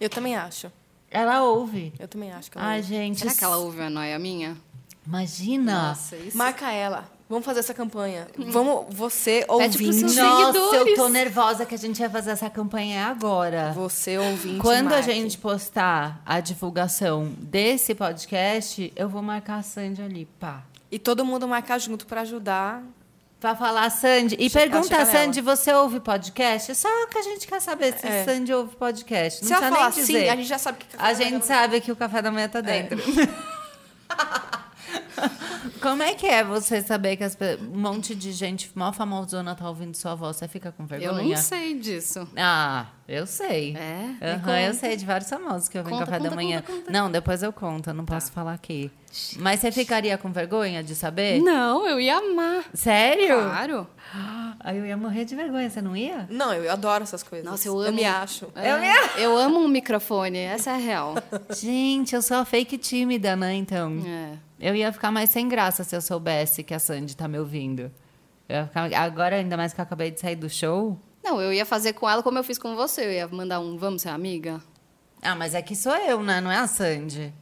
Eu 0.02 0.10
também 0.10 0.36
acho. 0.36 0.72
Ela 1.12 1.44
ouve. 1.44 1.94
Eu 2.00 2.08
também 2.08 2.32
acho 2.32 2.52
que 2.52 2.58
ela 2.58 2.68
Ai, 2.68 2.78
ouve. 2.78 2.88
gente. 2.90 3.20
Será 3.20 3.34
que 3.34 3.44
ela 3.44 3.58
ouve 3.58 3.82
a 3.82 3.90
noia 3.90 4.18
minha? 4.20 4.56
Imagina. 5.06 5.90
Nossa, 5.90 6.16
isso. 6.16 6.38
Marca 6.38 6.72
ela. 6.72 7.10
Vamos 7.28 7.46
fazer 7.46 7.60
essa 7.60 7.74
campanha. 7.76 8.28
Vamos, 8.38 8.86
você 8.90 9.46
Pede 9.48 9.78
pros 9.78 9.88
ouvinte. 9.88 10.10
seus 10.12 10.16
Nossa, 10.16 10.58
eu 10.58 10.70
seguidores. 10.70 10.96
tô 10.96 11.10
nervosa 11.10 11.66
que 11.66 11.76
a 11.76 11.78
gente 11.78 12.00
vai 12.00 12.10
fazer 12.10 12.32
essa 12.32 12.50
campanha 12.50 13.06
agora. 13.06 13.72
Você 13.74 14.18
ouvinte. 14.18 14.58
Quando 14.60 14.88
a 14.88 14.96
marque. 14.98 15.12
gente 15.14 15.38
postar 15.38 16.22
a 16.26 16.40
divulgação 16.40 17.32
desse 17.38 17.94
podcast, 17.94 18.92
eu 18.96 19.08
vou 19.08 19.22
marcar 19.22 19.58
a 19.58 19.62
Sandy 19.64 20.02
ali, 20.02 20.26
pá. 20.40 20.64
E 20.92 20.98
todo 20.98 21.24
mundo 21.24 21.48
marcar 21.48 21.78
junto 21.80 22.08
pra 22.08 22.22
ajudar. 22.22 22.84
Pra 23.40 23.56
falar, 23.56 23.90
Sandy. 23.90 24.36
E 24.38 24.50
Chegar- 24.50 24.70
pergunta, 24.72 24.88
chegar. 24.90 25.06
Sandy, 25.06 25.40
você 25.40 25.72
ouve 25.74 26.02
podcast? 26.02 26.76
Só 26.76 26.90
que 27.08 27.18
a 27.18 27.22
gente 27.22 27.48
quer 27.48 27.62
saber 27.62 27.98
se 27.98 28.06
É. 28.06 28.26
Sandy 28.26 28.54
ouve 28.54 28.76
podcast. 28.76 29.42
Não 29.44 29.48
Se 29.48 29.56
precisa 29.56 29.80
nem 29.82 29.92
sim, 29.92 30.02
dizer. 30.14 30.30
a 30.30 30.36
gente 30.36 30.48
já 30.48 30.58
sabe 30.58 30.78
que 30.80 30.86
A 30.98 31.14
gente 31.14 31.46
sabe 31.46 31.80
que 31.80 31.90
o 31.92 31.96
café 31.96 32.22
da 32.22 32.32
manhã 32.32 32.50
tá 32.50 32.60
dentro. 32.60 32.98
Como 35.82 36.04
é 36.04 36.14
que 36.14 36.26
é 36.28 36.44
você 36.44 36.82
saber 36.82 37.16
que 37.18 37.24
as 37.24 37.38
um 37.62 37.78
monte 37.80 38.14
de 38.16 38.32
gente 38.34 38.70
mó 38.76 38.92
famosona 38.92 39.56
tá 39.56 39.68
ouvindo 39.70 39.96
sua 39.96 40.16
voz? 40.16 40.36
Você 40.38 40.48
fica 40.48 40.72
com 40.72 40.84
Eu 40.84 40.88
vergonha? 40.88 41.36
não 41.36 41.42
sei 41.42 41.78
disso. 41.80 42.28
Ah, 42.38 42.88
eu 43.08 43.26
sei. 43.26 43.76
É? 43.76 44.34
Aham, 44.36 44.60
eu 44.60 44.74
sei 44.74 44.96
de 44.98 45.06
vários 45.06 45.30
famosos 45.30 45.70
que 45.70 45.78
eu 45.78 45.84
venho 45.84 45.98
Conta, 46.00 46.12
café 46.12 46.24
da 46.30 46.36
manhã. 46.36 46.62
conta, 46.62 46.80
conta. 46.80 46.92
Não, 46.92 47.10
depois 47.12 47.42
eu 47.44 47.54
conto, 47.54 47.90
eu 47.90 47.94
não 47.94 48.06
posso 48.06 48.32
falar 48.32 48.54
aqui. 48.54 48.92
Mas 49.40 49.60
você 49.60 49.72
ficaria 49.72 50.18
com 50.18 50.32
vergonha 50.32 50.84
de 50.84 50.94
saber? 50.96 51.42
Não, 51.42 51.88
eu 51.88 52.00
ia 52.00 52.18
amar. 52.18 52.64
Sério? 52.74 53.36
Claro. 53.42 53.88
Aí 54.60 54.78
eu 54.78 54.86
ia 54.86 54.98
morrer 54.98 55.24
de 55.26 55.36
vergonha, 55.36 55.70
você 55.70 55.82
não 55.82 55.96
ia? 55.96 56.28
Não, 56.30 56.54
eu 56.54 56.72
adoro 56.72 57.04
essas 57.04 57.22
coisas. 57.24 57.50
Nossa, 57.50 57.68
eu 57.68 57.78
amo. 57.78 57.88
Eu 57.90 57.94
me 57.94 58.06
acho. 58.06 58.48
É, 58.56 58.72
Eu 58.72 58.80
me 58.80 58.88
eu 59.24 59.38
amo 59.38 59.60
um 59.60 59.68
microfone, 59.68 60.38
essa 60.38 60.72
é 60.72 60.74
a 60.74 60.78
real. 60.78 61.16
Gente, 61.56 62.16
eu 62.16 62.22
sou 62.22 62.38
a 62.38 62.46
fake 62.46 62.78
tímida, 62.78 63.36
né, 63.36 63.54
então? 63.54 64.02
É. 64.06 64.34
Eu 64.60 64.76
ia 64.76 64.92
ficar 64.92 65.12
mais 65.12 65.30
sem 65.30 65.48
graça 65.48 65.84
se 65.84 65.96
eu 65.96 66.02
soubesse 66.02 66.64
que 66.64 66.74
a 66.74 66.80
Sandy 66.80 67.16
tá 67.16 67.28
me 67.28 67.40
ouvindo. 67.40 67.92
Eu 68.48 68.56
ia 68.58 68.66
ficar- 68.68 68.94
Agora, 69.02 69.36
ainda 69.38 69.56
mais 69.56 69.74
que 69.74 69.80
eu 69.80 69.84
acabei 69.84 70.12
de 70.12 70.20
sair 70.20 70.36
do 70.36 70.50
show. 70.50 71.00
Não, 71.24 71.40
eu 71.42 71.54
ia 71.54 71.66
fazer 71.66 71.94
com 71.94 72.10
ela 72.10 72.24
como 72.24 72.38
eu 72.40 72.44
fiz 72.44 72.58
com 72.58 72.76
você. 72.76 73.06
Eu 73.06 73.12
ia 73.12 73.28
mandar 73.28 73.60
um 73.60 73.78
vamos 73.78 74.02
ser 74.02 74.10
amiga. 74.10 74.60
Ah, 75.22 75.36
mas 75.36 75.54
aqui 75.54 75.76
sou 75.76 75.96
eu, 75.96 76.24
né? 76.24 76.42
Não 76.42 76.50
é 76.52 76.58
a 76.58 76.66
Sandy. 76.68 77.34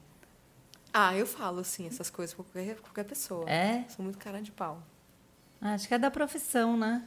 Ah, 0.99 1.15
eu 1.15 1.27
falo, 1.27 1.59
assim, 1.59 1.85
essas 1.85 2.09
coisas 2.09 2.33
pra 2.33 2.43
qualquer, 2.43 2.75
qualquer 2.77 3.03
pessoa. 3.03 3.47
É? 3.47 3.85
Sou 3.87 4.03
muito 4.03 4.17
cara 4.17 4.41
de 4.41 4.51
pau. 4.51 4.81
Acho 5.61 5.87
que 5.87 5.93
é 5.93 5.97
da 5.99 6.09
profissão, 6.09 6.75
né? 6.75 7.03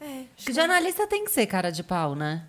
É, 0.00 0.04
acho 0.06 0.26
Que 0.38 0.46
que 0.46 0.52
jornalista 0.52 1.06
tem 1.06 1.24
que 1.24 1.30
ser 1.30 1.46
cara 1.46 1.70
de 1.70 1.84
pau, 1.84 2.16
né? 2.16 2.44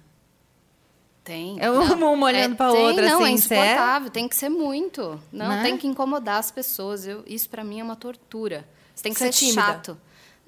Tem. 1.23 1.57
É 1.59 1.69
uma 1.69 2.25
olhando 2.25 2.55
pra 2.55 2.71
tem, 2.71 2.83
outra, 2.83 3.07
não, 3.07 3.15
assim, 3.17 3.25
é 3.25 3.27
é? 3.27 3.31
insuportável. 3.33 4.09
Tem 4.09 4.27
que 4.27 4.35
ser 4.35 4.49
muito. 4.49 5.21
Não, 5.31 5.49
Né? 5.49 5.61
tem 5.63 5.77
que 5.77 5.85
incomodar 5.85 6.39
as 6.39 6.49
pessoas. 6.49 7.05
Eu, 7.05 7.23
isso 7.27 7.47
pra 7.47 7.63
mim 7.63 7.79
é 7.79 7.83
uma 7.83 7.95
tortura. 7.95 8.67
Você 8.95 9.03
tem 9.03 9.13
que 9.13 9.19
Você 9.19 9.27
é 9.27 9.31
ser 9.31 9.45
tímida? 9.45 9.61
chato. 9.61 9.97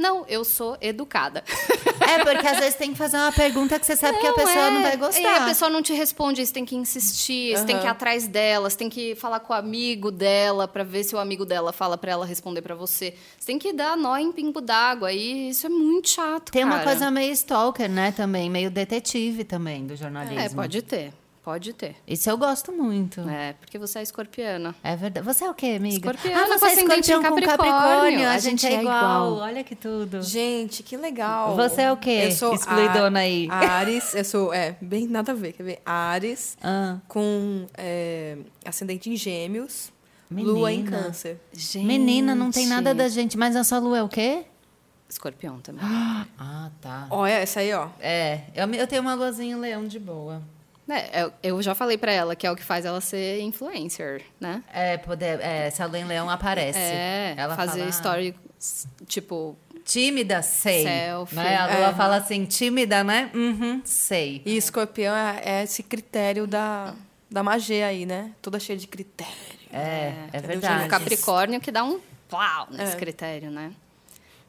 Não, 0.01 0.25
eu 0.27 0.43
sou 0.43 0.77
educada. 0.81 1.43
É, 2.01 2.25
porque 2.25 2.45
às 2.45 2.57
vezes 2.59 2.75
tem 2.75 2.91
que 2.91 2.97
fazer 2.97 3.15
uma 3.15 3.31
pergunta 3.31 3.79
que 3.79 3.85
você 3.85 3.95
sabe 3.95 4.17
que 4.17 4.27
a 4.27 4.33
pessoa 4.33 4.65
é. 4.65 4.71
não 4.71 4.81
vai 4.81 4.93
E 4.95 4.97
gostar. 4.97 5.43
a 5.43 5.45
pessoa 5.45 5.69
não 5.69 5.81
te 5.81 5.93
responde, 5.93 6.45
você 6.45 6.51
tem 6.51 6.65
que 6.65 6.75
insistir, 6.75 7.55
você 7.55 7.63
tem 7.63 7.77
que 7.79 7.85
ir 7.85 7.87
atrás 7.89 8.27
dela, 8.27 8.69
você 8.69 8.75
tem 8.75 8.89
que 8.89 9.15
falar 9.15 9.39
com 9.39 9.53
o 9.53 9.55
amigo 9.55 10.11
dela 10.11 10.67
pra 10.67 10.83
ver 10.83 11.03
se 11.05 11.15
o 11.15 11.19
amigo 11.19 11.45
dela 11.45 11.71
fala 11.71 11.97
pra 11.97 12.11
ela 12.11 12.25
responder 12.25 12.61
pra 12.63 12.75
você. 12.75 13.13
Você 13.39 13.45
tem 13.47 13.57
que 13.59 13.71
dar 13.71 13.95
nó 13.95 14.17
em 14.17 14.29
pingo 14.31 14.59
d'água 14.59 15.13
e 15.13 15.49
isso 15.51 15.67
é 15.67 15.69
muito 15.69 16.09
chato, 16.09 16.51
Tem 16.51 16.65
uma 16.65 16.79
cara. 16.79 16.85
coisa 16.85 17.09
meio 17.11 17.31
stalker, 17.31 17.89
né? 17.89 18.11
Também, 18.11 18.49
meio 18.49 18.69
detetive 18.71 19.45
também 19.45 19.85
do 19.85 19.95
jornalismo. 19.95 20.39
É, 20.39 20.49
pode 20.49 20.81
ter. 20.81 21.13
Pode 21.43 21.73
ter. 21.73 21.95
Isso 22.07 22.29
eu 22.29 22.37
gosto 22.37 22.71
muito. 22.71 23.19
É, 23.27 23.53
porque 23.53 23.79
você 23.79 23.97
é 23.97 24.03
escorpiana. 24.03 24.75
É 24.83 24.95
verdade. 24.95 25.25
Você 25.25 25.43
é 25.43 25.49
o 25.49 25.55
quê, 25.55 25.73
amiga? 25.77 25.95
Escorpiana 25.95 26.43
ah, 26.43 26.47
você 26.47 26.65
é 26.65 26.67
ascendente 26.73 26.93
em 26.93 26.99
escorpião 26.99 27.23
com 27.23 27.29
Capricórnio. 27.41 27.73
Capricórnio. 27.79 28.27
A, 28.27 28.31
A 28.33 28.37
gente, 28.37 28.61
gente 28.61 28.73
é 28.73 28.77
é 28.77 28.81
igual. 28.81 28.99
igual. 29.33 29.33
Olha 29.47 29.63
que 29.63 29.75
tudo. 29.75 30.21
Gente, 30.21 30.83
que 30.83 30.95
legal. 30.95 31.55
Você 31.55 31.81
é 31.81 31.91
o 31.91 31.97
quê? 31.97 32.25
Eu 32.25 32.31
sou 32.33 32.53
Excluidona 32.53 33.17
a- 33.19 33.23
aí. 33.23 33.47
Ares, 33.49 34.13
eu 34.13 34.23
sou, 34.23 34.53
é, 34.53 34.75
bem 34.79 35.07
nada 35.07 35.31
a 35.31 35.35
ver, 35.35 35.53
quer 35.53 35.63
ver? 35.63 35.81
Ares, 35.83 36.55
Ah. 36.61 36.97
com 37.07 37.65
é, 37.75 38.37
ascendente 38.63 39.09
em 39.09 39.15
gêmeos, 39.15 39.91
lua 40.29 40.71
em 40.71 40.83
Menina. 40.83 41.01
câncer. 41.03 41.39
Gente. 41.51 41.83
Menina, 41.87 42.35
não 42.35 42.51
tem 42.51 42.67
nada 42.67 42.93
da 42.93 43.09
gente. 43.09 43.35
Mas 43.35 43.55
a 43.55 43.63
sua 43.63 43.79
lua 43.79 43.97
é 43.97 44.03
o 44.03 44.07
quê? 44.07 44.45
Escorpião 45.09 45.59
também. 45.59 45.83
Ah, 46.37 46.69
tá. 46.79 47.07
Olha, 47.09 47.31
essa 47.33 47.59
aí, 47.61 47.73
ó. 47.73 47.87
É, 47.99 48.41
eu, 48.55 48.67
eu 48.75 48.85
tenho 48.87 49.01
uma 49.01 49.13
luazinha 49.15 49.55
em 49.55 49.59
leão 49.59 49.87
de 49.87 49.99
boa. 49.99 50.41
É, 50.91 51.23
eu, 51.23 51.33
eu 51.43 51.61
já 51.61 51.73
falei 51.73 51.97
pra 51.97 52.11
ela 52.11 52.35
que 52.35 52.45
é 52.45 52.51
o 52.51 52.55
que 52.55 52.63
faz 52.63 52.85
ela 52.85 52.99
ser 53.01 53.39
influencer, 53.41 54.21
né? 54.39 54.63
É, 54.73 54.97
poder, 54.97 55.39
é, 55.41 55.67
essa 55.67 55.85
lua 55.85 55.99
em 55.99 56.05
leão 56.05 56.29
aparece. 56.29 56.77
É, 56.79 57.33
Ela 57.37 57.55
fazer 57.55 57.79
fala, 57.79 57.89
story, 57.89 58.35
tipo, 59.07 59.57
Tímida, 59.83 60.41
sei. 60.43 60.83
Selfie. 60.83 61.35
Né? 61.35 61.55
A 61.57 61.65
lua 61.65 61.87
É. 61.89 61.93
fala 61.93 62.17
assim, 62.17 62.45
tímida, 62.45 63.03
né? 63.03 63.31
Uhum, 63.33 63.81
sei. 63.83 64.41
E 64.45 64.55
escorpião 64.55 65.15
é, 65.15 65.41
é 65.43 65.63
esse 65.63 65.81
critério 65.81 66.45
da, 66.45 66.93
da 67.29 67.41
magia 67.41 67.87
aí, 67.87 68.05
né? 68.05 68.31
Toda 68.41 68.59
cheia 68.59 68.77
de 68.77 68.85
critério. 68.87 69.33
É, 69.73 69.79
é, 69.79 70.29
Cadê 70.33 70.45
o 70.45 70.47
verdade. 70.47 70.85
o 70.85 70.87
Capricórnio 70.89 71.59
que 71.59 71.71
dá 71.71 71.83
um 71.83 71.99
plau 72.29 72.67
nesse 72.69 72.93
É. 72.93 72.99
critério, 72.99 73.49
né? 73.49 73.71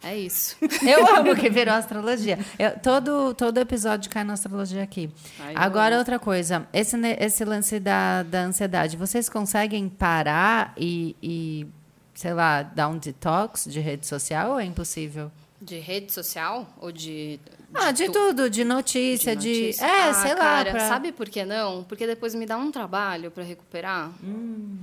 É 0.04 0.16
isso. 0.16 0.56
Eu 0.86 1.06
amo 1.16 1.34
que 1.36 1.48
virou 1.48 1.74
astrologia. 1.74 2.38
Eu- 2.58 2.78
todo, 2.80 3.34
todo 3.34 3.58
episódio 3.58 4.10
cai 4.10 4.24
na 4.24 4.32
astrologia 4.32 4.82
aqui. 4.82 5.08
Ai, 5.38 5.52
Agora, 5.56 5.96
outra 5.98 6.18
coisa. 6.18 6.66
Esse, 6.72 6.96
esse 7.20 7.44
lance 7.44 7.78
da, 7.78 8.22
da 8.24 8.40
ansiedade, 8.42 8.96
vocês 8.96 9.28
conseguem 9.28 9.88
parar 9.88 10.72
e, 10.76 11.14
e, 11.22 11.66
sei 12.14 12.34
lá, 12.34 12.62
dar 12.62 12.88
um 12.88 12.98
detox 12.98 13.66
de 13.68 13.78
rede 13.80 14.06
social 14.06 14.52
ou 14.52 14.60
é 14.60 14.64
impossível? 14.64 15.30
De 15.60 15.78
rede 15.78 16.12
social 16.12 16.66
ou 16.80 16.90
de. 16.90 17.38
Ah, 17.72 17.92
de 17.92 18.06
tu- 18.06 18.12
tudo, 18.12 18.50
de 18.50 18.64
notícia, 18.64 19.36
de. 19.36 19.48
notícia? 19.48 19.86
É, 19.86 20.08
Ah, 20.10 20.14
sei 20.14 20.34
cara, 20.34 20.64
lá. 20.64 20.70
pra- 20.72 20.88
Sabe 20.88 21.12
por 21.12 21.28
que 21.28 21.44
não? 21.44 21.84
Porque 21.84 22.04
depois 22.06 22.34
me 22.34 22.44
dá 22.44 22.56
um 22.58 22.72
trabalho 22.72 23.30
pra 23.30 23.44
recuperar. 23.44 24.10
Hum. 24.22 24.76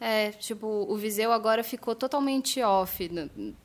É, 0.00 0.30
tipo, 0.30 0.66
o 0.66 0.96
Viseu 0.96 1.32
agora 1.32 1.64
ficou 1.64 1.94
totalmente 1.94 2.60
off 2.62 3.10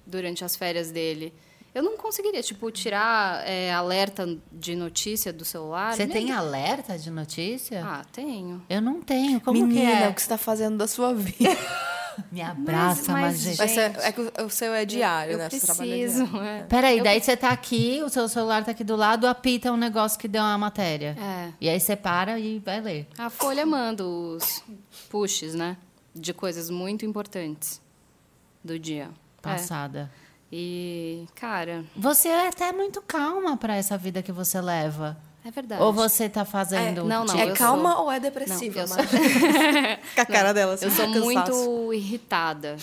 durante 0.06 0.44
as 0.46 0.56
férias 0.56 0.90
dele. 0.92 1.34
Eu 1.74 1.82
não 1.84 1.96
conseguiria, 1.96 2.42
tipo, 2.44 2.70
tirar 2.70 3.48
é, 3.48 3.72
alerta 3.74 4.38
de 4.52 4.76
notícia 4.76 5.32
do 5.32 5.46
celular. 5.46 5.94
Você 5.94 6.06
tem 6.06 6.32
alerta 6.32 6.98
de 6.98 7.10
notícia? 7.10 7.82
Ah, 7.86 8.02
tenho. 8.12 8.62
Eu 8.70 8.82
não 8.82 9.02
tenho. 9.02 9.40
Como 9.40 9.66
Menina, 9.66 9.98
que 9.98 10.04
é? 10.04 10.10
o 10.10 10.14
que 10.14 10.22
você 10.22 10.28
tá 10.30 10.38
fazendo 10.38 10.78
da 10.78 10.88
sua 10.88 11.14
vida? 11.14 11.50
Me 12.30 12.42
abraça, 12.42 13.14
mas, 13.14 13.24
mas, 13.24 13.40
gente, 13.40 13.58
Mas 13.58 13.78
é, 13.78 13.94
é 14.02 14.12
que 14.12 14.20
o- 14.20 14.46
o 14.46 14.50
seu 14.50 14.74
é 14.74 14.84
diário, 14.84 15.32
eu 15.34 15.38
né? 15.38 15.50
Você 15.50 15.66
trabalha 15.66 15.92
preciso. 15.92 16.26
diário. 16.28 16.46
é. 16.46 16.64
Peraí, 16.64 16.98
Eu 16.98 17.04
daí 17.06 17.22
você 17.22 17.38
tá 17.38 17.50
aqui, 17.50 18.02
o 18.04 18.10
seu 18.10 18.28
celular 18.28 18.66
tá 18.66 18.72
aqui 18.72 18.84
do 18.84 18.98
lado, 18.98 19.26
apita 19.26 19.72
um 19.72 19.78
negócio 19.78 20.20
que 20.20 20.28
deu 20.28 20.42
uma 20.42 20.58
matéria. 20.58 21.16
É. 21.18 21.54
E 21.62 21.70
aí 21.70 21.80
você 21.80 21.96
para 21.96 22.38
e 22.38 22.60
vai 22.60 22.82
ler. 22.82 23.08
A 23.18 23.30
Folha 23.30 23.66
manda 23.66 24.04
os 24.06 24.62
pushes, 25.10 25.56
né? 25.56 25.78
De 26.14 26.34
coisas 26.34 26.70
muito 26.70 27.06
importantes 27.06 27.82
do 28.64 28.78
dia. 28.78 29.10
É. 29.38 29.42
Passada. 29.42 30.12
E, 30.52 31.26
cara, 31.36 31.86
Você 31.96 32.28
é 32.28 32.48
até 32.50 32.72
muito 32.74 33.02
calma 33.02 33.56
pra 33.56 33.76
essa 33.76 33.98
vida 33.98 34.22
que 34.22 34.32
você 34.34 34.60
leva. 34.60 35.18
é 35.46 35.50
verdade. 35.50 35.82
Ou 35.82 35.94
você 35.94 36.28
tá 36.28 36.44
fazendo. 36.44 37.06
não, 37.06 37.24
não, 37.24 37.40
é 37.40 37.54
calma 37.54 37.94
sou- 37.96 38.04
ou 38.04 38.12
é 38.12 38.20
depressiva? 38.20 38.76
Não, 38.76 38.82
eu 38.82 38.88
sou-? 38.88 38.98
Com 40.16 40.22
a 40.22 40.26
cara 40.26 40.54
dela, 40.54 40.74
assim, 40.74 40.86
Eu 40.86 40.92
sou 40.92 41.06
cansaço. 41.06 41.24
muito 41.24 41.94
irritada. 41.94 42.76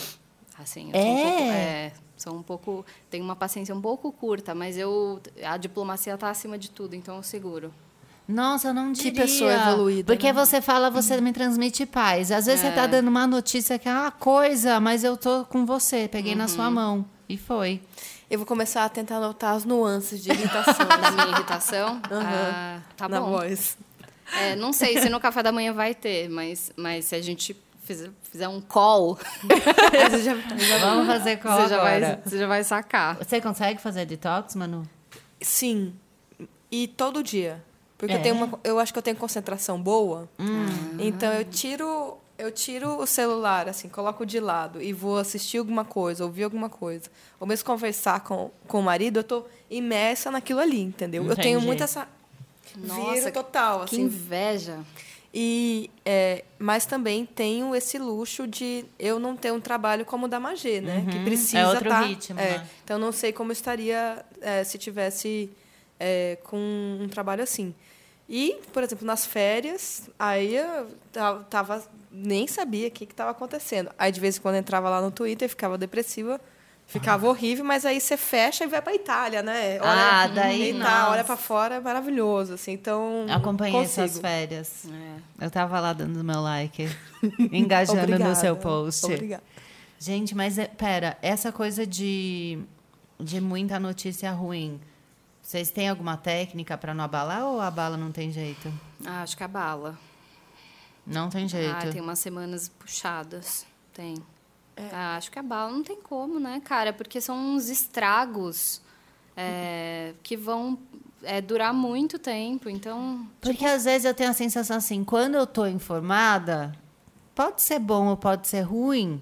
Assim, 0.57 0.89
eu 0.91 0.99
sou 0.99 1.11
um 1.13 1.17
É? 1.17 1.23
pouco. 1.37 1.51
É, 1.51 1.91
sou 2.17 2.35
um 2.35 2.41
pouco. 2.43 2.85
Tenho 3.09 3.23
uma 3.23 3.35
paciência 3.35 3.73
um 3.75 3.79
pouco 3.81 4.11
curta, 4.11 4.53
mas 4.55 4.75
eu. 4.75 5.21
A 5.45 5.55
diplomacia 5.55 6.17
tá 6.17 6.29
acima 6.29 6.57
de 6.57 6.69
tudo, 6.71 6.95
então 6.95 7.15
eu 7.17 7.23
seguro. 7.23 7.71
Nossa, 8.31 8.67
eu 8.67 8.73
não 8.75 8.93
Que 8.93 9.05
diria. 9.09 9.21
pessoa 9.23 9.51
evoluída, 9.51 10.05
Porque 10.13 10.27
né? 10.27 10.33
você 10.33 10.61
fala, 10.61 10.91
você 10.91 11.19
me 11.19 11.33
transmite 11.33 11.83
paz. 11.87 12.31
Às 12.31 12.45
vezes 12.45 12.61
você 12.61 12.67
É. 12.67 12.71
tá 12.71 12.85
dando 12.85 13.07
uma 13.07 13.25
notícia 13.25 13.79
que 13.79 13.89
é 13.89 13.91
uma 13.91 14.11
coisa, 14.11 14.79
mas 14.79 15.03
eu 15.03 15.17
tô 15.17 15.45
com 15.45 15.65
você. 15.65 16.07
Peguei 16.07 16.35
na 16.35 16.43
Uhum. 16.43 16.47
sua 16.47 16.69
mão. 16.69 17.05
E 17.27 17.35
foi. 17.37 17.81
Eu 18.29 18.37
vou 18.37 18.45
começar 18.45 18.85
a 18.85 18.89
tentar 18.89 19.19
notar 19.19 19.55
as 19.55 19.65
nuances 19.65 20.21
de 20.21 20.29
irritação 20.29 20.75
Da 21.01 21.11
minha 21.11 21.27
irritação, 21.29 21.99
ah, 22.11 22.79
tá 22.95 23.09
na 23.09 23.19
bom. 23.19 23.31
voz. 23.31 23.75
É, 24.39 24.55
não 24.55 24.71
sei 24.71 25.01
se 25.01 25.09
no 25.09 25.19
café 25.19 25.41
da 25.41 25.51
manhã 25.51 25.73
vai 25.73 25.95
ter, 25.95 26.29
mas, 26.29 26.71
mas 26.77 27.05
se 27.05 27.15
a 27.15 27.21
gente 27.23 27.57
fizer, 27.83 28.11
fizer 28.31 28.47
um 28.47 28.61
call, 28.61 29.17
Você 29.41 30.19
já- 30.21 30.35
já- 30.35 30.77
Vamos 30.77 31.07
fazer 31.07 31.37
qual 31.37 31.59
você 31.61 31.67
já, 31.69 31.81
vai, 31.81 32.19
você 32.23 32.37
já 32.37 32.45
vai 32.47 32.63
sacar. 32.63 33.15
Você 33.17 33.41
consegue 33.41 33.81
fazer 33.81 34.05
detox, 34.05 34.53
Manu? 34.53 34.87
Sim. 35.41 35.95
E 36.71 36.87
todo 36.87 37.23
dia. 37.23 37.63
Porque 37.99 38.13
É? 38.13 38.17
eu, 38.17 38.21
tenho 38.23 38.33
uma, 38.35 38.59
eu 38.63 38.79
acho 38.79 38.91
que 38.91 38.97
eu 38.97 39.03
tenho 39.03 39.15
concentração 39.17 39.79
boa. 39.79 40.27
Hum. 40.39 40.65
Então 40.97 41.31
eu 41.33 41.43
tiro, 41.45 42.17
eu 42.37 42.49
tiro 42.51 42.97
o 42.97 43.05
celular, 43.05 43.67
assim, 43.69 43.87
coloco 43.89 44.25
de 44.25 44.39
lado 44.39 44.81
e 44.81 44.91
vou 44.93 45.17
assistir 45.17 45.57
alguma 45.59 45.83
coisa, 45.85 46.23
ouvir 46.23 46.43
alguma 46.45 46.69
coisa. 46.69 47.11
Ou 47.39 47.45
mesmo 47.45 47.65
conversar 47.65 48.21
com, 48.21 48.49
com 48.67 48.79
o 48.79 48.83
marido, 48.83 49.19
eu 49.19 49.23
tô 49.23 49.43
imersa 49.69 50.31
naquilo 50.31 50.61
ali, 50.61 50.79
entendeu? 50.81 51.23
Eu 51.25 51.35
tenho 51.35 51.57
Entendi. 51.57 51.65
muito 51.67 51.83
essa. 51.83 52.07
Nossa, 52.75 53.13
Viro 53.13 53.31
total, 53.33 53.79
Que 53.85 53.95
assim. 53.95 54.03
inveja. 54.03 54.79
E, 55.33 55.91
é, 56.05 56.43
mas 56.57 56.85
também 56.87 57.23
tenho 57.25 57.75
esse 57.75 57.99
luxo 57.99 58.47
de 58.47 58.83
eu 58.97 59.19
não 59.19 59.35
ter 59.35 59.51
um 59.51 59.59
trabalho 59.59 60.03
como 60.05 60.25
o 60.25 60.29
da 60.29 60.39
Magê, 60.39 60.81
né? 60.81 61.05
Que 61.11 61.19
precisa 61.23 61.59
É 61.59 61.67
outro 61.67 61.87
tá- 61.89 62.01
ritmo, 62.01 62.39
é. 62.39 62.59
né? 62.59 62.67
Então 62.83 62.97
não 62.97 63.11
sei 63.11 63.31
como 63.31 63.51
estaria 63.51 64.25
é, 64.41 64.63
se 64.63 64.77
tivesse 64.79 65.49
é, 65.99 66.37
com 66.43 66.57
um 67.01 67.07
trabalho 67.09 67.43
assim. 67.43 67.73
E, 68.27 68.57
por 68.71 68.83
exemplo, 68.83 69.05
nas 69.07 69.25
férias, 69.25 70.09
aí 70.19 70.55
eu 70.55 70.87
ta- 71.11 71.39
tava 71.49 71.83
nem 72.11 72.47
sabia 72.47 72.87
o 72.87 72.91
que 72.91 73.03
estava 73.05 73.31
acontecendo. 73.31 73.89
Aí 73.97 74.11
de 74.11 74.19
vez 74.19 74.37
em 74.37 74.41
quando 74.41 74.55
entrava 74.55 74.89
lá 74.89 75.01
no 75.01 75.09
Twitter, 75.09 75.49
ficava 75.49 75.77
depressiva, 75.79 76.39
ficava 76.85 77.27
horrível, 77.27 77.65
mas 77.65 77.85
aí 77.85 77.99
você 77.99 78.15
fecha 78.17 78.63
e 78.63 78.67
vai 78.67 78.81
para 78.83 78.93
Itália, 78.93 79.41
né? 79.41 79.79
Ah, 79.81 80.27
daí, 80.27 80.71
e 80.71 80.81
olha 81.09 81.23
para 81.23 81.37
fora, 81.37 81.75
é 81.75 81.79
maravilhoso, 81.79 82.53
assim. 82.53 82.71
Então 82.73 83.25
Acompanhei 83.31 83.73
consigo. 83.79 84.05
essas 84.05 84.19
férias. 84.19 84.85
É. 85.39 85.45
Eu 85.45 85.49
tava 85.51 85.79
lá 85.79 85.93
dando 85.93 86.23
meu 86.23 86.39
like, 86.41 86.87
engajando 87.51 88.17
no 88.19 88.35
seu 88.35 88.55
post. 88.55 89.05
Obrigada. 89.05 89.43
Gente, 89.97 90.35
mas 90.35 90.57
é- 90.57 90.65
pera, 90.67 91.17
essa 91.21 91.51
coisa 91.51 91.85
de, 91.85 92.59
de 93.19 93.41
muita 93.41 93.79
notícia 93.79 94.31
ruim, 94.31 94.79
vocês 95.49 95.71
têm 95.71 95.89
alguma 95.89 96.15
técnica 96.15 96.77
pra 96.77 96.93
não 96.93 97.03
abalar 97.03 97.43
ou 97.43 97.59
a 97.59 97.71
bala 97.71 97.97
não 97.97 98.11
tem 98.11 98.31
jeito? 98.31 98.71
Ah, 99.03 99.23
acho 99.23 99.35
que 99.35 99.43
a 99.43 99.47
bala. 99.47 99.97
Não 101.03 101.27
tem 101.27 101.47
jeito. 101.47 101.75
Ah, 101.75 101.91
tem 101.91 101.99
umas 101.99 102.19
semanas 102.19 102.69
puxadas. 102.69 103.65
Tem. 103.91 104.13
É. 104.75 104.89
Ah, 104.93 105.17
acho 105.17 105.31
que 105.31 105.39
a 105.39 105.41
bala 105.41 105.71
não 105.71 105.81
tem 105.81 105.99
como, 105.99 106.39
né, 106.39 106.61
cara? 106.63 106.93
Porque 106.93 107.19
são 107.19 107.35
uns 107.35 107.67
estragos 107.67 108.79
é, 109.35 110.13
que 110.21 110.37
vão 110.37 110.77
é, 111.23 111.41
durar 111.41 111.73
muito 111.73 112.19
tempo. 112.19 112.69
Então, 112.69 113.27
Porque 113.41 113.65
às 113.65 113.85
vezes 113.85 114.05
eu 114.05 114.13
tenho 114.13 114.29
a 114.29 114.33
sensação 114.33 114.77
assim, 114.77 115.03
quando 115.03 115.33
eu 115.33 115.47
tô 115.47 115.65
informada, 115.65 116.75
pode 117.33 117.63
ser 117.63 117.79
bom 117.79 118.05
ou 118.05 118.15
pode 118.15 118.47
ser 118.47 118.61
ruim, 118.61 119.19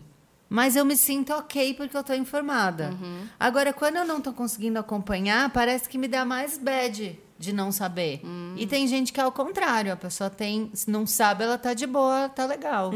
mas 0.49 0.75
eu 0.75 0.85
me 0.85 0.95
sinto 0.95 1.33
ok 1.33 1.73
porque 1.73 1.95
eu 1.95 2.03
tô 2.03 2.13
informada. 2.13 2.93
Agora, 3.39 3.73
quando 3.73 3.97
eu 3.97 4.05
não 4.05 4.21
tô 4.21 4.31
conseguindo 4.33 4.79
acompanhar, 4.79 5.49
parece 5.51 5.87
que 5.89 5.97
me 5.97 6.07
dá 6.07 6.23
mais 6.25 6.57
bad 6.57 7.19
de 7.39 7.53
não 7.53 7.71
saber. 7.71 8.21
E 8.55 8.65
tem 8.65 8.87
gente 8.87 9.13
que 9.13 9.19
é 9.19 9.23
ao 9.23 9.31
contrário, 9.31 9.91
a 9.93 9.95
pessoa 9.95 10.29
tem, 10.29 10.71
se 10.73 10.89
não 10.89 11.05
sabe, 11.05 11.43
ela 11.43 11.57
tá 11.57 11.73
de 11.73 11.85
boa, 11.85 12.29
tá 12.29 12.45
legal. 12.45 12.91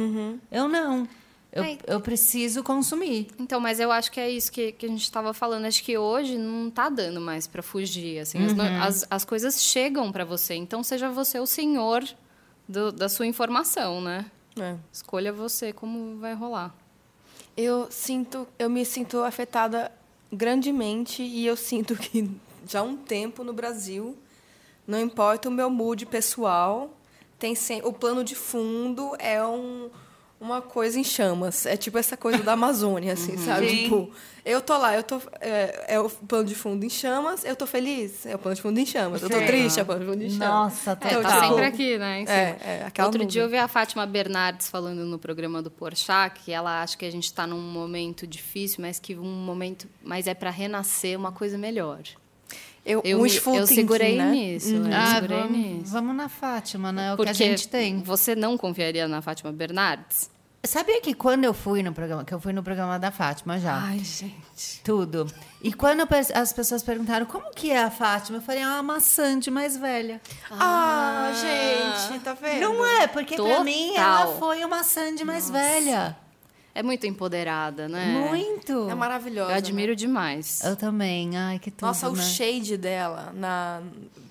Eu 0.51 0.67
não. 0.67 1.07
Eu, 1.53 1.63
É. 1.65 1.77
eu 1.85 1.99
preciso 1.99 2.63
consumir. 2.63 3.27
Então, 3.37 3.59
mas 3.59 3.77
eu 3.77 3.91
acho 3.91 4.09
que 4.09 4.21
é 4.21 4.29
isso 4.31 4.49
que, 4.49 4.71
que 4.71 4.85
a 4.85 4.89
gente 4.89 5.03
estava 5.03 5.33
falando. 5.33 5.65
Acho 5.65 5.83
que 5.83 5.97
hoje 5.97 6.37
não 6.37 6.69
tá 6.71 6.87
dando 6.87 7.19
mais 7.19 7.45
para 7.45 7.61
fugir. 7.61 8.19
Assim, 8.19 8.41
as, 8.45 8.53
no- 8.53 8.63
as, 8.63 9.05
as 9.11 9.25
coisas 9.25 9.61
chegam 9.61 10.13
para 10.13 10.23
você. 10.23 10.53
Então, 10.55 10.81
seja 10.81 11.09
você 11.09 11.39
o 11.41 11.45
senhor 11.45 12.05
do- 12.69 12.93
da 12.93 13.09
sua 13.09 13.27
informação, 13.27 13.99
né? 13.99 14.25
É. 14.57 14.77
Escolha 14.93 15.33
você 15.33 15.73
como 15.73 16.17
vai 16.19 16.33
rolar. 16.33 16.73
Eu 17.55 17.91
sinto, 17.91 18.47
eu 18.57 18.69
me 18.69 18.85
sinto 18.85 19.19
afetada 19.19 19.91
grandemente 20.31 21.21
e 21.21 21.45
eu 21.45 21.55
sinto 21.55 21.95
que 21.95 22.29
já 22.67 22.79
há 22.79 22.83
um 22.83 22.95
tempo 22.95 23.43
no 23.43 23.53
Brasil, 23.53 24.17
não 24.87 24.99
importa 24.99 25.49
o 25.49 25.51
meu 25.51 25.69
mood 25.69 26.05
pessoal, 26.05 26.89
tem 27.37 27.55
sem, 27.55 27.81
o 27.83 27.91
plano 27.91 28.23
de 28.23 28.35
fundo 28.35 29.15
é 29.19 29.43
um, 29.45 29.89
uma 30.41 30.61
coisa 30.61 30.99
em 30.99 31.03
chamas. 31.03 31.65
É 31.65 31.77
tipo 31.77 31.97
essa 31.97 32.17
coisa 32.17 32.41
da 32.43 32.53
Amazônia, 32.53 33.13
assim, 33.13 33.37
sabe? 33.37 33.69
Sim. 33.69 33.83
Tipo, 33.83 34.11
eu 34.43 34.59
tô 34.59 34.75
lá, 34.77 34.95
eu 34.95 35.03
tô. 35.03 35.21
É, 35.39 35.85
é 35.95 35.99
o 35.99 36.09
plano 36.09 36.45
de 36.45 36.55
fundo 36.55 36.83
em 36.83 36.89
chamas, 36.89 37.45
eu 37.45 37.55
tô 37.55 37.67
feliz, 37.67 38.25
é 38.25 38.33
o 38.35 38.39
plano 38.39 38.55
de 38.55 38.61
fundo 38.61 38.79
em 38.79 38.85
chamas. 38.85 39.21
Eu 39.21 39.29
tô 39.29 39.37
Sim. 39.37 39.45
triste, 39.45 39.79
é 39.79 39.83
o 39.83 39.85
plano 39.85 40.01
de 40.03 40.11
fundo 40.11 40.23
em 40.23 40.29
chamas. 40.31 40.73
Nossa, 40.73 40.91
É, 40.93 40.95
total. 40.95 41.21
tá 41.21 41.47
sempre 41.47 41.63
aqui, 41.65 41.97
né? 41.99 42.21
em 42.21 42.25
cima. 42.25 42.35
É, 42.37 42.91
é, 42.97 43.03
Outro 43.05 43.23
dia 43.23 43.41
eu 43.41 43.45
nuvem. 43.45 43.59
vi 43.59 43.63
a 43.63 43.67
Fátima 43.67 44.05
Bernardes 44.07 44.67
falando 44.67 45.05
no 45.05 45.19
programa 45.19 45.61
do 45.61 45.69
Porchat 45.69 46.39
que 46.43 46.51
ela 46.51 46.81
acha 46.81 46.97
que 46.97 47.05
a 47.05 47.11
gente 47.11 47.25
está 47.25 47.45
num 47.45 47.61
momento 47.61 48.25
difícil, 48.25 48.77
mas 48.81 48.99
que 48.99 49.15
um 49.15 49.23
momento, 49.23 49.87
mas 50.03 50.25
é 50.25 50.33
para 50.33 50.49
renascer 50.49 51.15
uma 51.17 51.31
coisa 51.31 51.55
melhor. 51.57 51.99
Eu, 52.83 52.99
Eu, 53.05 53.19
um 53.19 53.27
eu 53.27 53.39
thinking, 53.39 53.65
segurei 53.67 54.17
né? 54.17 54.31
nisso, 54.31 54.73
Uhum. 54.73 54.87
eu 54.89 54.97
Ah, 54.97 55.13
segurei 55.13 55.37
vamos, 55.37 55.55
nisso. 55.55 55.91
vamos 55.93 56.15
na 56.15 56.27
Fátima, 56.27 56.91
né? 56.91 57.09
É 57.09 57.13
o 57.13 57.15
Porque 57.15 57.31
que 57.31 57.43
a 57.43 57.47
gente 57.47 57.67
tem. 57.67 58.01
você 58.01 58.33
não 58.35 58.57
confiaria 58.57 59.07
na 59.07 59.21
Fátima 59.21 59.51
Bernardes? 59.51 60.30
Sabia 60.63 61.01
que 61.01 61.15
quando 61.15 61.43
eu 61.43 61.55
fui 61.55 61.81
no 61.81 61.91
programa, 61.91 62.23
que 62.23 62.31
eu 62.33 62.39
fui 62.39 62.53
no 62.53 62.61
programa 62.61 62.99
da 62.99 63.09
Fátima 63.09 63.57
já, 63.59 63.77
Ai, 63.77 63.97
gente. 63.97 64.79
tudo. 64.83 65.25
E 65.59 65.73
quando 65.73 66.07
as 66.35 66.53
pessoas 66.53 66.83
perguntaram 66.83 67.25
como 67.25 67.51
que 67.51 67.71
é 67.71 67.83
a 67.83 67.89
Fátima, 67.89 68.37
eu 68.37 68.41
falei, 68.43 68.61
é 68.61 68.67
uma 68.67 68.83
maçã 68.83 69.39
de 69.39 69.49
mais 69.49 69.75
velha. 69.75 70.21
Ah, 70.51 71.31
gente, 71.33 72.19
tá 72.19 72.33
vendo? 72.33 72.61
Não 72.61 72.85
é, 72.85 73.07
porque 73.07 73.35
pra 73.35 73.43
Total. 73.43 73.63
mim 73.63 73.95
ela 73.95 74.27
foi 74.37 74.59
uma 74.59 74.77
maçã 74.77 75.13
de 75.15 75.23
mais 75.23 75.49
velha. 75.49 76.15
É 76.73 76.81
muito 76.81 77.05
empoderada, 77.05 77.89
né? 77.89 78.05
Muito. 78.29 78.89
É 78.89 78.95
maravilhosa. 78.95 79.49
Eu 79.49 79.53
né? 79.53 79.57
admiro 79.57 79.95
demais. 79.95 80.61
Eu 80.63 80.75
também. 80.75 81.35
Ai, 81.37 81.59
que 81.59 81.69
tudo, 81.69 81.87
Nossa, 81.87 82.09
o 82.09 82.15
né? 82.15 82.23
shade 82.23 82.77
dela 82.77 83.33
na, 83.35 83.81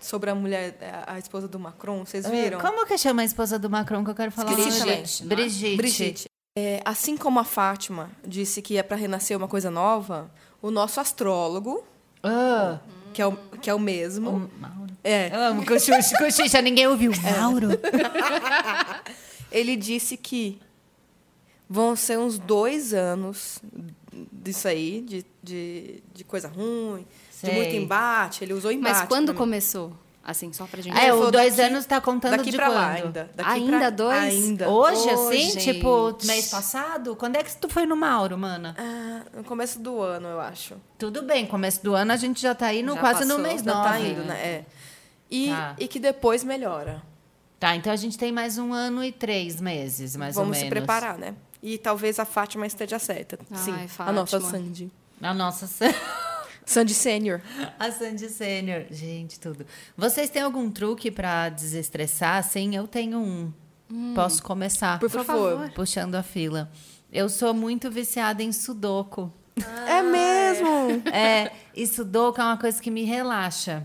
sobre 0.01 0.31
a 0.31 0.35
mulher, 0.35 0.77
a 1.07 1.19
esposa 1.19 1.47
do 1.47 1.59
Macron, 1.59 2.05
vocês 2.05 2.27
viram? 2.29 2.59
Ah, 2.59 2.63
Como 2.63 2.87
que 2.87 2.97
chama 2.97 3.21
a 3.23 3.25
esposa 3.25 3.59
do 3.59 3.69
Macron 3.69 4.03
que 4.03 4.11
eu 4.11 4.15
quero 4.15 4.33
falar? 4.33 4.53
Hoje? 4.53 4.79
também. 4.79 5.05
Brigitte. 5.29 5.77
Brigitte. 5.77 6.25
É, 6.59 6.81
assim 6.85 7.17
como 7.17 7.39
a 7.39 7.45
Fátima 7.45 8.11
disse 8.27 8.61
que 8.63 8.77
é 8.77 8.83
para 8.83 8.97
renascer 8.97 9.37
uma 9.37 9.47
coisa 9.47 9.71
nova, 9.71 10.31
o 10.63 10.71
nosso 10.71 10.99
astrólogo, 10.99 11.85
Ah, 12.23 12.79
que 13.13 13.21
é 13.23 13.27
o, 13.27 13.37
que 13.61 13.69
é 13.71 13.75
o 13.75 13.79
mesmo, 13.79 14.51
Mauro. 14.59 14.87
é, 15.05 15.29
Eu 15.35 15.41
amo 15.43 15.65
cochicha, 15.65 16.61
ninguém 16.63 16.87
ouviu. 16.89 17.13
Mauro. 17.39 17.69
ele 19.53 19.77
disse 19.77 20.17
que 20.17 20.61
vão 21.71 21.95
ser 21.95 22.19
uns 22.19 22.37
dois 22.37 22.93
anos 22.93 23.61
disso 24.33 24.67
aí, 24.67 25.01
de, 25.03 25.25
de, 25.43 26.03
de 26.13 26.25
coisa 26.25 26.49
ruim, 26.49 27.07
Sei. 27.31 27.49
de 27.51 27.57
muito 27.57 27.75
embate. 27.77 28.43
Ele 28.43 28.53
usou 28.53 28.73
embate. 28.73 28.99
Mas 28.99 29.09
quando 29.09 29.33
começou? 29.33 29.93
Assim, 30.23 30.53
só 30.53 30.67
pra 30.67 30.83
gente... 30.83 30.97
É, 30.99 31.15
o 31.15 31.31
dois 31.31 31.57
daqui- 31.57 31.71
anos 31.73 31.87
tá 31.87 31.99
contando 32.01 32.37
Daqui 32.37 32.51
de 32.51 32.57
pra 32.57 32.67
quando? 32.67 32.75
lá 32.77 32.89
ainda. 32.91 33.31
Daqui 33.35 33.51
Ainda 33.51 33.79
pra- 33.79 33.91
dois? 33.91 34.35
Ainda. 34.35 34.69
Hoje, 34.69 35.01
Hoje, 35.09 35.39
assim, 35.39 35.59
tipo, 35.59 36.11
gente. 36.11 36.27
mês 36.27 36.51
passado? 36.51 37.17
Quando 37.17 37.37
é 37.37 37.43
que 37.43 37.57
tu 37.57 37.69
foi 37.71 37.87
no 37.87 37.97
Mauro, 37.97 38.37
mana? 38.37 38.77
Ah, 38.79 39.23
no 39.35 39.43
começo 39.45 39.79
do 39.81 39.99
ano, 40.01 40.29
eu 40.29 40.39
acho. 40.41 40.75
Tudo 40.99 41.23
bem, 41.23 41.47
começo 41.47 41.83
do 41.83 41.95
ano 41.95 42.13
a 42.13 42.17
gente 42.17 42.41
já 42.43 42.55
tá 42.55 42.73
indo 42.75 42.93
Já 42.95 43.01
quase 43.01 43.25
no 43.25 43.37
passou, 43.37 43.43
mês 43.43 43.63
Já 43.63 43.75
nove. 43.75 43.89
tá 43.89 43.99
indo, 44.01 44.25
né? 44.25 44.39
É. 44.47 44.65
E, 45.31 45.49
Tá. 45.49 45.75
e 45.79 45.89
que 45.89 45.99
depois 45.99 46.45
melhora. 46.45 47.03
Tá, 47.61 47.77
então 47.77 47.93
a 47.93 47.97
gente 47.97 48.17
tem 48.17 48.33
mais 48.33 48.57
um 48.57 48.73
ano 48.73 49.05
e 49.05 49.13
três 49.13 49.61
meses, 49.61 50.17
mais 50.17 50.35
Vamos 50.35 50.49
ou 50.49 50.55
se 50.55 50.61
menos. 50.63 50.79
preparar, 50.79 51.19
né? 51.19 51.35
E 51.63 51.77
talvez 51.77 52.19
a 52.19 52.25
Fátima 52.25 52.67
esteja 52.67 52.99
certa. 52.99 53.39
Ai, 53.51 53.59
Sim, 53.59 53.85
a 53.85 53.89
Fátima. 53.89 54.13
nossa 54.13 54.41
Sandy. 54.41 54.91
A 55.21 55.35
nossa 55.35 55.69
Sandy 56.65 56.95
Sênior. 56.95 57.43
a 57.79 57.93
Sandy 57.93 58.31
Sênior. 58.31 58.87
Gente, 58.91 59.39
tudo. 59.39 59.67
Vocês 59.95 60.31
têm 60.31 60.41
algum 60.41 60.71
truque 60.71 61.11
pra 61.11 61.51
desestressar? 61.51 62.43
Sim, 62.45 62.75
eu 62.75 62.89
tenho 62.89 63.19
um. 63.19 63.53
Posso 64.15 64.43
começar? 64.43 64.99
Por 64.99 65.11
favor. 65.11 65.71
Puxando 65.75 66.15
a 66.15 66.23
fila. 66.23 66.71
Eu 67.13 67.29
sou 67.29 67.53
muito 67.53 67.91
viciada 67.91 68.43
em 68.43 68.53
sudoku. 68.53 69.31
é 69.87 70.01
mesmo? 70.01 71.03
É, 71.13 71.53
e 71.77 71.87
sudoku 71.87 72.41
é 72.41 72.45
uma 72.45 72.57
coisa 72.57 72.81
que 72.81 72.91
me 72.91 73.05
relaxa. 73.05 73.85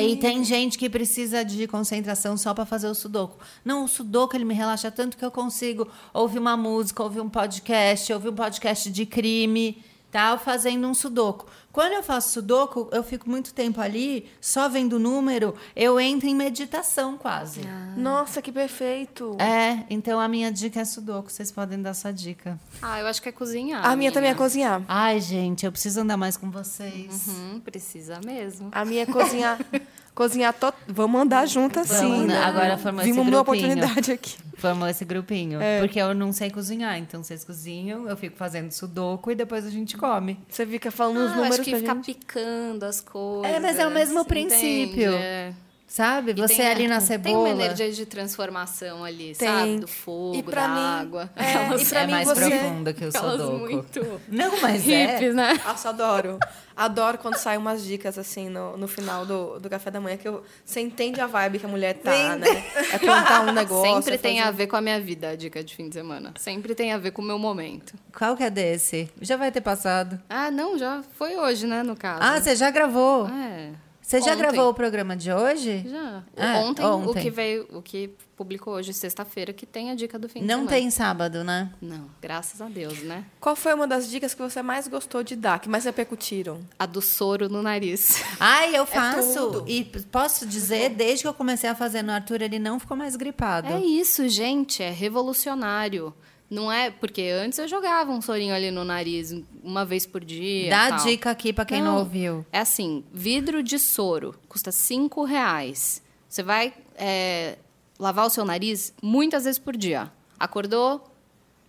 E 0.00 0.16
tem 0.16 0.42
gente 0.42 0.76
que 0.76 0.90
precisa 0.90 1.44
de 1.44 1.68
concentração 1.68 2.36
só 2.36 2.52
para 2.52 2.66
fazer 2.66 2.88
o 2.88 2.94
sudoku. 2.94 3.38
Não, 3.64 3.84
o 3.84 3.88
sudoku 3.88 4.36
ele 4.36 4.44
me 4.44 4.52
relaxa 4.52 4.90
tanto 4.90 5.16
que 5.16 5.24
eu 5.24 5.30
consigo 5.30 5.86
ouvir 6.12 6.40
uma 6.40 6.56
música, 6.56 7.02
ouvir 7.02 7.20
um 7.20 7.28
podcast, 7.28 8.12
ouvir 8.12 8.30
um 8.30 8.34
podcast 8.34 8.90
de 8.90 9.06
crime, 9.06 9.80
tal, 10.10 10.38
fazendo 10.38 10.86
um 10.86 10.94
sudoku. 10.94 11.46
Quando 11.72 11.92
eu 11.92 12.02
faço 12.02 12.30
sudoku, 12.30 12.88
eu 12.90 13.04
fico 13.04 13.28
muito 13.30 13.54
tempo 13.54 13.80
ali, 13.80 14.28
só 14.40 14.68
vendo 14.68 14.94
o 14.94 14.98
número, 14.98 15.54
eu 15.76 16.00
entro 16.00 16.28
em 16.28 16.34
meditação 16.34 17.16
quase. 17.16 17.60
Nossa, 17.96 18.42
que 18.42 18.50
perfeito. 18.50 19.36
É, 19.38 19.84
então 19.88 20.18
a 20.18 20.26
minha 20.26 20.50
dica 20.50 20.80
é 20.80 20.84
sudoku. 20.84 21.30
Vocês 21.30 21.52
podem 21.52 21.80
dar 21.80 21.90
essa 21.90 22.12
dica. 22.12 22.58
Ah, 22.82 22.98
eu 22.98 23.06
acho 23.06 23.22
que 23.22 23.28
é 23.28 23.32
cozinhar. 23.32 23.84
a 23.86 23.94
minha 23.94 24.10
também 24.10 24.30
é 24.30 24.34
cozinhar. 24.34 24.82
Ai, 24.88 25.20
gente, 25.20 25.64
eu 25.64 25.70
preciso 25.70 26.00
andar 26.00 26.16
mais 26.16 26.36
com 26.36 26.50
vocês. 26.50 27.28
Uhum, 27.28 27.60
precisa 27.60 28.20
mesmo. 28.24 28.70
A 28.72 28.84
minha 28.84 29.02
é 29.02 29.06
cozinhar. 29.06 29.58
cozinhar 30.18 30.52
to... 30.52 30.74
Vamos 30.88 31.20
andar 31.20 31.46
juntas 31.46 31.86
sim. 31.86 32.26
Né? 32.26 32.36
agora 32.42 32.76
formou 32.76 33.02
esse 33.02 33.12
Vimos 33.12 33.24
uma 33.28 33.42
grupinho. 33.44 33.66
oportunidade 33.68 34.10
aqui. 34.12 34.36
Formou 34.56 34.88
esse 34.88 35.04
grupinho. 35.04 35.60
É. 35.62 35.78
Porque 35.78 36.00
eu 36.00 36.12
não 36.12 36.32
sei 36.32 36.50
cozinhar. 36.50 36.98
Então, 36.98 37.22
vocês 37.22 37.44
cozinham, 37.44 38.08
eu 38.08 38.16
fico 38.16 38.36
fazendo 38.36 38.72
sudoku 38.72 39.30
e 39.30 39.36
depois 39.36 39.64
a 39.64 39.70
gente 39.70 39.96
come. 39.96 40.36
Você 40.48 40.66
fica 40.66 40.90
falando 40.90 41.18
os 41.18 41.22
Ah, 41.22 41.26
eu 41.26 41.36
números 41.36 41.54
acho 41.54 41.62
que 41.62 41.70
pra 41.70 41.78
ficar 41.78 41.94
gente. 41.94 42.04
picando 42.14 42.84
as 42.84 43.00
coisas. 43.00 43.54
É, 43.54 43.60
mas 43.60 43.78
é 43.78 43.86
o 43.86 43.90
mesmo 43.92 44.20
entende? 44.20 44.28
princípio. 44.28 45.12
É. 45.12 45.52
Sabe? 45.90 46.32
E 46.32 46.34
Você 46.34 46.56
tem- 46.56 46.66
ali 46.68 46.86
na 46.86 46.98
Tem 46.98 47.06
cebola. 47.06 47.38
uma 47.38 47.48
energia 47.48 47.90
de 47.90 48.04
transformação 48.04 49.02
ali, 49.04 49.34
Tem. 49.34 49.48
sabe? 49.48 49.76
Do 49.78 49.88
fogo, 49.88 50.36
E 50.36 50.42
pra 50.42 50.66
da 50.66 50.74
mim- 50.74 50.80
água. 51.00 51.30
é, 51.34 51.40
Aquelas- 51.64 51.80
e 51.82 51.86
pra 51.86 52.00
é 52.02 52.06
mim 52.06 52.12
mais 52.12 52.28
você- 52.28 52.50
profunda 52.50 52.92
que 52.92 53.04
o 53.04 53.08
aquelas 53.08 53.40
sudoku. 53.40 53.58
muito 53.58 54.20
Não, 54.28 54.60
mas 54.60 54.86
é. 54.86 55.06
hippies, 55.14 55.34
né? 55.34 55.58
Nossa, 55.64 55.88
adoro. 55.88 56.38
Adoro 56.76 57.16
quando 57.18 57.36
saem 57.36 57.58
umas 57.58 57.82
dicas 57.82 58.18
assim 58.18 58.48
no, 58.50 58.76
no 58.76 58.86
final 58.86 59.24
do, 59.26 59.58
do 59.58 59.68
café 59.70 59.90
da 59.90 59.98
manhã, 60.00 60.16
que 60.18 60.28
eu, 60.28 60.44
você 60.64 60.80
entende 60.80 61.20
a 61.20 61.26
vibe 61.26 61.58
que 61.58 61.66
a 61.66 61.68
mulher 61.68 61.94
tá, 61.94 62.36
né? 62.36 62.46
É 62.92 62.98
plantar 62.98 63.40
um 63.48 63.50
negócio. 63.52 63.94
Sempre 63.94 64.14
é 64.14 64.18
tem 64.18 64.36
fazer- 64.38 64.48
a 64.48 64.52
ver 64.52 64.66
com 64.66 64.76
a 64.76 64.80
minha 64.82 65.00
vida, 65.00 65.30
a 65.30 65.36
dica 65.36 65.64
de 65.64 65.74
fim 65.74 65.88
de 65.88 65.94
semana. 65.94 66.34
Sempre 66.38 66.74
tem 66.74 66.92
a 66.92 66.98
ver 66.98 67.10
com 67.12 67.22
o 67.22 67.24
meu 67.24 67.38
momento. 67.38 67.94
Qual 68.16 68.36
que 68.36 68.44
é 68.44 68.50
desse? 68.50 69.10
Já 69.22 69.36
vai 69.38 69.50
ter 69.50 69.62
passado. 69.62 70.20
Ah, 70.28 70.50
não, 70.50 70.78
já 70.78 71.02
foi 71.16 71.34
hoje, 71.36 71.66
né, 71.66 71.82
no 71.82 71.96
caso. 71.96 72.20
Ah, 72.22 72.38
você 72.40 72.54
já 72.54 72.70
gravou? 72.70 73.26
É, 73.26 73.70
Você 74.08 74.22
já 74.22 74.30
ontem. 74.32 74.38
gravou 74.38 74.70
o 74.70 74.74
programa 74.74 75.14
de 75.14 75.30
hoje? 75.30 75.84
já. 75.86 76.22
Ah, 76.34 76.60
ontem, 76.60 76.82
o 76.82 77.10
ontem. 77.10 77.22
que 77.22 77.30
veio, 77.30 77.68
o 77.70 77.82
que 77.82 78.08
publicou 78.34 78.72
hoje, 78.72 78.94
sexta-feira, 78.94 79.52
que 79.52 79.66
tem 79.66 79.90
a 79.90 79.94
dica 79.94 80.18
do 80.18 80.30
fim 80.30 80.40
de 80.40 80.46
Não 80.46 80.60
semana. 80.60 80.70
tem 80.70 80.90
sábado, 80.90 81.44
né? 81.44 81.70
Não, 81.78 82.08
graças 82.18 82.62
a 82.62 82.68
Deus, 82.70 83.02
né? 83.02 83.26
Qual 83.38 83.54
foi 83.54 83.74
uma 83.74 83.86
das 83.86 84.08
dicas 84.08 84.32
que 84.32 84.40
você 84.40 84.62
mais 84.62 84.88
gostou 84.88 85.22
de 85.22 85.36
dar, 85.36 85.58
que 85.58 85.68
mais 85.68 85.84
repercutiram? 85.84 86.58
A 86.78 86.86
do 86.86 87.02
soro 87.02 87.50
no 87.50 87.60
nariz. 87.60 88.24
Ai, 88.40 88.74
eu 88.74 88.86
faço. 88.86 89.50
tudo. 89.50 89.64
e 89.68 89.84
posso 89.84 90.46
dizer, 90.46 90.88
desde 90.88 91.24
que 91.24 91.28
eu 91.28 91.34
comecei 91.34 91.68
a 91.68 91.74
fazer 91.74 92.00
no 92.00 92.10
Arthur, 92.10 92.40
ele 92.40 92.58
não 92.58 92.80
ficou 92.80 92.96
mais 92.96 93.14
gripado. 93.14 93.68
É 93.68 93.78
isso, 93.78 94.26
gente, 94.26 94.82
é 94.82 94.88
revolucionário. 94.90 96.14
Não 96.50 96.72
é 96.72 96.90
porque 96.90 97.22
antes 97.22 97.58
eu 97.58 97.68
jogava 97.68 98.10
um 98.10 98.22
sorinho 98.22 98.54
ali 98.54 98.70
no 98.70 98.82
nariz 98.82 99.34
uma 99.62 99.84
vez 99.84 100.06
por 100.06 100.24
dia. 100.24 100.70
Dá 100.70 100.88
tal. 100.96 101.06
dica 101.06 101.30
aqui 101.30 101.52
pra 101.52 101.64
quem 101.66 101.82
não, 101.82 101.92
Não. 101.92 101.98
ouviu. 101.98 102.46
É 102.50 102.60
assim, 102.60 103.04
vidro 103.12 103.62
de 103.62 103.78
soro 103.78 104.34
custa 104.48 104.72
cinco 104.72 105.24
reais. 105.24 106.02
Você 106.28 106.42
vai 106.42 106.72
é, 106.96 107.58
lavar 107.98 108.26
o 108.26 108.30
seu 108.30 108.44
nariz 108.46 108.94
muitas 109.02 109.44
vezes 109.44 109.58
por 109.58 109.76
dia. 109.76 110.10
Acordou? 110.40 111.04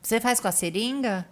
Você 0.01 0.21
faz 0.21 0.39
com 0.39 0.47
a 0.47 0.51
seringa? 0.51 1.27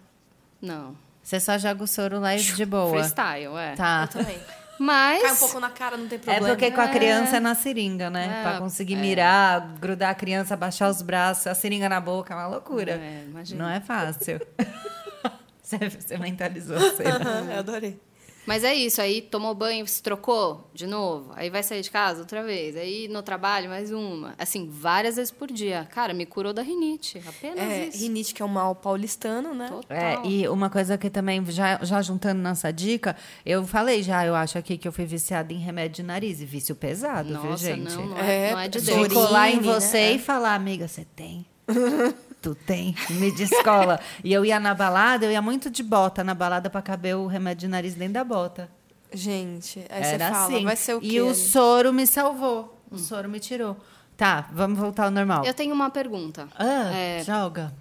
Não. 0.60 0.94
Você 1.22 1.40
só 1.40 1.56
joga 1.56 1.84
o 1.84 1.86
soro 1.86 2.20
lá 2.20 2.36
e 2.36 2.42
de 2.42 2.66
boa. 2.66 2.90
Freestyle, 2.90 3.56
é. 3.56 3.74
Tá. 3.76 4.08
Eu 4.14 4.20
também. 4.20 4.38
Mas. 4.78 5.22
Cai 5.22 5.32
um 5.32 5.36
pouco 5.36 5.60
na 5.60 5.70
cara, 5.70 5.96
não 5.96 6.06
tem 6.06 6.16
É 6.16 6.20
problema. 6.20 6.46
porque 6.48 6.70
com 6.70 6.80
a 6.80 6.88
criança 6.88 7.36
é 7.36 7.40
na 7.40 7.54
seringa, 7.54 8.08
né? 8.10 8.38
É, 8.38 8.42
pra 8.42 8.58
conseguir 8.58 8.96
mirar, 8.96 9.60
grudar 9.80 10.10
a 10.10 10.14
criança, 10.14 10.56
baixar 10.56 10.88
os 10.88 11.02
braços, 11.02 11.46
a 11.46 11.54
seringa 11.54 11.88
na 11.88 12.00
boca, 12.00 12.32
é 12.32 12.36
uma 12.36 12.46
loucura. 12.46 12.92
É, 12.92 13.24
imagina. 13.26 13.64
Não 13.64 13.70
é 13.70 13.80
fácil. 13.80 14.40
você, 15.62 15.78
você 15.88 16.16
mentalizou. 16.18 16.76
Aham, 16.76 17.50
eu 17.52 17.58
adorei. 17.58 18.00
Mas 18.48 18.64
é 18.64 18.74
isso, 18.74 19.02
aí 19.02 19.20
tomou 19.20 19.54
banho, 19.54 19.86
se 19.86 20.02
trocou 20.02 20.70
de 20.72 20.86
novo, 20.86 21.32
aí 21.36 21.50
vai 21.50 21.62
sair 21.62 21.82
de 21.82 21.90
casa 21.90 22.20
outra 22.20 22.42
vez, 22.42 22.74
aí 22.76 23.06
no 23.08 23.22
trabalho 23.22 23.68
mais 23.68 23.92
uma. 23.92 24.34
Assim, 24.38 24.66
várias 24.70 25.16
vezes 25.16 25.30
por 25.30 25.52
dia. 25.52 25.86
Cara, 25.90 26.14
me 26.14 26.24
curou 26.24 26.54
da 26.54 26.62
rinite, 26.62 27.22
apenas 27.26 27.58
É, 27.58 27.86
isso. 27.88 27.98
rinite, 27.98 28.32
que 28.32 28.40
é 28.40 28.44
um 28.46 28.48
mal 28.48 28.74
paulistano, 28.74 29.54
né? 29.54 29.68
Total. 29.68 29.96
É, 29.98 30.18
e 30.26 30.48
uma 30.48 30.70
coisa 30.70 30.96
que 30.96 31.10
também, 31.10 31.44
já, 31.44 31.78
já 31.82 32.00
juntando 32.00 32.40
nossa 32.40 32.72
dica, 32.72 33.14
eu 33.44 33.66
falei 33.66 34.02
já, 34.02 34.24
eu 34.24 34.34
acho 34.34 34.56
aqui 34.56 34.78
que 34.78 34.88
eu 34.88 34.92
fui 34.92 35.04
viciada 35.04 35.52
em 35.52 35.58
remédio 35.58 35.96
de 35.96 36.02
nariz, 36.04 36.40
e 36.40 36.46
vício 36.46 36.74
pesado, 36.74 37.28
viu, 37.28 37.50
Nossa, 37.50 37.64
gente? 37.66 37.94
não, 37.94 38.06
não 38.06 38.18
é, 38.18 38.48
É, 38.48 38.52
não 38.52 38.60
é 38.60 38.68
de 38.68 38.80
de 38.80 38.86
Deus. 38.86 39.08
De 39.08 39.14
colar 39.14 39.50
em 39.50 39.56
né? 39.56 39.62
você 39.62 39.98
É. 39.98 40.12
e 40.12 40.18
falar, 40.18 40.54
amiga, 40.54 40.88
você 40.88 41.04
tem? 41.14 41.44
tu 42.48 42.54
tem? 42.54 42.94
Me 43.10 43.30
descola. 43.30 44.00
e 44.24 44.32
eu 44.32 44.44
ia 44.44 44.58
na 44.58 44.74
balada, 44.74 45.26
eu 45.26 45.32
ia 45.32 45.42
muito 45.42 45.70
de 45.70 45.82
bota 45.82 46.24
na 46.24 46.34
balada 46.34 46.70
pra 46.70 46.80
caber 46.80 47.16
o 47.16 47.26
remédio 47.26 47.60
de 47.62 47.68
nariz 47.68 47.94
dentro 47.94 48.14
da 48.14 48.24
bota. 48.24 48.70
Gente, 49.12 49.78
aí 49.88 50.02
Era 50.02 50.28
você 50.28 50.32
fala, 50.34 50.54
assim. 50.54 50.64
vai 50.64 50.76
ser 50.76 50.94
o 50.94 51.00
quê? 51.00 51.06
E 51.06 51.20
o 51.20 51.26
ali? 51.28 51.34
soro 51.34 51.92
me 51.92 52.06
salvou. 52.06 52.78
O 52.90 52.98
soro 52.98 53.28
me 53.28 53.40
tirou. 53.40 53.76
Tá, 54.16 54.48
vamos 54.52 54.78
voltar 54.78 55.04
ao 55.04 55.10
normal. 55.10 55.44
Eu 55.44 55.54
tenho 55.54 55.74
uma 55.74 55.90
pergunta. 55.90 56.48
Ah, 56.58 56.90
É, 56.92 57.22
joga. 57.24 57.72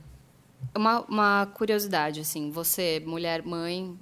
Uma, 0.76 1.02
uma 1.02 1.46
curiosidade, 1.54 2.20
assim, 2.20 2.52
você, 2.52 3.02
mulher, 3.06 3.44
mãe, 3.44 3.98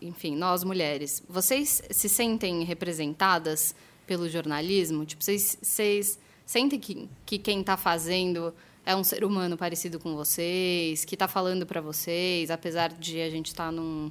enfim, 0.00 0.36
nós 0.36 0.64
mulheres, 0.64 1.22
vocês 1.28 1.82
se 1.90 2.08
sentem 2.08 2.62
representadas 2.64 3.74
pelo 4.06 4.28
jornalismo? 4.28 5.04
Tipo, 5.04 5.22
vocês, 5.22 5.58
vocês 5.60 6.18
sentem 6.46 6.78
que, 6.78 7.08
que 7.26 7.38
quem 7.38 7.60
está 7.60 7.76
fazendo 7.76 8.54
é 8.90 8.96
um 8.96 9.04
ser 9.04 9.24
humano 9.24 9.56
parecido 9.56 9.98
com 9.98 10.14
vocês, 10.16 11.04
que 11.04 11.14
está 11.14 11.28
falando 11.28 11.64
para 11.64 11.80
vocês, 11.80 12.50
apesar 12.50 12.92
de 12.92 13.20
a 13.20 13.30
gente 13.30 13.46
estar 13.46 13.70
num, 13.70 14.10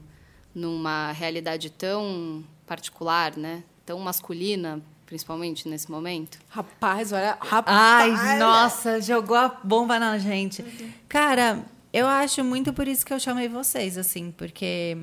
numa 0.56 1.12
realidade 1.12 1.70
tão 1.70 2.44
particular, 2.66 3.36
né? 3.36 3.64
Tão 3.86 4.00
masculina, 4.00 4.82
principalmente 5.06 5.68
nesse 5.68 5.92
momento? 5.92 6.40
Rapaz, 6.48 7.12
olha. 7.12 7.38
Rapaz, 7.42 8.20
Ai, 8.20 8.40
nossa, 8.40 9.02
jogou 9.02 9.36
a 9.36 9.50
bomba 9.64 10.00
na 10.00 10.18
gente. 10.18 10.64
Cara, 11.10 11.66
eu 11.92 12.08
acho 12.08 12.44
muito 12.44 12.72
por 12.72 12.88
isso 12.88 13.06
que 13.06 13.14
eu 13.14 13.20
chamei 13.20 13.50
vocês, 13.50 13.98
assim, 13.98 14.32
porque 14.32 14.98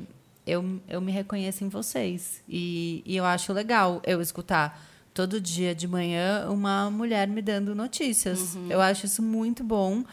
eu, 0.47 0.81
eu 0.89 1.01
me 1.01 1.12
reconheço 1.12 1.64
em 1.64 1.68
vocês. 1.68 2.43
E, 2.49 3.03
e 3.05 3.16
eu 3.16 3.24
acho 3.24 3.53
legal 3.53 4.01
eu 4.07 4.22
escutar 4.22 4.81
todo 5.17 5.41
dia 5.41 5.75
de 5.75 5.89
manhã 5.89 6.47
uma 6.51 6.91
mulher 6.91 7.27
me 7.27 7.41
dando 7.41 7.75
notícias. 7.75 8.55
Eu 8.69 8.83
acho 8.83 9.07
isso 9.07 9.23
muito 9.23 9.64
bom, 9.64 10.05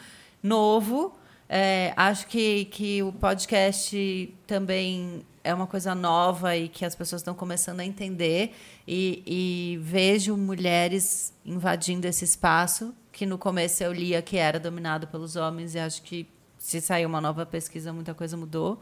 novo. 0.42 1.14
É, 1.46 1.92
acho 1.94 2.26
que, 2.26 2.64
que 2.64 3.02
o 3.02 3.12
podcast 3.12 4.34
também 4.46 5.22
é 5.44 5.52
uma 5.52 5.66
coisa 5.66 5.94
nova 5.94 6.56
e 6.56 6.70
que 6.70 6.86
as 6.86 6.94
pessoas 6.94 7.20
estão 7.20 7.34
começando 7.34 7.80
a 7.80 7.84
entender. 7.84 8.54
E, 8.88 9.22
e 9.26 9.78
vejo 9.82 10.38
mulheres 10.38 11.34
invadindo 11.44 12.06
esse 12.06 12.24
espaço, 12.24 12.94
que 13.12 13.26
no 13.26 13.36
começo 13.36 13.84
eu 13.84 13.92
lia 13.92 14.22
que 14.22 14.38
era 14.38 14.58
dominado 14.58 15.06
pelos 15.08 15.36
homens, 15.36 15.74
e 15.74 15.78
acho 15.78 16.00
que 16.00 16.26
se 16.56 16.80
sair 16.80 17.04
uma 17.04 17.20
nova 17.20 17.44
pesquisa, 17.44 17.92
muita 17.92 18.14
coisa 18.14 18.38
mudou. 18.38 18.80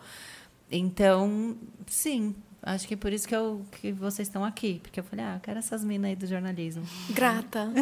Então, 0.70 1.56
sim, 1.88 2.32
acho 2.62 2.86
que 2.86 2.96
por 2.96 3.12
isso 3.12 3.26
que, 3.26 3.34
eu, 3.34 3.64
que 3.80 3.92
vocês 3.92 4.28
estão 4.28 4.44
aqui. 4.44 4.80
Porque 4.82 5.00
eu 5.00 5.04
falei, 5.04 5.24
ah, 5.24 5.34
eu 5.36 5.40
quero 5.40 5.58
essas 5.58 5.82
minas 5.84 6.10
aí 6.10 6.16
do 6.16 6.26
jornalismo. 6.26 6.84
Grata. 7.10 7.70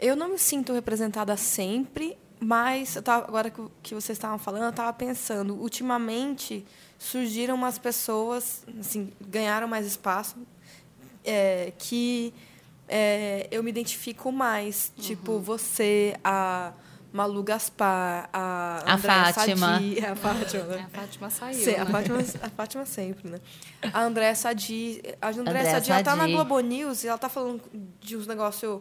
Eu 0.00 0.16
não 0.16 0.28
me 0.30 0.38
sinto 0.38 0.72
representada 0.72 1.36
sempre, 1.36 2.18
mas 2.40 2.94
tava- 3.02 3.26
agora 3.26 3.48
que, 3.48 3.94
vocês 3.94 4.18
estavam 4.18 4.38
falando, 4.38 4.64
eu 4.64 4.70
estava 4.70 4.92
pensando, 4.92 5.54
ultimamente 5.54 6.64
surgiram 6.98 7.54
umas 7.54 7.78
pessoas, 7.78 8.64
assim, 8.78 9.12
ganharam 9.20 9.68
mais 9.68 9.86
espaço, 9.86 10.36
é, 11.24 11.72
que 11.78 12.34
é, 12.88 13.46
eu 13.50 13.62
me 13.62 13.70
identifico 13.70 14.32
mais. 14.32 14.92
Tipo, 14.98 15.38
você, 15.38 16.16
a 16.24 16.72
Malu 17.14 17.44
Gaspar, 17.44 18.28
a, 18.32 18.82
A 18.84 18.94
Andréa 18.96 19.32
Fátima. 19.32 19.72
Sadi, 19.74 19.98
a 20.04 20.16
Fátima, 20.16 20.64
É, 20.64 20.66
né? 20.66 20.86
a 20.92 20.98
Fátima 20.98 21.30
saiu, 21.30 21.64
Sim, 21.64 21.74
a 21.76 21.84
né? 21.84 21.90
Fátima, 21.92 22.18
a 22.18 22.50
Fátima 22.50 22.84
sempre, 22.84 23.30
né? 23.30 23.40
A 23.92 24.02
Andréa 24.02 24.34
Sadi. 24.34 25.00
A 25.22 25.28
Andréa 25.28 25.40
Andréa 25.42 25.70
Sadi, 25.70 25.92
ela 25.92 26.02
tá 26.02 26.16
na. 26.16 26.26
Globo 26.26 26.58
News 26.58 27.04
e 27.04 27.06
ela 27.06 27.16
tá 27.16 27.28
falando 27.28 27.62
de 28.00 28.16
uns 28.16 28.26
negócios 28.26 28.80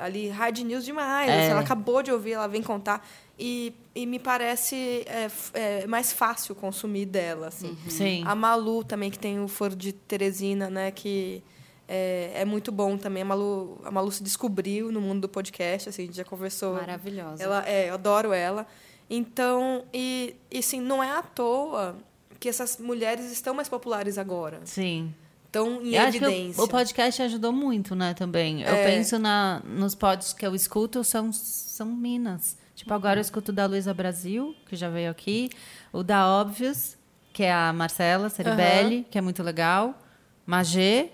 ali, 0.00 0.30
hard 0.30 0.58
news 0.60 0.86
demais. 0.86 1.28
É. 1.28 1.42
assim, 1.42 1.50
ela 1.50 1.60
acabou 1.60 2.02
de 2.02 2.10
ouvir, 2.10 2.32
ela 2.32 2.48
vem 2.48 2.62
contar. 2.62 3.06
E, 3.38 3.74
e 3.94 4.06
me 4.06 4.18
parece 4.18 5.04
é, 5.06 5.28
é, 5.52 5.86
mais 5.86 6.10
fácil 6.12 6.54
consumir 6.54 7.04
dela, 7.04 7.48
assim. 7.48 7.76
Sim. 7.90 8.22
A 8.26 8.34
Malu 8.34 8.82
também, 8.82 9.10
que 9.10 9.18
tem 9.18 9.38
o 9.38 9.46
Foro 9.48 9.76
de 9.76 9.92
Teresina, 9.92 10.70
né? 10.70 10.90
Que 10.90 11.42
é, 11.88 12.32
é 12.34 12.44
muito 12.44 12.70
bom 12.70 12.96
também. 12.98 13.22
A 13.22 13.26
Malu, 13.26 13.80
a 13.84 13.90
Malu 13.90 14.12
se 14.12 14.22
descobriu 14.22 14.92
no 14.92 15.00
mundo 15.00 15.22
do 15.22 15.28
podcast, 15.28 15.88
assim, 15.88 16.02
a 16.02 16.06
gente 16.06 16.16
já 16.16 16.24
conversou. 16.24 16.74
Maravilhosa. 16.74 17.42
Ela, 17.42 17.66
é, 17.66 17.88
eu 17.88 17.94
adoro 17.94 18.32
ela. 18.32 18.66
Então, 19.08 19.84
e, 19.92 20.36
e 20.50 20.58
assim, 20.58 20.80
não 20.80 21.02
é 21.02 21.10
à 21.10 21.22
toa 21.22 21.96
que 22.38 22.48
essas 22.48 22.76
mulheres 22.78 23.32
estão 23.32 23.54
mais 23.54 23.68
populares 23.68 24.18
agora. 24.18 24.60
Sim. 24.64 25.12
Estão 25.46 25.80
em 25.82 25.94
Eu 25.94 26.02
evidência. 26.08 26.62
o, 26.62 26.68
podcast 26.68 27.22
ajudou 27.22 27.52
muito, 27.52 27.94
né, 27.94 28.12
também. 28.12 28.60
Eu 28.62 28.74
É. 28.74 28.84
penso 28.84 29.18
na, 29.18 29.62
nos 29.64 29.94
pods 29.94 30.34
que 30.34 30.46
eu 30.46 30.54
escuto, 30.54 31.02
são, 31.02 31.32
são 31.32 31.86
minas. 31.86 32.56
Tipo, 32.74 32.92
agora 32.92 33.18
eu 33.18 33.22
escuto 33.22 33.50
o 33.50 33.54
da 33.54 33.64
Luísa 33.66 33.94
Brasil, 33.94 34.54
que 34.68 34.76
já 34.76 34.90
veio 34.90 35.10
aqui. 35.10 35.48
O 35.90 36.02
da 36.02 36.28
Óbvios, 36.28 36.96
que 37.32 37.42
é 37.42 37.52
a 37.52 37.72
Marcela 37.72 38.28
Ceribelli, 38.28 39.06
que 39.10 39.16
é 39.16 39.20
muito 39.22 39.42
legal. 39.42 39.98
Magê. 40.46 41.10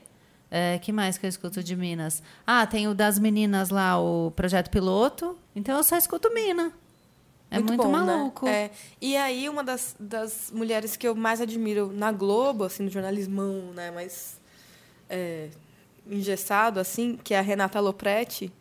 É, 0.56 0.78
que 0.78 0.92
mais 0.92 1.18
que 1.18 1.26
eu 1.26 1.28
escuto 1.28 1.64
de 1.64 1.74
Minas? 1.74 2.22
Ah, 2.46 2.64
tem 2.64 2.86
o 2.86 2.94
das 2.94 3.18
meninas 3.18 3.70
lá, 3.70 4.00
o 4.00 4.30
Projeto 4.30 4.70
Piloto. 4.70 5.36
Então 5.52 5.76
eu 5.76 5.82
só 5.82 5.96
escuto 5.96 6.32
Mina. 6.32 6.72
É 7.50 7.58
muito, 7.58 7.76
bom, 7.76 7.90
né? 7.90 7.98
maluco. 7.98 8.46
É. 8.46 8.70
E 9.00 9.16
aí, 9.16 9.48
uma 9.48 9.64
das, 9.64 9.96
das 9.98 10.52
mulheres 10.54 10.94
que 10.94 11.08
eu 11.08 11.14
mais 11.16 11.40
admiro 11.40 11.90
na 11.92 12.12
Globo, 12.12 12.62
assim, 12.62 12.84
no 12.84 12.88
jornalismão, 12.88 13.72
né, 13.74 13.90
mais 13.90 14.40
é, 15.10 15.48
engessado, 16.08 16.78
assim, 16.78 17.16
que 17.16 17.34
é 17.34 17.38
a 17.40 17.42
Renata 17.42 17.80
Lopretti, 17.80 18.52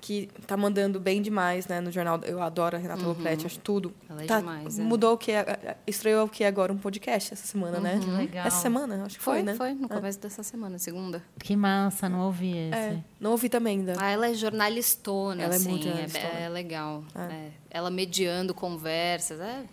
que 0.00 0.28
tá 0.46 0.56
mandando 0.56 1.00
bem 1.00 1.20
demais, 1.20 1.66
né, 1.66 1.80
no 1.80 1.90
jornal. 1.90 2.20
Eu 2.24 2.40
adoro 2.40 2.76
a 2.76 2.78
Renata 2.78 3.02
Lopretti, 3.04 3.46
acho 3.46 3.58
tudo. 3.58 3.92
Ela 4.08 4.22
é 4.22 4.26
Tá- 4.26 4.38
demais, 4.40 4.78
é. 4.78 4.82
Mudou 4.82 5.14
o 5.14 5.18
que 5.18 5.32
é, 5.32 5.76
estreou 5.86 6.26
o 6.26 6.28
que 6.28 6.44
é 6.44 6.46
agora 6.46 6.72
um 6.72 6.78
podcast 6.78 7.34
essa 7.34 7.46
semana, 7.46 7.80
né? 7.80 7.98
Que 8.02 8.10
legal. 8.10 8.46
Essa 8.46 8.60
semana, 8.60 9.04
acho 9.04 9.18
que 9.18 9.24
foi, 9.24 9.34
Foi, 9.34 9.42
né? 9.42 9.54
foi, 9.54 9.74
no 9.74 9.88
começo 9.88 10.18
dessa 10.20 10.42
semana, 10.42 10.78
segunda. 10.78 11.22
Que 11.40 11.56
massa, 11.56 12.08
não 12.08 12.20
ouvi 12.20 12.56
esse. 12.56 12.78
É, 12.78 13.02
não 13.20 13.32
ouvi 13.32 13.48
também 13.48 13.78
ainda. 13.80 13.94
Ah, 13.98 14.10
ela 14.10 14.28
é 14.28 14.34
jornalistona, 14.34 15.42
Ela 15.42 15.54
é 15.54 15.56
assim. 15.56 15.68
muito 15.70 15.86
É, 15.88 15.90
jornalistona. 15.90 16.28
é 16.38 16.48
legal. 16.48 17.04
É. 17.14 17.20
É. 17.34 17.50
Ela 17.70 17.90
mediando 17.90 18.54
conversas. 18.54 19.40
É 19.40 19.64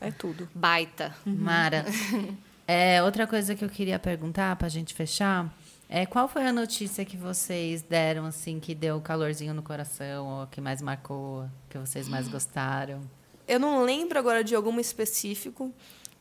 É 0.00 0.10
tudo. 0.10 0.48
baita. 0.54 1.14
Mara. 1.26 1.84
É, 2.66 3.02
outra 3.02 3.26
coisa 3.26 3.54
que 3.54 3.62
eu 3.62 3.68
queria 3.68 3.98
perguntar 3.98 4.56
para 4.56 4.66
a 4.68 4.70
gente 4.70 4.94
fechar 4.94 5.54
é 5.94 6.04
qual 6.06 6.26
foi 6.26 6.44
a 6.44 6.52
notícia 6.52 7.04
que 7.04 7.16
vocês 7.16 7.80
deram 7.82 8.26
assim 8.26 8.58
que 8.58 8.74
deu 8.74 9.00
calorzinho 9.00 9.54
no 9.54 9.62
coração 9.62 10.40
ou 10.40 10.46
que 10.48 10.60
mais 10.60 10.82
marcou, 10.82 11.48
que 11.70 11.78
vocês 11.78 12.08
mais 12.08 12.26
gostaram? 12.26 13.00
Eu 13.46 13.60
não 13.60 13.84
lembro 13.84 14.18
agora 14.18 14.42
de 14.42 14.56
alguma 14.56 14.80
específico, 14.80 15.72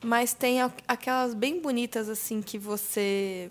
mas 0.04 0.32
tem 0.32 0.60
aquelas 0.88 1.34
bem 1.34 1.60
bonitas 1.60 2.08
assim 2.08 2.40
que 2.40 2.60
você 2.60 3.50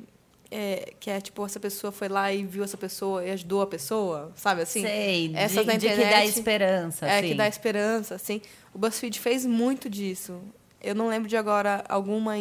é, 0.48 0.92
que 1.00 1.10
é 1.10 1.20
tipo 1.20 1.44
essa 1.44 1.58
pessoa 1.58 1.90
foi 1.90 2.08
lá 2.08 2.32
e 2.32 2.44
viu 2.44 2.62
essa 2.62 2.76
pessoa 2.76 3.24
e 3.24 3.30
ajudou 3.32 3.60
a 3.62 3.66
pessoa, 3.66 4.30
sabe 4.36 4.62
assim? 4.62 4.82
Sei, 4.82 5.32
essas 5.34 5.62
de, 5.62 5.66
na 5.66 5.76
de 5.76 5.88
que 5.88 5.96
dá 5.96 6.02
internet, 6.04 6.28
esperança, 6.38 7.06
É 7.06 7.18
assim. 7.18 7.28
que 7.28 7.34
dá 7.34 7.48
esperança, 7.48 8.14
assim. 8.14 8.40
O 8.72 8.78
BuzzFeed 8.78 9.18
fez 9.18 9.44
muito 9.44 9.90
disso. 9.90 10.40
Eu 10.82 10.94
não 10.94 11.08
lembro 11.08 11.28
de 11.28 11.36
agora 11.36 11.84
alguma 11.88 12.34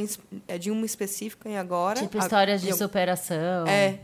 é, 0.47 0.57
de 0.57 0.71
uma 0.71 0.85
específica 0.85 1.47
em 1.49 1.57
agora. 1.57 1.99
Tipo 2.01 2.17
A- 2.17 2.21
histórias 2.21 2.61
de 2.61 2.67
de 2.67 2.73
algum- 2.73 2.85
superação. 2.85 3.67
É. 3.67 3.99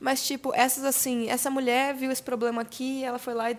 Mas, 0.00 0.24
tipo, 0.26 0.54
essas 0.54 0.84
assim, 0.84 1.28
essa 1.28 1.50
mulher 1.50 1.92
viu 1.94 2.10
esse 2.12 2.22
problema 2.22 2.62
aqui, 2.62 3.02
ela 3.02 3.18
foi 3.18 3.34
lá 3.34 3.50
e, 3.50 3.58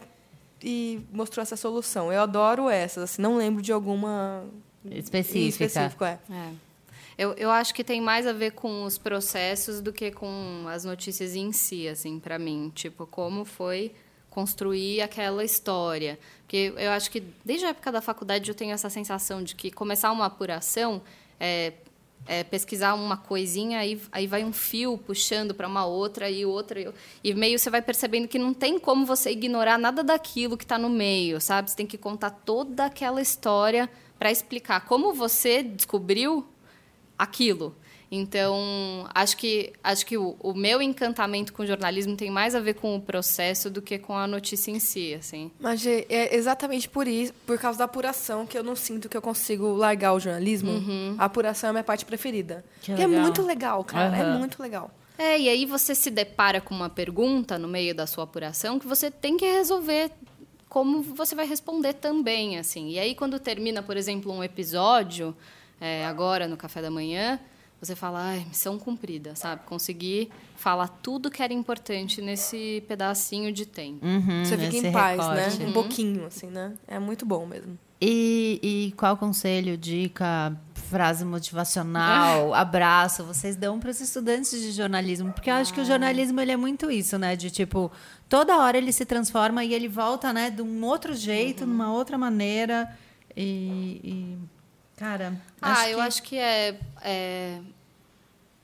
e 0.64 1.02
mostrou 1.12 1.42
essa 1.42 1.58
solução. 1.58 2.14
Eu 2.14 2.22
adoro 2.22 2.70
essas, 2.70 3.04
assim, 3.04 3.22
não 3.22 3.36
lembro 3.36 3.62
de 3.62 3.74
alguma 3.74 4.46
Específica. 4.90 5.38
em 5.40 5.48
específico, 5.50 6.04
é. 6.06 6.18
É. 6.32 6.50
Eu, 7.18 7.34
eu 7.34 7.52
acho 7.52 7.74
que 7.74 7.84
tem 7.84 8.00
mais 8.00 8.26
a 8.26 8.32
ver 8.32 8.52
com 8.52 8.84
os 8.86 8.98
processos 8.98 9.82
do 9.82 9.92
que 9.92 10.10
com 10.12 10.64
as 10.70 10.86
notícias 10.86 11.36
em 11.36 11.52
si, 11.52 11.86
assim, 11.90 12.18
para 12.18 12.40
mim. 12.40 12.72
Tipo, 12.74 13.06
como 13.06 13.44
foi 13.44 13.92
construir 14.40 15.02
aquela 15.02 15.44
história. 15.44 16.18
Porque 16.44 16.74
eu 16.78 16.92
acho 16.92 17.12
que 17.12 17.22
desde 17.44 17.66
a 17.66 17.70
época 17.70 17.92
da 17.92 18.02
faculdade 18.02 18.50
eu 18.50 18.56
tenho 18.56 18.72
essa 18.72 18.90
sensação 18.90 19.44
de 19.44 19.54
que 19.54 19.70
começar 19.70 20.10
uma 20.14 20.26
apuração 20.28 21.02
é, 21.38 21.74
é, 22.26 22.42
pesquisar 22.46 22.94
uma 22.94 23.18
coisinha, 23.18 23.80
aí, 23.80 24.02
aí 24.14 24.28
vai 24.28 24.46
um 24.46 24.54
fio 24.54 24.98
puxando 24.98 25.54
para 25.54 25.68
uma 25.68 25.86
outra 25.86 26.30
e 26.30 26.46
outra. 26.46 26.80
E, 26.80 26.94
e 27.22 27.34
meio 27.34 27.60
você 27.60 27.70
vai 27.70 27.82
percebendo 27.82 28.30
que 28.30 28.40
não 28.40 28.54
tem 28.54 28.80
como 28.80 29.06
você 29.06 29.32
ignorar 29.32 29.78
nada 29.78 30.02
daquilo 30.02 30.56
que 30.56 30.64
está 30.64 30.78
no 30.78 30.90
meio, 30.90 31.42
sabe? 31.42 31.70
Você 31.70 31.76
tem 31.76 31.86
que 31.86 31.98
contar 31.98 32.30
toda 32.30 32.86
aquela 32.86 33.22
história 33.22 33.90
para 34.18 34.32
explicar 34.32 34.86
como 34.86 35.14
você 35.14 35.62
descobriu 35.62 36.48
aquilo. 37.18 37.76
Então, 38.12 39.08
acho 39.14 39.38
que, 39.38 39.72
acho 39.84 40.04
que 40.04 40.18
o, 40.18 40.36
o, 40.40 40.54
meu 40.54 40.82
encantamento 40.82 41.54
com 41.54 41.62
o 41.62 41.68
jornalismo 41.68 42.16
tem 42.16 42.32
mais 42.32 42.56
a 42.56 42.60
ver 42.60 42.74
com 42.74 42.96
o 42.96 43.02
processo 43.02 43.70
do 43.70 43.84
que 43.84 44.00
com 44.00 44.18
a 44.18 44.26
notícia 44.26 44.72
em 44.72 44.80
si, 44.80 45.14
assim. 45.14 45.52
Mas 45.60 45.86
é 45.86 46.36
exatamente 46.36 46.90
por 46.90 47.08
isso, 47.08 47.34
por 47.46 47.60
causa 47.60 47.78
da 47.78 47.86
apuração, 47.86 48.48
que 48.48 48.58
eu 48.58 48.64
não 48.64 48.76
sinto 48.76 49.08
que 49.08 49.16
eu 49.16 49.22
consigo 49.22 49.74
largar 49.74 50.14
o 50.14 50.20
jornalismo. 50.20 50.72
Uhum. 50.72 51.16
A 51.20 51.26
apuração 51.26 51.68
é 51.68 51.70
a 51.70 51.74
minha 51.74 51.84
parte 51.84 52.04
preferida. 52.04 52.66
Que 52.82 52.94
é 52.94 53.06
muito 53.06 53.44
legal, 53.44 53.84
cara. 53.84 54.10
Uhum. 54.10 54.36
É 54.36 54.38
muito 54.40 54.60
legal. 54.60 54.90
É, 55.16 55.40
e 55.40 55.48
aí 55.48 55.66
você 55.66 55.94
se 55.94 56.10
depara 56.10 56.60
com 56.60 56.74
uma 56.74 56.90
pergunta 56.90 57.60
no 57.60 57.68
meio 57.68 57.94
da 57.94 58.08
sua 58.08 58.24
apuração 58.24 58.80
que 58.80 58.88
você 58.88 59.12
tem 59.12 59.38
que 59.38 59.46
resolver 59.46 60.12
como 60.70 61.02
você 61.02 61.36
vai 61.36 61.46
responder 61.46 61.94
também, 61.94 62.58
assim. 62.58 62.90
E 62.90 63.00
aí, 63.00 63.14
quando 63.14 63.40
termina, 63.40 63.84
por 63.84 63.98
exemplo, 63.98 64.32
um 64.32 64.44
episódio, 64.44 65.36
é, 65.82 66.06
agora 66.06 66.48
no 66.48 66.56
café 66.56 66.82
da 66.82 66.92
manhã, 66.92 67.40
você 67.82 67.96
fala, 67.96 68.22
ai, 68.22 68.46
missão 68.48 68.78
cumprida, 68.78 69.36
sabe? 69.36 69.62
Conseguir 69.66 70.30
falar 70.56 70.88
tudo 70.88 71.32
que 71.32 71.42
era 71.42 71.54
importante 71.54 72.22
nesse 72.22 72.84
pedacinho 72.88 73.54
de 73.54 73.66
tempo. 73.66 74.06
Uhum, 74.06 74.44
você 74.44 74.58
fica 74.58 74.88
em 74.88 74.92
paz, 74.92 75.18
né? 75.18 75.36
recorte. 75.36 75.58
né? 75.60 75.68
Um 75.68 75.74
pouquinho, 75.74 76.26
assim, 76.26 76.48
né? 76.48 76.74
É 76.88 77.00
muito 77.00 77.26
bom 77.26 77.46
mesmo. 77.46 77.78
E, 78.02 78.60
e 78.62 78.92
qual 78.98 79.16
conselho, 79.18 79.78
dica, 79.78 80.56
frase 80.74 81.24
motivacional, 81.24 82.54
abraço 82.56 83.24
vocês 83.24 83.56
dão 83.56 83.80
para 83.80 83.90
os 83.90 84.02
estudantes 84.02 84.52
de 84.52 84.72
jornalismo? 84.72 85.32
Porque 85.32 85.50
eu 85.50 85.56
acho 85.56 85.74
que 85.74 85.82
o 85.82 85.86
jornalismo 85.86 86.40
ele 86.42 86.52
é 86.52 86.58
muito 86.58 86.92
isso, 86.92 87.18
né? 87.18 87.36
De 87.36 87.50
tipo, 87.50 87.92
toda 88.28 88.58
hora 88.58 88.78
ele 88.78 88.92
se 88.92 89.06
transforma 89.06 89.64
e 89.64 89.74
ele 89.74 89.88
volta, 89.88 90.34
né? 90.34 90.50
De 90.50 90.62
um 90.62 90.84
outro 90.84 91.14
jeito, 91.14 91.64
uhum. 91.64 91.70
numa 91.70 91.94
outra 91.94 92.18
maneira. 92.18 92.90
e, 93.36 94.02
e 94.04 94.59
Cara, 95.00 95.42
ah, 95.62 95.90
eu 95.90 95.98
que... 95.98 96.04
acho 96.04 96.24
que 96.24 96.38
é, 96.38 96.78
é, 97.02 97.62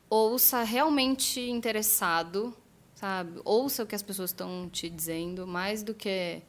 ouça 0.09 0.63
realmente 0.63 1.39
interessado, 1.39 2.53
sabe? 2.93 3.39
Ouça 3.45 3.83
o 3.83 3.85
que 3.85 3.95
as 3.95 4.03
pessoas 4.03 4.31
estão 4.31 4.67
te 4.69 4.89
dizendo, 4.89 5.47
mais 5.47 5.81
do 5.81 5.93
que 5.93 6.41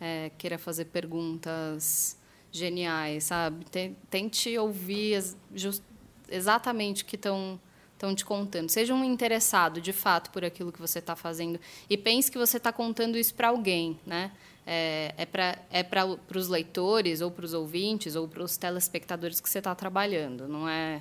é, 0.00 0.32
queira 0.36 0.58
fazer 0.58 0.86
perguntas 0.86 2.18
geniais, 2.50 3.24
sabe? 3.24 3.64
Tente 4.10 4.58
ouvir 4.58 5.22
just, 5.54 5.84
exatamente 6.28 7.04
o 7.04 7.06
que 7.06 7.14
estão 7.14 7.60
estão 7.92 8.14
te 8.14 8.24
contando. 8.24 8.70
Seja 8.70 8.94
um 8.94 9.04
interessado, 9.04 9.80
de 9.80 9.92
fato, 9.92 10.30
por 10.30 10.44
aquilo 10.44 10.72
que 10.72 10.80
você 10.80 11.00
está 11.00 11.14
fazendo. 11.14 11.60
E 11.88 11.96
pense 11.96 12.30
que 12.30 12.38
você 12.38 12.56
está 12.56 12.72
contando 12.72 13.16
isso 13.18 13.34
para 13.34 13.48
alguém, 13.48 14.00
né? 14.06 14.32
É, 14.70 15.14
é 15.16 15.24
para 15.24 15.58
é 15.70 15.82
para 15.82 16.04
os 16.36 16.48
leitores 16.48 17.22
ou 17.22 17.30
para 17.30 17.46
os 17.46 17.54
ouvintes 17.54 18.14
ou 18.14 18.28
para 18.28 18.42
os 18.42 18.58
telespectadores 18.58 19.40
que 19.40 19.48
você 19.48 19.58
está 19.58 19.74
trabalhando. 19.74 20.46
Não 20.46 20.68
é 20.68 21.00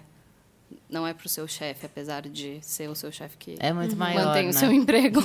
não 0.89 1.05
é 1.05 1.13
para 1.13 1.25
o 1.25 1.29
seu 1.29 1.47
chefe, 1.47 1.85
apesar 1.85 2.21
de 2.21 2.59
ser 2.61 2.89
o 2.89 2.95
seu 2.95 3.11
chefe 3.11 3.37
que 3.37 3.57
é 3.59 3.73
muito 3.73 3.95
maior, 3.95 4.27
mantém 4.27 4.43
né? 4.43 4.49
o 4.49 4.53
seu 4.53 4.71
emprego. 4.71 5.19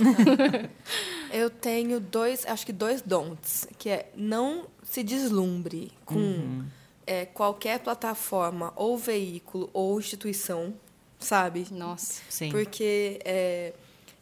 Eu 1.33 1.51
tenho 1.51 2.01
dois, 2.01 2.45
acho 2.47 2.67
que 2.67 2.73
dois 2.73 3.01
dons, 3.01 3.67
que 3.79 3.89
é 3.89 4.11
não 4.15 4.67
se 4.83 5.03
deslumbre 5.03 5.93
com 6.05 6.19
uhum. 6.19 6.65
é, 7.07 7.27
qualquer 7.27 7.79
plataforma 7.79 8.73
ou 8.77 8.99
veículo 8.99 9.71
ou 9.73 9.99
instituição, 9.99 10.75
sabe? 11.19 11.67
Nossa, 11.71 12.21
sim. 12.29 12.51
Porque 12.51 13.21
é, 13.25 13.73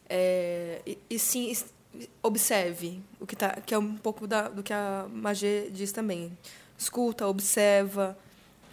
é, 0.09 0.81
e, 0.85 0.97
e 1.09 1.19
sim 1.19 1.51
observe 2.23 3.01
o 3.19 3.25
que 3.25 3.35
tá 3.35 3.57
que 3.65 3.73
é 3.73 3.77
um 3.77 3.95
pouco 3.95 4.25
da, 4.27 4.49
do 4.49 4.63
que 4.63 4.73
a 4.73 5.07
Magê 5.11 5.69
diz 5.71 5.91
também. 5.91 6.37
Escuta 6.77 7.27
observa 7.27 8.17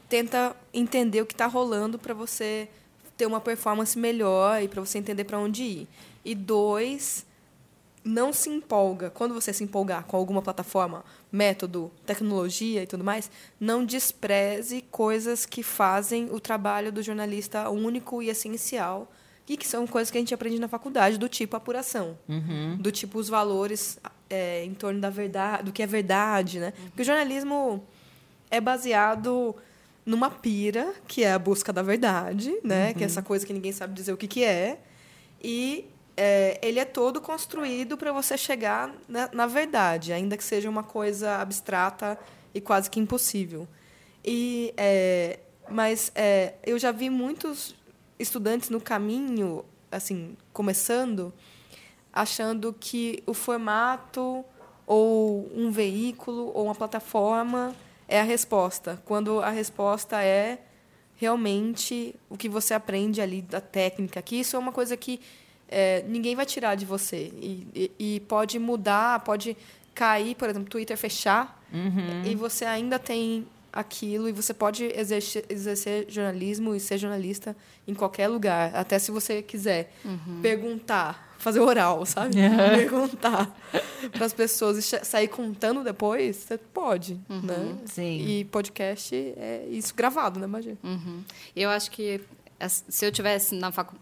tenta 0.09 0.57
entender 0.73 1.21
o 1.21 1.27
que 1.27 1.35
está 1.35 1.47
rolando 1.47 1.99
para 1.99 2.15
você 2.15 2.69
ter 3.17 3.27
uma 3.27 3.41
performance 3.41 3.99
melhor 3.99 4.63
e 4.63 4.69
para 4.69 4.81
você 4.81 4.99
entender 4.99 5.25
para 5.25 5.39
onde 5.39 5.63
ir. 5.63 5.89
E 6.25 6.35
dois 6.35 7.27
não 8.05 8.33
se 8.33 8.49
empolga. 8.49 9.11
Quando 9.11 9.35
você 9.35 9.53
se 9.53 9.63
empolgar 9.65 10.05
com 10.05 10.17
alguma 10.17 10.41
plataforma 10.41 11.05
método 11.31 11.91
tecnologia 12.07 12.83
e 12.83 12.87
tudo 12.87 13.05
mais 13.05 13.31
não 13.61 13.85
despreze 13.85 14.83
coisas 14.91 15.45
que 15.45 15.63
fazem 15.63 16.29
o 16.33 16.41
trabalho 16.41 16.91
do 16.91 17.03
jornalista 17.03 17.69
único 17.69 18.23
e 18.23 18.31
essencial 18.31 19.11
e 19.49 19.57
que 19.57 19.67
são 19.67 19.87
coisas 19.87 20.11
que 20.11 20.19
a 20.19 20.21
gente 20.21 20.35
aprende 20.35 20.59
na 20.59 20.69
faculdade, 20.69 21.19
do 21.19 21.29
tipo 21.29 21.57
apuração, 21.57 22.19
uhum. 22.29 22.77
do 22.77 22.93
tipo 22.93 23.19
os 23.19 23.29
valores 23.29 23.99
é, 24.29 24.65
em 24.65 24.75
torno 24.75 25.01
da 25.01 25.11
verdade, 25.11 25.65
do 25.65 25.73
que 25.73 25.83
é 25.83 25.87
verdade, 25.87 26.61
né? 26.61 26.73
Uhum. 26.79 26.85
Porque 26.89 27.03
o 27.03 27.05
jornalismo 27.05 27.85
é 28.51 28.61
baseado 28.61 29.57
numa 30.05 30.31
pira, 30.31 30.95
que 31.07 31.25
é 31.25 31.33
a 31.33 31.39
busca 31.39 31.73
da 31.73 31.83
verdade, 31.83 32.55
né? 32.63 32.89
Uhum. 32.89 32.95
Que 32.95 33.03
é 33.05 33.07
essa 33.07 33.23
coisa 33.23 33.47
que 33.47 33.53
ninguém 33.53 33.73
sabe 33.73 33.95
dizer 33.95 34.13
o 34.13 34.17
que, 34.17 34.27
que 34.27 34.45
é. 34.45 34.81
E 35.43 35.89
é, 36.17 36.59
ele 36.63 36.81
é 36.81 36.85
todo 36.85 37.21
construído 37.21 37.97
para 37.97 38.13
você 38.13 38.37
chegar 38.37 38.93
na, 39.09 39.31
na, 39.33 39.47
verdade, 39.47 40.13
ainda 40.13 40.37
que 40.37 40.43
seja 40.43 40.69
uma 40.69 40.83
coisa 40.83 41.37
abstrata 41.37 42.19
e 42.53 42.61
quase 42.61 42.91
que 42.91 42.99
impossível. 42.99 43.69
E, 44.25 44.75
é, 44.77 45.39
mas 45.71 46.11
é, 46.15 46.55
eu 46.67 46.79
já 46.79 46.91
vi 46.91 47.09
muitos 47.09 47.78
estudantes 48.19 48.71
no 48.71 48.81
caminho, 48.81 49.65
assim, 49.91 50.37
começando, 50.53 51.33
achando 52.13 52.75
que 52.79 53.23
o 53.27 53.35
formato 53.35 54.45
ou 54.87 55.51
um 55.55 55.71
veículo 55.71 56.51
ou 56.55 56.65
uma 56.65 56.75
plataforma 56.75 57.75
é 58.09 58.21
a 58.21 58.25
resposta, 58.25 59.01
quando 59.05 59.41
a 59.41 59.51
resposta 59.51 60.23
é 60.23 60.59
realmente 61.17 62.15
o 62.31 62.37
que 62.37 62.49
você 62.49 62.73
aprende 62.73 63.21
ali 63.21 63.43
da 63.43 63.61
técnica, 63.61 64.23
que 64.23 64.37
isso 64.37 64.57
é 64.57 64.59
uma 64.59 64.73
coisa 64.73 64.97
que 64.97 65.21
é, 65.69 66.03
ninguém 66.09 66.35
vai 66.35 66.47
tirar 66.47 66.75
de 66.75 66.87
você 66.87 67.31
e, 67.35 67.67
e, 67.75 67.93
e, 67.99 68.21
pode 68.21 68.59
mudar, 68.59 69.21
pode 69.21 69.57
cair, 69.95 70.35
por 70.35 70.49
exemplo, 70.49 70.71
Twitter 70.71 70.97
fechar 70.97 71.63
uhum. 71.73 72.23
e 72.25 72.35
você 72.35 72.65
ainda 72.65 72.99
tem 72.99 73.47
aquilo 73.79 74.29
e 74.29 74.33
você 74.33 74.53
pode 74.53 74.85
exercer, 74.87 75.45
exercer, 75.49 76.07
jornalismo 76.09 76.75
e 76.75 76.81
ser 76.81 76.99
jornalista 76.99 77.57
em 77.87 77.95
qualquer 77.95 78.27
lugar, 78.27 78.75
até 78.75 78.99
se 78.99 79.13
você 79.13 79.41
quiser 79.41 79.93
uhum. 80.05 80.41
perguntar, 80.43 81.37
fazer 81.39 81.61
oral, 81.61 82.05
sabe? 82.05 82.35
perguntar 82.75 83.57
para 84.11 84.27
as 84.27 84.33
pessoas 84.33 84.79
e 84.79 84.83
sair 84.83 85.29
contando 85.29 85.85
depois, 85.85 86.37
você 86.37 86.59
pode, 86.59 87.21
uhum. 87.31 87.41
né? 87.41 87.79
Sim. 87.87 88.27
E 88.27 88.45
podcast 88.47 89.15
é 89.15 89.65
isso 89.71 89.95
gravado, 89.95 90.41
né, 90.41 90.49
Magia? 90.49 90.77
Uhum. 90.83 91.23
Eu 91.55 91.71
acho 91.71 91.93
que 91.93 92.21
se 92.67 93.07
eu 93.07 93.13
tivesse 93.13 93.55
na 93.55 93.71
facu... 93.71 93.95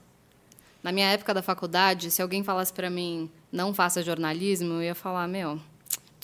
na 0.83 0.91
minha 0.91 1.09
época 1.09 1.35
da 1.35 1.43
faculdade, 1.43 2.11
se 2.11 2.22
alguém 2.22 2.43
falasse 2.43 2.72
para 2.72 2.89
mim 2.89 3.31
não 3.53 3.74
faça 3.74 4.03
jornalismo, 4.03 4.74
eu 4.74 4.83
ia 4.83 4.95
falar, 4.95 5.29
meu, 5.29 5.61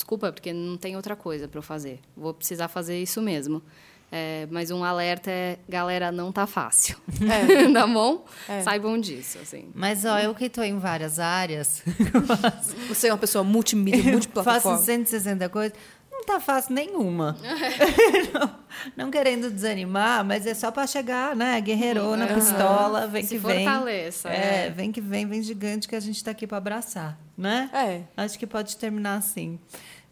desculpa, 0.03 0.32
porque 0.32 0.53
não 0.53 0.76
tem 0.76 0.96
outra 0.96 1.14
coisa 1.14 1.46
para 1.46 1.59
eu 1.59 1.62
fazer. 1.62 2.00
Vou 2.16 2.34
precisar 2.34 2.66
fazer 2.66 3.00
isso 3.00 3.22
mesmo. 3.22 3.62
É, 4.11 4.46
mas 4.50 4.70
um 4.70 4.84
alerta 4.84 5.30
é, 5.30 5.59
galera, 5.66 6.12
não 6.12 6.30
tá 6.30 6.46
fácil. 6.46 6.98
É. 7.22 7.70
tá 7.72 7.86
bom? 7.86 8.26
É. 8.46 8.61
Saibam 8.61 9.00
disso, 9.00 9.38
assim. 9.40 9.70
Mas, 9.74 10.05
ó, 10.05 10.18
eu 10.18 10.34
que 10.34 10.46
estou 10.46 10.64
em 10.64 10.78
várias 10.78 11.18
áreas... 11.18 11.82
Você 12.88 13.09
é 13.09 13.12
uma 13.12 13.18
pessoa 13.18 13.42
multimídia, 13.42 14.12
multiplataforma. 14.12 14.76
Faço 14.76 14.84
160 14.84 15.48
coisas. 15.48 15.78
Não 16.11 16.26
tá 16.26 16.38
fácil 16.38 16.74
nenhuma. 16.74 17.36
não, 18.34 18.55
não, 18.96 19.11
querendo 19.11 19.50
desanimar, 19.50 20.24
mas 20.24 20.46
é 20.46 20.53
só 20.53 20.70
para 20.70 20.86
chegar, 20.86 21.34
né? 21.34 21.61
Guerreirona, 21.61 22.26
uhum. 22.26 22.34
pistola, 22.34 23.07
vem 23.07 23.22
Se 23.24 23.30
que 23.30 23.38
vem. 23.38 23.64
fortaleça. 23.64 24.28
É, 24.28 24.66
é, 24.66 24.70
vem 24.70 24.92
que 24.92 25.00
vem, 25.00 25.26
vem 25.26 25.42
gigante 25.42 25.88
que 25.88 25.96
a 25.96 26.00
gente 26.00 26.16
está 26.16 26.30
aqui 26.30 26.46
para 26.46 26.59
abraçar, 26.59 27.18
né? 27.37 27.70
É. 27.72 28.03
Acho 28.16 28.39
que 28.39 28.47
pode 28.47 28.76
terminar 28.76 29.16
assim. 29.16 29.59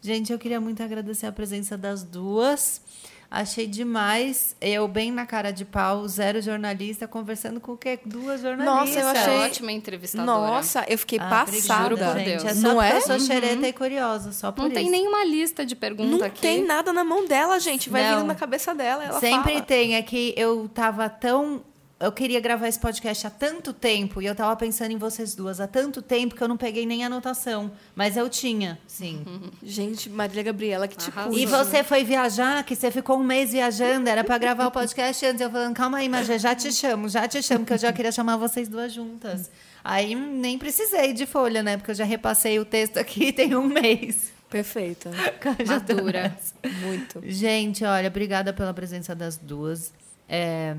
Gente, 0.01 0.33
eu 0.33 0.39
queria 0.39 0.59
muito 0.59 0.81
agradecer 0.81 1.27
a 1.27 1.31
presença 1.31 1.77
das 1.77 2.03
duas. 2.03 2.81
Achei 3.29 3.65
demais. 3.65 4.57
Eu, 4.59 4.89
bem 4.89 5.09
na 5.09 5.25
cara 5.25 5.51
de 5.51 5.63
pau, 5.63 6.05
zero 6.05 6.41
jornalista, 6.41 7.07
conversando 7.07 7.61
com 7.61 7.71
o 7.71 7.77
quê? 7.77 7.97
Duas 8.05 8.41
jornalistas. 8.41 8.95
Nossa, 8.95 8.99
eu 8.99 9.07
achei... 9.07 9.37
Ótima 9.45 9.71
entrevistadora. 9.71 10.51
Nossa, 10.51 10.85
eu 10.89 10.97
fiquei 10.97 11.17
ah, 11.17 11.29
passada. 11.29 11.83
Juro 11.83 11.97
por 11.97 12.15
Deus. 12.15 12.43
É 12.43 12.53
só 12.53 12.67
não 12.67 12.81
é? 12.81 12.97
eu 12.97 13.01
sou 13.01 13.17
xereta 13.21 13.61
uhum. 13.61 13.65
e 13.65 13.71
curiosa, 13.71 14.33
só 14.33 14.51
por 14.51 14.63
Não 14.63 14.67
isso. 14.67 14.75
tem 14.75 14.89
nenhuma 14.89 15.23
lista 15.23 15.65
de 15.65 15.77
perguntas 15.77 16.19
não 16.19 16.27
aqui. 16.27 16.45
Não 16.45 16.55
tem 16.55 16.65
nada 16.65 16.91
na 16.91 17.05
mão 17.05 17.25
dela, 17.25 17.57
gente. 17.57 17.89
Vai 17.89 18.03
não. 18.03 18.17
vindo 18.17 18.27
na 18.27 18.35
cabeça 18.35 18.75
dela, 18.75 19.01
ela 19.01 19.19
Sempre 19.21 19.53
fala. 19.53 19.65
tem. 19.65 19.95
É 19.95 20.01
que 20.01 20.33
eu 20.35 20.67
tava 20.67 21.07
tão 21.07 21.63
eu 22.01 22.11
queria 22.11 22.39
gravar 22.39 22.67
esse 22.67 22.79
podcast 22.79 23.27
há 23.27 23.29
tanto 23.29 23.71
tempo 23.71 24.21
e 24.21 24.25
eu 24.25 24.33
tava 24.33 24.55
pensando 24.55 24.91
em 24.91 24.97
vocês 24.97 25.35
duas 25.35 25.59
há 25.59 25.67
tanto 25.67 26.01
tempo 26.01 26.35
que 26.35 26.41
eu 26.41 26.47
não 26.47 26.57
peguei 26.57 26.85
nem 26.85 27.05
anotação. 27.05 27.71
Mas 27.95 28.17
eu 28.17 28.27
tinha, 28.27 28.79
sim. 28.87 29.23
Gente, 29.63 30.09
Marília 30.09 30.43
Gabriela, 30.43 30.87
que 30.87 30.97
tipo. 30.97 31.33
E 31.33 31.45
você 31.45 31.83
foi 31.83 32.03
viajar, 32.03 32.63
que 32.63 32.75
você 32.75 32.89
ficou 32.89 33.17
um 33.17 33.23
mês 33.23 33.51
viajando, 33.51 34.09
era 34.09 34.23
pra 34.23 34.37
gravar 34.37 34.67
o 34.67 34.71
podcast 34.71 35.23
antes. 35.25 35.41
Eu 35.41 35.51
falando, 35.51 35.75
calma 35.75 35.99
aí, 35.99 36.09
mas 36.09 36.27
já 36.27 36.55
te 36.55 36.71
chamo, 36.73 37.07
já 37.07 37.27
te 37.27 37.41
chamo, 37.43 37.65
que 37.65 37.73
eu 37.73 37.77
já 37.77 37.93
queria 37.93 38.11
chamar 38.11 38.37
vocês 38.37 38.67
duas 38.67 38.91
juntas. 38.91 39.51
Aí 39.83 40.15
nem 40.15 40.57
precisei 40.57 41.13
de 41.13 41.25
folha, 41.25 41.61
né? 41.61 41.77
Porque 41.77 41.91
eu 41.91 41.95
já 41.95 42.05
repassei 42.05 42.59
o 42.59 42.65
texto 42.65 42.97
aqui 42.97 43.31
tem 43.33 43.55
um 43.55 43.65
mês. 43.65 44.31
Perfeita. 44.49 45.11
Madura. 45.65 46.35
Muito. 46.81 47.21
Gente, 47.23 47.85
olha, 47.85 48.09
obrigada 48.09 48.51
pela 48.51 48.73
presença 48.73 49.15
das 49.15 49.37
duas. 49.37 49.93
É, 50.27 50.75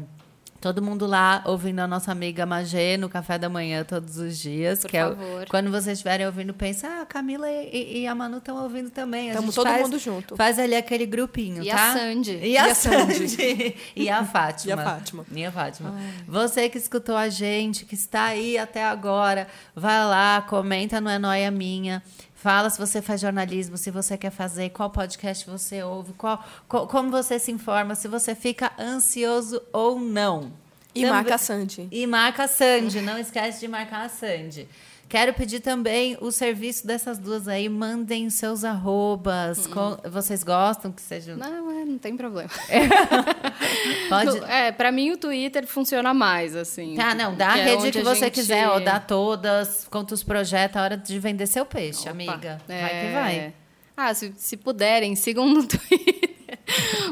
todo 0.63 0.81
mundo 0.81 1.07
lá 1.07 1.43
ouvindo 1.45 1.81
a 1.81 1.89
nossa 1.89 2.13
amiga 2.13 2.47
Magê 2.47 2.97
no 2.97 3.09
café 3.09 3.37
da 3.37 3.49
manhã 3.49 3.83
todos 3.85 4.17
os 4.17 4.39
dias. 4.39 4.81
Por 4.83 4.91
que 4.91 4.97
é 4.97 5.03
favor. 5.03 5.47
quando 5.51 5.71
vocês 5.71 5.99
estiverem 5.99 6.25
ouvindo, 6.25 6.55
pensa, 6.55 6.87
ah, 6.87 7.03
a 7.03 7.07
Camila 7.07 7.51
e, 7.51 8.03
e 8.03 8.07
a 8.07 8.15
Manu 8.15 8.39
estão 8.39 8.63
ouvindo 8.63 8.89
também. 8.89 9.31
A 9.31 9.35
Tamo 9.35 9.47
gente 9.49 9.57
todo 9.57 9.67
faz- 9.67 9.83
mundo 9.83 9.99
junto. 9.99 10.37
Faz 10.37 10.59
ali 10.61 10.77
aquele 10.77 11.05
grupinho, 11.05 11.65
E 11.65 11.69
tá? 11.69 11.91
a 11.91 11.93
Sandy. 11.99 12.39
E 12.41 12.57
a, 12.57 12.69
E 12.69 12.71
a 12.71 12.75
Sandy. 12.75 13.29
Sandy. 13.29 13.77
e 13.97 14.09
a 14.09 14.25
Fátima. 14.25 14.71
E 14.71 14.73
a 14.73 14.85
Fátima. 14.85 15.27
E 15.35 15.45
a 15.45 15.51
Fátima. 15.53 15.95
Você 16.29 16.69
que 16.69 16.79
escutou 16.79 17.17
a 17.17 17.29
gente, 17.29 17.85
que 17.85 17.97
está 17.97 18.27
aí 18.27 18.57
até 18.57 18.85
agora, 18.85 19.49
vai 19.75 19.99
lá, 20.05 20.41
comenta 20.49 21.01
no 21.01 21.11
É 21.11 21.19
Noia 21.19 21.51
Minha. 21.51 22.03
Fala 22.43 22.69
se 22.69 22.77
você 22.77 23.01
faz 23.01 23.21
jornalismo, 23.21 23.77
se 23.77 23.89
você 23.89 24.19
quer 24.19 24.31
fazer, 24.33 24.71
qual 24.71 24.91
podcast 24.91 25.49
você 25.49 25.81
ouve, 25.85 26.13
qual, 26.15 26.45
co- 26.67 26.89
como 26.89 27.09
você 27.09 27.39
se 27.39 27.53
informa, 27.53 27.95
se 27.95 28.09
você 28.09 28.35
fica 28.35 28.73
ansioso 28.77 29.63
ou 29.73 29.97
não. 30.01 30.53
E 30.93 31.03
Também- 31.03 31.11
marca 31.13 31.35
a 31.37 31.39
Sandy. 31.39 31.87
E 31.93 32.05
marca 32.05 32.43
a 32.43 32.49
Sandy, 32.49 33.01
não 33.01 33.17
esquece 33.17 33.61
de 33.61 33.69
marcar 33.69 34.07
a 34.07 34.09
Sandy. 34.09 34.69
Quero 35.13 35.35
pedir 35.35 35.61
também 35.61 36.17
o 36.23 36.33
serviço 36.33 36.87
dessas 36.87 37.19
duas 37.19 37.47
aí, 37.47 37.69
mandem 37.69 38.31
seus 38.31 38.65
arrobas. 38.65 39.67
com- 39.67 39.99
vocês 40.09 40.43
gostam 40.43 40.91
que 40.91 41.03
sejam. 41.03 41.37
Não, 41.37 41.71
é, 41.71 41.85
não 41.85 41.99
tem 41.99 42.17
problema. 42.17 42.49
Pode. 44.09 44.39
É, 44.51 44.73
pra 44.73 44.91
mim 44.91 45.11
o 45.11 45.19
Twitter 45.19 45.67
funciona 45.67 46.15
mais, 46.15 46.57
assim. 46.57 46.95
Tá, 46.95 47.15
não, 47.15 47.35
dá 47.35 47.53
a 47.53 47.59
é 47.59 47.65
rede 47.77 47.91
que 47.93 48.03
você 48.03 48.21
gente- 48.25 48.33
quiser, 48.35 48.67
ó, 48.69 48.81
dá 48.81 48.99
todas, 48.99 49.87
quantos 49.91 50.23
projetos, 50.23 50.79
a 50.79 50.83
hora 50.83 50.97
de 50.97 51.19
vender 51.19 51.47
seu 51.47 51.67
peixe, 51.67 52.03
Opa, 52.03 52.11
amiga. 52.13 52.59
Vai 52.67 52.79
é. 52.83 53.07
que 53.07 53.13
vai. 53.13 53.55
Ah, 53.95 54.15
se, 54.15 54.33
se 54.39 54.57
puderem, 54.57 55.15
sigam 55.15 55.47
no 55.47 55.67
Twitter. 55.69 56.31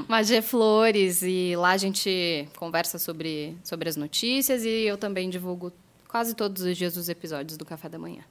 Magé 0.08 0.40
Flores. 0.40 1.20
E 1.22 1.54
lá 1.54 1.72
a 1.72 1.76
gente 1.76 2.48
conversa 2.56 2.98
sobre, 2.98 3.58
sobre 3.62 3.90
as 3.90 3.96
notícias 3.96 4.64
e 4.64 4.84
eu 4.86 4.96
também 4.96 5.28
divulgo 5.28 5.70
quase 6.10 6.34
todos 6.34 6.62
os 6.62 6.76
dias 6.76 6.96
os 6.96 7.08
episódios 7.08 7.56
do 7.56 7.64
Café 7.64 7.88
da 7.88 7.98
Manhã. 7.98 8.22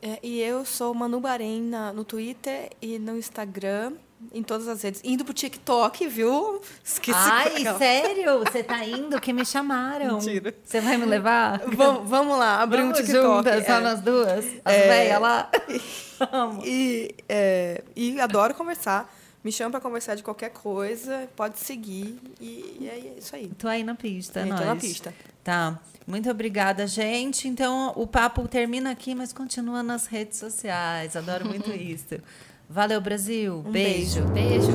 É, 0.00 0.20
e 0.22 0.40
eu 0.40 0.64
sou 0.64 0.94
Manu 0.94 1.18
Bahrein 1.18 1.60
na- 1.62 1.92
no 1.92 2.04
Twitter 2.04 2.70
e 2.80 3.00
no 3.00 3.16
Instagram, 3.16 3.94
em 4.32 4.44
todas 4.44 4.68
as 4.68 4.82
redes. 4.82 5.00
Indo 5.02 5.24
pro 5.24 5.34
TikTok, 5.34 6.06
viu? 6.06 6.60
Esqueci. 6.84 7.18
Ai, 7.20 7.64
Não. 7.64 7.76
sério? 7.78 8.38
Você 8.40 8.62
tá 8.62 8.84
indo? 8.84 9.20
Que 9.20 9.32
me 9.32 9.44
chamaram. 9.44 10.14
Mentira. 10.14 10.54
Você 10.62 10.80
vai 10.80 10.96
me 10.96 11.04
levar? 11.04 11.58
Vamos, 11.66 12.08
vamos 12.08 12.38
lá, 12.38 12.60
abrir 12.62 12.82
um 12.82 12.92
Vamos 12.92 12.98
TikTok. 12.98 13.22
juntas, 13.26 13.66
só 13.66 13.72
é. 13.72 13.80
nós 13.80 14.00
duas? 14.00 14.44
As 14.64 14.74
É. 14.74 14.88
velhas 14.88 15.20
lá? 15.20 15.50
Vamos. 16.30 16.64
E, 16.64 17.14
é, 17.28 17.82
e 17.96 18.20
adoro 18.20 18.54
conversar. 18.54 19.12
Me 19.42 19.50
chama 19.50 19.70
pra 19.72 19.80
conversar 19.80 20.14
de 20.14 20.22
qualquer 20.22 20.50
coisa, 20.50 21.28
pode 21.34 21.58
seguir. 21.58 22.20
E, 22.40 22.76
e 22.80 22.88
é 22.88 23.14
isso 23.18 23.34
aí. 23.34 23.48
Tô 23.58 23.66
aí 23.66 23.82
na 23.82 23.94
pista, 23.96 24.40
É, 24.40 24.42
tô 24.44 24.48
nós. 24.50 24.60
na 24.66 24.76
pista. 24.76 25.12
Tá. 25.42 25.78
Muito 26.08 26.30
obrigada, 26.30 26.86
gente. 26.86 27.46
Então, 27.46 27.92
o 27.94 28.06
papo 28.06 28.48
termina 28.48 28.90
aqui, 28.90 29.14
mas 29.14 29.30
continua 29.30 29.82
nas 29.82 30.06
redes 30.06 30.38
sociais. 30.38 31.14
Adoro 31.14 31.44
muito 31.44 31.68
isso. 31.76 32.18
Valeu, 32.66 32.98
Brasil. 32.98 33.62
Um 33.66 33.70
beijo. 33.70 34.22
Beijos. 34.28 34.74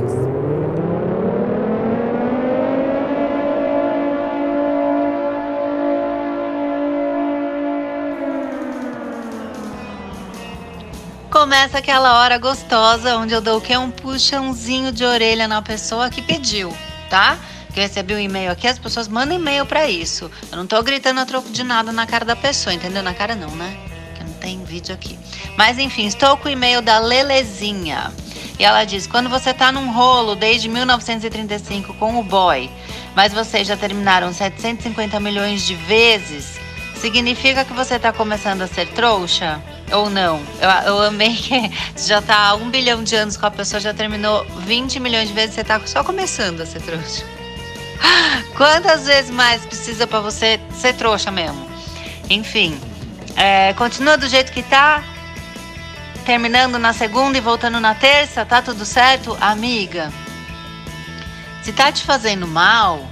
Começa 11.31 11.79
aquela 11.79 12.19
hora 12.19 12.37
gostosa 12.37 13.17
onde 13.17 13.33
eu 13.33 13.41
dou 13.41 13.57
o 13.57 13.61
quê? 13.61 13.75
Um 13.75 13.89
puxãozinho 13.89 14.91
de 14.91 15.03
orelha 15.03 15.47
na 15.47 15.63
pessoa 15.63 16.11
que 16.11 16.21
pediu, 16.21 16.71
tá? 17.09 17.39
Que 17.73 17.79
eu 17.79 17.83
recebi 17.83 18.13
um 18.13 18.19
e-mail 18.19 18.51
aqui, 18.51 18.67
as 18.67 18.77
pessoas 18.77 19.07
mandam 19.07 19.35
e-mail 19.35 19.65
pra 19.65 19.89
isso. 19.89 20.29
Eu 20.51 20.57
não 20.57 20.67
tô 20.67 20.81
gritando 20.83 21.19
a 21.19 21.25
troco 21.25 21.49
de 21.49 21.63
nada 21.63 21.91
na 21.91 22.05
cara 22.05 22.23
da 22.23 22.35
pessoa, 22.35 22.73
entendeu? 22.73 23.01
Na 23.01 23.13
cara 23.13 23.35
não, 23.35 23.49
né? 23.49 23.75
Porque 24.09 24.23
não 24.23 24.33
tem 24.33 24.63
vídeo 24.63 24.93
aqui. 24.93 25.17
Mas 25.57 25.79
enfim, 25.79 26.05
estou 26.05 26.37
com 26.37 26.47
o 26.47 26.51
e-mail 26.51 26.81
da 26.81 26.99
Lelezinha. 26.99 28.13
E 28.59 28.63
ela 28.63 28.83
diz: 28.83 29.07
quando 29.07 29.27
você 29.27 29.53
tá 29.53 29.71
num 29.71 29.91
rolo 29.91 30.35
desde 30.35 30.69
1935 30.69 31.95
com 31.95 32.19
o 32.19 32.23
boy, 32.23 32.69
mas 33.15 33.33
vocês 33.33 33.67
já 33.67 33.75
terminaram 33.75 34.31
750 34.31 35.19
milhões 35.19 35.65
de 35.65 35.73
vezes, 35.73 36.59
significa 36.95 37.65
que 37.65 37.73
você 37.73 37.97
tá 37.97 38.13
começando 38.13 38.61
a 38.61 38.67
ser 38.67 38.87
trouxa? 38.89 39.61
Ou 39.91 40.09
não? 40.09 40.41
Eu, 40.61 40.93
eu 40.93 41.01
amei 41.01 41.35
que 41.35 41.71
você 41.95 42.07
já 42.09 42.21
tá 42.21 42.49
há 42.49 42.55
um 42.55 42.69
bilhão 42.69 43.03
de 43.03 43.15
anos 43.15 43.35
com 43.35 43.45
a 43.45 43.51
pessoa, 43.51 43.79
já 43.79 43.93
terminou 43.93 44.45
20 44.59 44.99
milhões 44.99 45.27
de 45.27 45.33
vezes, 45.33 45.55
você 45.55 45.63
tá 45.63 45.81
só 45.85 46.03
começando 46.03 46.61
a 46.61 46.65
ser 46.65 46.81
trouxa. 46.81 47.32
Quantas 48.55 49.05
vezes 49.05 49.31
mais 49.31 49.65
precisa 49.65 50.05
pra 50.05 50.19
você 50.19 50.59
ser 50.73 50.93
trouxa 50.93 51.31
mesmo? 51.31 51.67
Enfim, 52.29 52.79
é, 53.35 53.73
continua 53.73 54.17
do 54.17 54.27
jeito 54.27 54.51
que 54.51 54.63
tá, 54.63 55.03
terminando 56.25 56.79
na 56.79 56.93
segunda 56.93 57.37
e 57.37 57.41
voltando 57.41 57.79
na 57.79 57.93
terça, 57.95 58.45
tá 58.45 58.61
tudo 58.61 58.85
certo? 58.85 59.37
Amiga, 59.41 60.11
se 61.61 61.73
tá 61.73 61.91
te 61.91 62.03
fazendo 62.03 62.47
mal, 62.47 63.05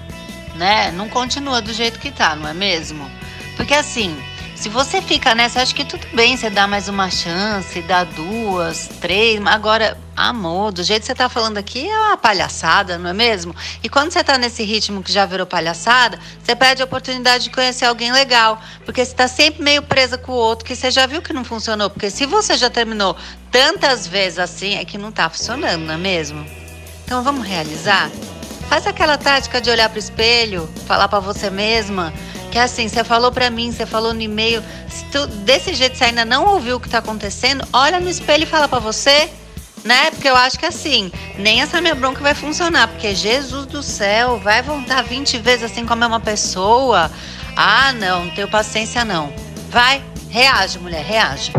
né, 0.55 0.91
não 0.91 1.09
continua 1.09 1.61
do 1.61 1.73
jeito 1.73 1.99
que 1.99 2.11
tá, 2.11 2.35
não 2.35 2.47
é 2.47 2.53
mesmo? 2.53 3.09
Porque 3.57 3.73
assim, 3.73 4.17
se 4.61 4.69
você 4.69 5.01
fica 5.01 5.33
nessa, 5.33 5.59
acho 5.59 5.73
que 5.73 5.83
tudo 5.83 6.05
bem 6.13 6.37
você 6.37 6.47
dá 6.47 6.67
mais 6.67 6.87
uma 6.87 7.09
chance, 7.09 7.81
dá 7.81 8.03
duas, 8.03 8.87
três, 9.01 9.43
agora, 9.47 9.97
amor, 10.15 10.71
do 10.71 10.83
jeito 10.83 11.01
que 11.01 11.07
você 11.07 11.15
tá 11.15 11.27
falando 11.27 11.57
aqui 11.57 11.89
é 11.89 11.99
uma 11.99 12.15
palhaçada, 12.15 12.95
não 12.99 13.09
é 13.09 13.13
mesmo? 13.13 13.55
E 13.81 13.89
quando 13.89 14.11
você 14.11 14.23
tá 14.23 14.37
nesse 14.37 14.63
ritmo 14.63 15.01
que 15.01 15.11
já 15.11 15.25
virou 15.25 15.47
palhaçada, 15.47 16.19
você 16.43 16.55
perde 16.55 16.83
a 16.83 16.85
oportunidade 16.85 17.45
de 17.45 17.49
conhecer 17.49 17.85
alguém 17.85 18.11
legal, 18.11 18.61
porque 18.85 19.03
você 19.03 19.15
tá 19.15 19.27
sempre 19.27 19.63
meio 19.63 19.81
presa 19.81 20.15
com 20.15 20.31
o 20.31 20.35
outro 20.35 20.63
que 20.63 20.75
você 20.75 20.91
já 20.91 21.07
viu 21.07 21.23
que 21.23 21.33
não 21.33 21.43
funcionou, 21.43 21.89
porque 21.89 22.11
se 22.11 22.27
você 22.27 22.55
já 22.55 22.69
terminou 22.69 23.17
tantas 23.49 24.05
vezes 24.05 24.37
assim, 24.37 24.75
é 24.75 24.85
que 24.85 24.95
não 24.95 25.11
tá 25.11 25.27
funcionando, 25.27 25.85
não 25.85 25.95
é 25.95 25.97
mesmo? 25.97 26.45
Então 27.03 27.23
vamos 27.23 27.47
realizar? 27.47 28.11
Faz 28.69 28.85
aquela 28.85 29.17
tática 29.17 29.59
de 29.59 29.71
olhar 29.71 29.89
pro 29.89 29.97
espelho, 29.97 30.69
falar 30.85 31.07
pra 31.07 31.19
você 31.19 31.49
mesma, 31.49 32.13
que 32.51 32.59
é 32.59 32.63
assim, 32.63 32.87
você 32.87 33.03
falou 33.03 33.31
pra 33.31 33.49
mim, 33.49 33.71
você 33.71 33.85
falou 33.85 34.13
no 34.13 34.21
e-mail, 34.21 34.61
se 34.89 35.05
tu, 35.05 35.25
desse 35.25 35.73
jeito 35.73 35.97
você 35.97 36.05
ainda 36.05 36.25
não 36.25 36.45
ouviu 36.45 36.75
o 36.75 36.79
que 36.79 36.89
tá 36.89 36.97
acontecendo, 36.97 37.65
olha 37.71 37.99
no 37.99 38.09
espelho 38.09 38.43
e 38.43 38.45
fala 38.45 38.67
pra 38.67 38.77
você, 38.77 39.29
né? 39.85 40.11
Porque 40.11 40.29
eu 40.29 40.35
acho 40.35 40.59
que 40.59 40.65
assim, 40.65 41.11
nem 41.39 41.61
essa 41.61 41.79
minha 41.79 41.95
bronca 41.95 42.21
vai 42.21 42.35
funcionar, 42.35 42.89
porque 42.89 43.15
Jesus 43.15 43.65
do 43.65 43.81
céu, 43.81 44.37
vai 44.37 44.61
voltar 44.61 45.01
20 45.01 45.37
vezes 45.37 45.71
assim 45.71 45.85
com 45.85 45.93
a 45.93 45.95
mesma 45.95 46.19
pessoa? 46.19 47.09
Ah, 47.55 47.93
não, 47.93 48.25
não 48.25 48.35
tenho 48.35 48.49
paciência 48.49 49.05
não. 49.05 49.33
Vai, 49.69 50.03
reage, 50.29 50.77
mulher, 50.77 51.03
reage. 51.05 51.53